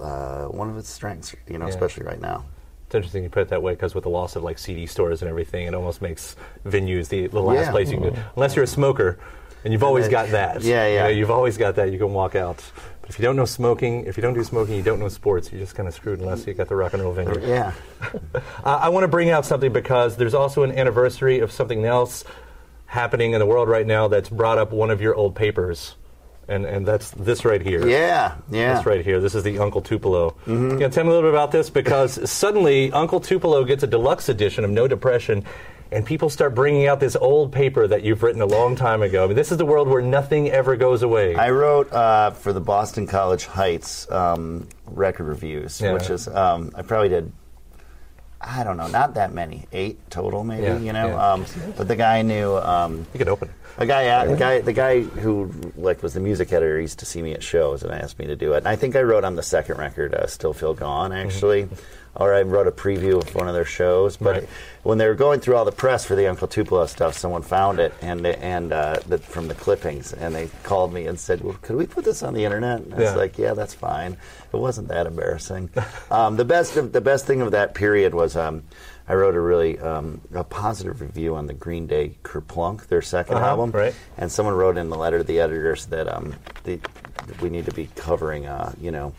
uh, 0.00 0.46
one 0.48 0.68
of 0.70 0.76
its 0.76 0.88
strengths, 0.90 1.34
you 1.48 1.58
know, 1.58 1.66
Yeah. 1.66 1.70
especially 1.70 2.04
right 2.04 2.20
now. 2.20 2.44
It's 2.86 2.94
interesting 2.94 3.22
you 3.22 3.30
put 3.30 3.42
it 3.42 3.48
that 3.48 3.62
way 3.62 3.72
because 3.72 3.94
with 3.94 4.04
the 4.04 4.10
loss 4.10 4.36
of 4.36 4.42
like 4.42 4.58
CD 4.58 4.86
stores 4.86 5.22
and 5.22 5.28
everything, 5.28 5.66
it 5.66 5.74
almost 5.74 6.02
makes 6.02 6.36
venues 6.66 7.08
the, 7.08 7.26
the 7.28 7.40
last 7.40 7.66
Yeah. 7.66 7.70
place 7.70 7.90
you 7.90 7.98
can 7.98 8.10
go. 8.12 8.20
Unless 8.36 8.56
you're 8.56 8.64
a 8.64 8.68
smoker, 8.68 9.18
and 9.64 9.72
you've 9.72 9.82
always 9.84 10.08
got 10.08 10.28
that. 10.30 10.62
Yeah, 10.62 10.86
You 10.86 10.94
yeah. 10.94 11.02
know, 11.04 11.08
you've 11.08 11.30
always 11.30 11.56
got 11.56 11.76
that. 11.76 11.90
You 11.90 11.98
can 11.98 12.12
walk 12.12 12.34
out. 12.34 12.62
But 13.00 13.08
if 13.10 13.18
you 13.18 13.22
don't 13.24 13.36
know 13.36 13.46
smoking, 13.46 14.04
if 14.04 14.16
you 14.16 14.22
don't 14.22 14.34
do 14.34 14.44
smoking, 14.44 14.74
you 14.74 14.82
don't 14.82 14.98
know 14.98 15.08
sports. 15.08 15.50
You're 15.50 15.60
just 15.60 15.74
kind 15.74 15.88
of 15.88 15.94
screwed 15.94 16.20
unless 16.20 16.46
you 16.46 16.52
got 16.54 16.68
the 16.68 16.76
rock 16.76 16.92
and 16.92 17.02
roll 17.02 17.12
venue. 17.12 17.40
Yeah. 17.46 17.72
Uh, 18.02 18.40
I 18.64 18.88
want 18.90 19.04
to 19.04 19.08
bring 19.08 19.30
out 19.30 19.46
something 19.46 19.72
because 19.72 20.16
there's 20.16 20.34
also 20.34 20.62
an 20.64 20.72
anniversary 20.72 21.38
of 21.40 21.50
something 21.52 21.84
else 21.86 22.24
happening 22.86 23.32
in 23.32 23.38
the 23.38 23.46
world 23.46 23.68
right 23.68 23.86
now 23.86 24.06
that's 24.08 24.28
brought 24.28 24.58
up 24.58 24.70
one 24.72 24.90
of 24.90 25.00
your 25.00 25.14
old 25.14 25.34
papers. 25.34 25.96
And, 26.46 26.66
and 26.66 26.86
that's 26.86 27.10
this 27.12 27.44
right 27.44 27.62
here. 27.62 27.86
Yeah. 27.86 28.36
Yeah. 28.50 28.74
That's 28.74 28.86
right 28.86 29.04
here. 29.04 29.20
This 29.20 29.34
is 29.34 29.42
the 29.44 29.58
Uncle 29.58 29.80
Tupelo. 29.80 30.36
You 30.46 30.70
gonna 30.70 30.90
tell 30.90 31.04
me 31.04 31.10
a 31.10 31.14
little 31.14 31.30
bit 31.30 31.34
about 31.34 31.52
this 31.52 31.70
because 31.70 32.30
suddenly 32.30 32.92
Uncle 32.92 33.20
Tupelo 33.20 33.64
gets 33.64 33.82
a 33.82 33.86
deluxe 33.86 34.28
edition 34.28 34.62
of 34.64 34.70
No 34.70 34.86
Depression, 34.86 35.44
and 35.90 36.04
people 36.04 36.28
start 36.28 36.54
bringing 36.54 36.86
out 36.86 37.00
this 37.00 37.16
old 37.16 37.50
paper 37.52 37.86
that 37.86 38.02
you've 38.02 38.22
written 38.22 38.42
a 38.42 38.46
long 38.46 38.76
time 38.76 39.00
ago. 39.00 39.24
I 39.24 39.26
mean, 39.28 39.36
this 39.36 39.52
is 39.52 39.58
the 39.58 39.64
world 39.64 39.88
where 39.88 40.02
nothing 40.02 40.50
ever 40.50 40.76
goes 40.76 41.02
away. 41.02 41.34
I 41.34 41.50
wrote 41.50 41.90
uh, 41.92 42.32
for 42.32 42.52
the 42.52 42.60
Boston 42.60 43.06
College 43.06 43.46
Heights 43.46 44.10
um, 44.10 44.68
record 44.86 45.24
reviews, 45.24 45.80
Yeah. 45.80 45.92
which 45.94 46.10
is 46.10 46.28
um, 46.28 46.72
I 46.74 46.82
probably 46.82 47.08
did. 47.08 47.32
I 48.46 48.62
don't 48.64 48.76
know, 48.76 48.88
not 48.88 49.14
that 49.14 49.32
many, 49.32 49.64
eight 49.72 50.10
total, 50.10 50.44
maybe. 50.44 50.64
Yeah, 50.64 50.78
you 50.78 50.92
know, 50.92 51.06
yeah. 51.06 51.32
um, 51.32 51.46
but 51.78 51.88
the 51.88 51.96
guy 51.96 52.20
knew. 52.20 52.54
Um, 52.58 53.06
you 53.14 53.18
could 53.18 53.28
open 53.28 53.48
it. 53.48 53.54
A 53.78 53.86
guy, 53.86 54.06
uh, 54.08 54.24
the 54.26 54.36
guy, 54.36 54.60
the 54.60 54.72
guy 54.72 55.00
who 55.02 55.50
like 55.76 56.02
was 56.02 56.14
the 56.14 56.20
music 56.20 56.52
editor 56.52 56.80
used 56.80 56.98
to 57.00 57.06
see 57.06 57.22
me 57.22 57.32
at 57.32 57.42
shows 57.42 57.82
and 57.82 57.92
asked 57.92 58.18
me 58.18 58.26
to 58.26 58.36
do 58.36 58.52
it. 58.54 58.58
And 58.58 58.68
I 58.68 58.76
think 58.76 58.96
I 58.96 59.02
wrote 59.02 59.24
on 59.24 59.34
the 59.36 59.42
second 59.42 59.78
record, 59.78 60.14
uh, 60.14 60.26
"Still 60.26 60.52
Feel 60.52 60.74
Gone," 60.74 61.12
actually, 61.12 61.68
or 62.14 62.32
I 62.34 62.42
wrote 62.42 62.68
a 62.68 62.72
preview 62.72 63.20
of 63.20 63.34
one 63.34 63.48
of 63.48 63.54
their 63.54 63.64
shows. 63.64 64.16
But 64.16 64.34
Right. 64.34 64.48
when 64.84 64.98
they 64.98 65.08
were 65.08 65.14
going 65.14 65.40
through 65.40 65.56
all 65.56 65.64
the 65.64 65.72
press 65.72 66.04
for 66.04 66.14
the 66.14 66.26
Uncle 66.28 66.46
Tupelo 66.46 66.86
stuff, 66.86 67.14
someone 67.16 67.42
found 67.42 67.80
it 67.80 67.92
and 68.00 68.24
and 68.26 68.72
uh, 68.72 68.96
the, 69.08 69.18
from 69.18 69.48
the 69.48 69.54
clippings, 69.54 70.12
and 70.12 70.34
they 70.34 70.48
called 70.62 70.92
me 70.92 71.06
and 71.06 71.18
said, 71.18 71.42
"Well, 71.42 71.56
could 71.62 71.76
we 71.76 71.86
put 71.86 72.04
this 72.04 72.22
on 72.22 72.34
the 72.34 72.44
internet?" 72.44 72.80
And 72.82 72.94
I 72.94 72.98
Yeah. 73.00 73.04
was 73.10 73.16
like, 73.16 73.38
"Yeah, 73.38 73.54
that's 73.54 73.74
fine." 73.74 74.16
It 74.52 74.56
wasn't 74.58 74.86
that 74.88 75.06
embarrassing. 75.08 75.70
um, 76.12 76.36
the 76.36 76.44
best, 76.44 76.76
of, 76.76 76.92
the 76.92 77.00
best 77.00 77.26
thing 77.26 77.40
of 77.42 77.50
that 77.50 77.74
period 77.74 78.14
was. 78.14 78.36
Um, 78.36 78.62
I 79.08 79.14
wrote 79.14 79.34
a 79.34 79.40
really 79.40 79.78
um, 79.80 80.20
a 80.34 80.44
positive 80.44 81.00
review 81.00 81.34
on 81.36 81.46
the 81.46 81.52
Green 81.54 81.86
Day 81.86 82.16
Kerplunk, 82.22 82.86
their 82.86 83.00
2nd 83.02 83.32
Uh-huh, 83.36 83.44
album, 83.46 83.70
right. 83.72 83.94
and 84.16 84.30
someone 84.32 84.54
wrote 84.54 84.76
in 84.78 84.88
the 84.88 84.96
letter 84.96 85.18
to 85.18 85.24
the 85.24 85.40
editors 85.40 85.86
that 85.86 86.08
um, 86.08 86.34
the 86.64 86.78
we 87.42 87.50
need 87.50 87.64
to 87.66 87.72
be 87.72 87.88
covering, 87.96 88.46
uh, 88.46 88.72
you 88.80 88.90
know, 88.90 89.12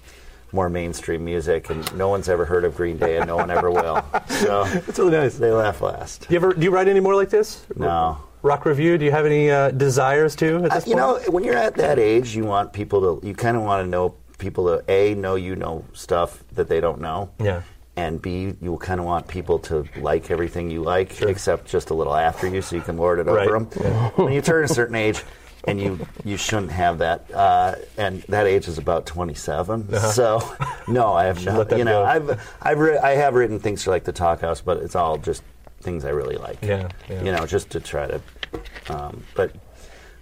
more 0.51 0.69
mainstream 0.69 1.23
music, 1.25 1.69
and 1.69 1.95
no 1.97 2.07
one's 2.07 2.29
ever 2.29 2.45
heard 2.45 2.63
of 2.65 2.75
Green 2.75 2.97
Day, 2.97 3.17
and 3.17 3.27
no 3.27 3.35
one 3.35 3.51
ever 3.51 3.69
will. 3.69 4.03
So 4.29 4.63
It's 4.87 4.97
really 4.97 5.11
nice. 5.11 5.37
they 5.37 5.51
laugh 5.51 5.81
last. 5.81 6.27
Do 6.27 6.33
you 6.33 6.37
ever 6.37 6.53
do 6.53 6.63
you 6.63 6.71
write 6.71 6.87
any 6.87 6.99
more 6.99 7.15
like 7.15 7.29
this? 7.29 7.65
No. 7.75 8.17
Rock 8.41 8.65
review. 8.65 8.97
Do 8.97 9.05
you 9.05 9.11
have 9.11 9.25
any 9.25 9.49
uh, 9.49 9.71
desires 9.71 10.35
to 10.37 10.65
at 10.65 10.71
Uh, 10.71 10.75
you 10.75 10.81
point? 10.81 10.97
know, 10.97 11.19
when 11.31 11.43
you're 11.43 11.57
at 11.57 11.75
that 11.75 11.97
age, 11.99 12.35
you 12.35 12.43
want 12.45 12.73
people 12.73 13.01
to, 13.19 13.25
you 13.27 13.33
kind 13.33 13.57
of 13.57 13.63
want 13.63 13.83
to 13.83 13.89
know 13.89 14.15
people 14.37 14.65
to 14.65 14.83
a 14.91 15.15
know 15.15 15.33
you 15.35 15.55
know 15.55 15.83
stuff 15.93 16.43
that 16.53 16.67
they 16.69 16.79
don't 16.79 17.01
know. 17.01 17.29
Yeah. 17.39 17.61
And 17.97 18.21
B, 18.21 18.53
you 18.61 18.77
kind 18.77 18.99
of 18.99 19.05
want 19.05 19.27
people 19.27 19.59
to 19.59 19.85
like 19.97 20.29
everything 20.29 20.69
you 20.69 20.81
like, 20.83 21.21
except 21.21 21.65
just 21.67 21.91
a 21.91 21.93
little 21.93 22.13
after 22.15 22.47
you, 22.47 22.61
so 22.61 22.75
you 22.75 22.81
can 22.81 22.97
lord 22.97 23.19
it 23.19 23.25
Right. 23.27 23.47
over 23.47 23.59
them. 23.65 24.11
When 24.15 24.33
you 24.33 24.41
turn 24.41 24.65
a 24.65 24.67
certain 24.67 24.95
age, 24.95 25.23
and 25.67 25.79
you 25.79 26.05
you 26.25 26.35
shouldn't 26.37 26.71
have 26.73 26.97
that, 26.99 27.25
uh, 27.33 27.75
and 27.97 28.21
that 28.23 28.47
age 28.47 28.67
is 28.67 28.77
about 28.77 29.05
27. 29.05 29.97
So, 30.11 30.41
no, 30.87 31.13
I 31.13 31.23
have 31.25 31.47
Uh-huh. 31.47 31.63
not. 31.63 31.77
You 31.77 31.85
know, 31.85 32.03
go. 32.03 32.05
I've 32.05 32.41
I've 32.61 32.79
re- 32.79 32.97
I 32.97 33.11
have 33.15 33.33
written 33.33 33.59
things 33.59 33.83
for 33.83 33.91
like 33.91 34.03
the 34.03 34.11
Talk 34.11 34.41
House, 34.41 34.59
but 34.61 34.77
it's 34.79 34.95
all 34.95 35.17
just 35.17 35.41
things 35.81 36.03
I 36.05 36.09
really 36.09 36.35
like. 36.37 36.57
Yeah, 36.61 36.89
yeah. 37.09 37.23
You 37.23 37.31
know, 37.31 37.45
just 37.45 37.69
to 37.71 37.79
try 37.79 38.07
to, 38.07 38.21
um, 38.89 39.23
but. 39.35 39.51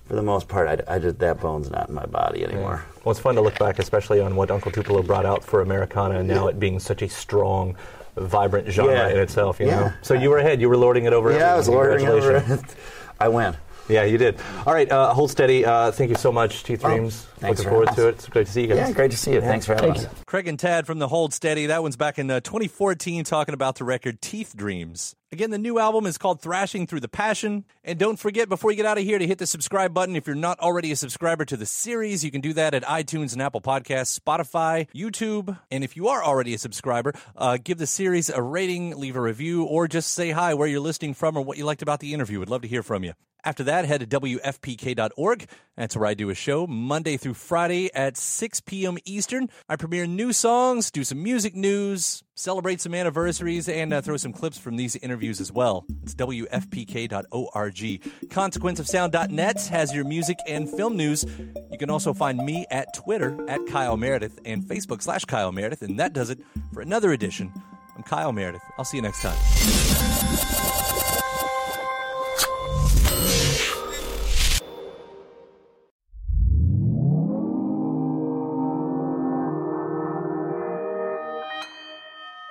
For 0.05 0.15
the 0.15 0.21
most 0.21 0.47
part, 0.49 0.67
I, 0.87 0.95
I 0.95 0.99
just, 0.99 1.19
that 1.19 1.39
bone's 1.39 1.69
not 1.71 1.87
in 1.89 1.95
my 1.95 2.05
body 2.05 2.43
anymore. 2.43 2.83
Well, 3.03 3.11
it's 3.11 3.19
fun 3.21 3.35
to 3.35 3.41
look 3.41 3.57
back, 3.57 3.79
especially 3.79 4.19
on 4.19 4.35
what 4.35 4.51
Uncle 4.51 4.69
Tupelo 4.71 5.01
brought 5.01 5.25
out 5.25 5.43
for 5.43 5.61
Americana, 5.61 6.19
and 6.19 6.27
now 6.27 6.47
it 6.47 6.59
being 6.59 6.79
such 6.79 7.01
a 7.01 7.07
strong, 7.09 7.77
vibrant 8.17 8.67
genre 8.69 8.93
Yeah. 8.93 9.09
in 9.09 9.17
itself. 9.19 9.59
You 9.61 9.67
Yeah. 9.67 9.79
know, 9.79 9.93
so 10.01 10.13
you 10.13 10.29
were 10.29 10.39
ahead. 10.39 10.59
You 10.59 10.67
were 10.69 10.77
lording 10.77 11.05
it 11.05 11.13
over. 11.13 11.31
Yeah, 11.31 11.53
I 11.53 11.55
was 11.57 11.67
everyone. 11.69 11.87
ordering 11.87 12.07
over. 12.07 12.31
Congratulations. 12.41 12.75
I 13.19 13.27
win. 13.29 13.55
Yeah, 13.89 14.03
you 14.03 14.17
did. 14.17 14.39
All 14.65 14.73
right, 14.73 14.89
uh, 14.89 15.13
hold 15.13 15.29
steady. 15.29 15.65
Uh, 15.65 15.91
thank 15.91 16.09
you 16.09 16.15
so 16.15 16.31
much, 16.31 16.63
Teeth 16.63 16.85
Oh, 16.85 16.89
Dreams. 16.89 17.27
thanks 17.39 17.59
Looking 17.59 17.63
for 17.63 17.69
forward 17.69 17.89
having 17.89 18.03
to 18.03 18.07
it. 18.09 18.15
It's 18.15 18.27
great 18.29 18.45
to 18.47 18.51
see 18.53 18.61
you 18.61 18.67
guys. 18.67 18.77
Yeah, 18.77 18.91
great 18.91 19.11
to 19.11 19.17
see 19.17 19.33
you. 19.33 19.41
Thanks 19.41 19.65
for 19.65 19.75
having 19.75 19.93
Thanks. 19.93 20.05
us. 20.09 20.23
Craig 20.25 20.47
and 20.47 20.57
Tad 20.57 20.85
from 20.85 20.99
the 20.99 21.07
Hold 21.09 21.33
Steady. 21.33 21.65
That 21.65 21.81
one's 21.81 21.97
back 21.97 22.17
in 22.17 22.29
uh, 22.31 22.39
2014 22.39 23.25
talking 23.25 23.53
about 23.53 23.75
the 23.75 23.83
record 23.83 24.21
Teeth 24.21 24.53
Dreams. 24.55 25.15
Again, 25.33 25.49
the 25.49 25.57
new 25.57 25.79
album 25.79 26.05
is 26.05 26.19
called 26.19 26.41
Thrashing 26.41 26.85
Thru 26.85 26.99
the 26.99 27.07
Passion. 27.07 27.65
And 27.83 27.97
don't 27.97 28.19
forget, 28.19 28.47
before 28.47 28.69
you 28.69 28.77
get 28.77 28.85
out 28.85 28.99
of 28.99 29.03
here, 29.03 29.17
to 29.17 29.25
hit 29.25 29.39
the 29.39 29.47
subscribe 29.47 29.91
button. 29.91 30.15
If 30.15 30.27
you're 30.27 30.35
not 30.35 30.59
already 30.59 30.91
a 30.91 30.95
subscriber 30.95 31.43
to 31.45 31.57
the 31.57 31.65
series, 31.65 32.23
you 32.23 32.29
can 32.29 32.39
do 32.39 32.53
that 32.53 32.75
at 32.75 32.83
iTunes 32.83 33.33
and 33.33 33.41
Apple 33.41 33.59
Podcasts, 33.59 34.19
Spotify, 34.19 34.87
YouTube. 34.93 35.57
And 35.71 35.83
if 35.83 35.97
you 35.97 36.07
are 36.09 36.23
already 36.23 36.53
a 36.53 36.59
subscriber, 36.59 37.13
uh, 37.35 37.57
give 37.57 37.79
the 37.79 37.87
series 37.87 38.29
a 38.29 38.43
rating, 38.43 38.95
leave 38.95 39.15
a 39.15 39.21
review, 39.21 39.63
or 39.63 39.87
just 39.87 40.13
say 40.13 40.29
hi 40.29 40.53
where 40.53 40.67
you're 40.67 40.79
listening 40.79 41.15
from 41.15 41.35
or 41.35 41.41
what 41.41 41.57
you 41.57 41.65
liked 41.65 41.81
about 41.81 41.99
the 41.99 42.13
interview. 42.13 42.39
We'd 42.39 42.49
love 42.49 42.61
to 42.61 42.67
hear 42.67 42.83
from 42.83 43.03
you. 43.03 43.13
After 43.43 43.63
that, 43.63 43.85
head 43.85 44.07
to 44.07 44.19
WFPK.org. 44.21 45.47
That's 45.77 45.97
where 45.97 46.05
I 46.05 46.13
do 46.13 46.29
a 46.29 46.35
show 46.35 46.67
Monday 46.67 47.17
through 47.17 47.33
Friday 47.33 47.93
at 47.93 48.15
6 48.15 48.61
p.m. 48.61 48.97
Eastern. 49.05 49.49
I 49.67 49.75
premiere 49.75 50.05
new 50.05 50.31
songs, 50.31 50.91
do 50.91 51.03
some 51.03 51.23
music 51.23 51.55
news, 51.55 52.23
celebrate 52.35 52.79
some 52.79 52.93
anniversaries, 52.93 53.67
and 53.67 53.91
uh, 53.91 54.01
throw 54.01 54.17
some 54.17 54.33
clips 54.33 54.57
from 54.57 54.75
these 54.75 54.95
interviews 54.97 55.41
as 55.41 55.51
well. 55.51 55.85
It's 56.03 56.13
WFPK.org. 56.15 57.73
ConsequenceOfSound.net 57.73 59.65
has 59.67 59.93
your 59.93 60.05
music 60.05 60.37
and 60.47 60.69
film 60.69 60.95
news. 60.95 61.25
You 61.71 61.77
can 61.77 61.89
also 61.89 62.13
find 62.13 62.37
me 62.37 62.65
at 62.69 62.93
Twitter 62.93 63.35
at 63.49 63.65
Kyle 63.67 63.97
Meredith 63.97 64.39
and 64.45 64.63
Facebook 64.63 65.01
slash 65.01 65.25
Kyle 65.25 65.51
Meredith. 65.51 65.81
And 65.81 65.99
that 65.99 66.13
does 66.13 66.29
it 66.29 66.39
for 66.71 66.81
another 66.81 67.11
edition. 67.11 67.51
I'm 67.95 68.03
Kyle 68.03 68.31
Meredith. 68.31 68.61
I'll 68.77 68.85
see 68.85 68.97
you 68.97 69.03
next 69.03 69.21
time. 69.21 69.92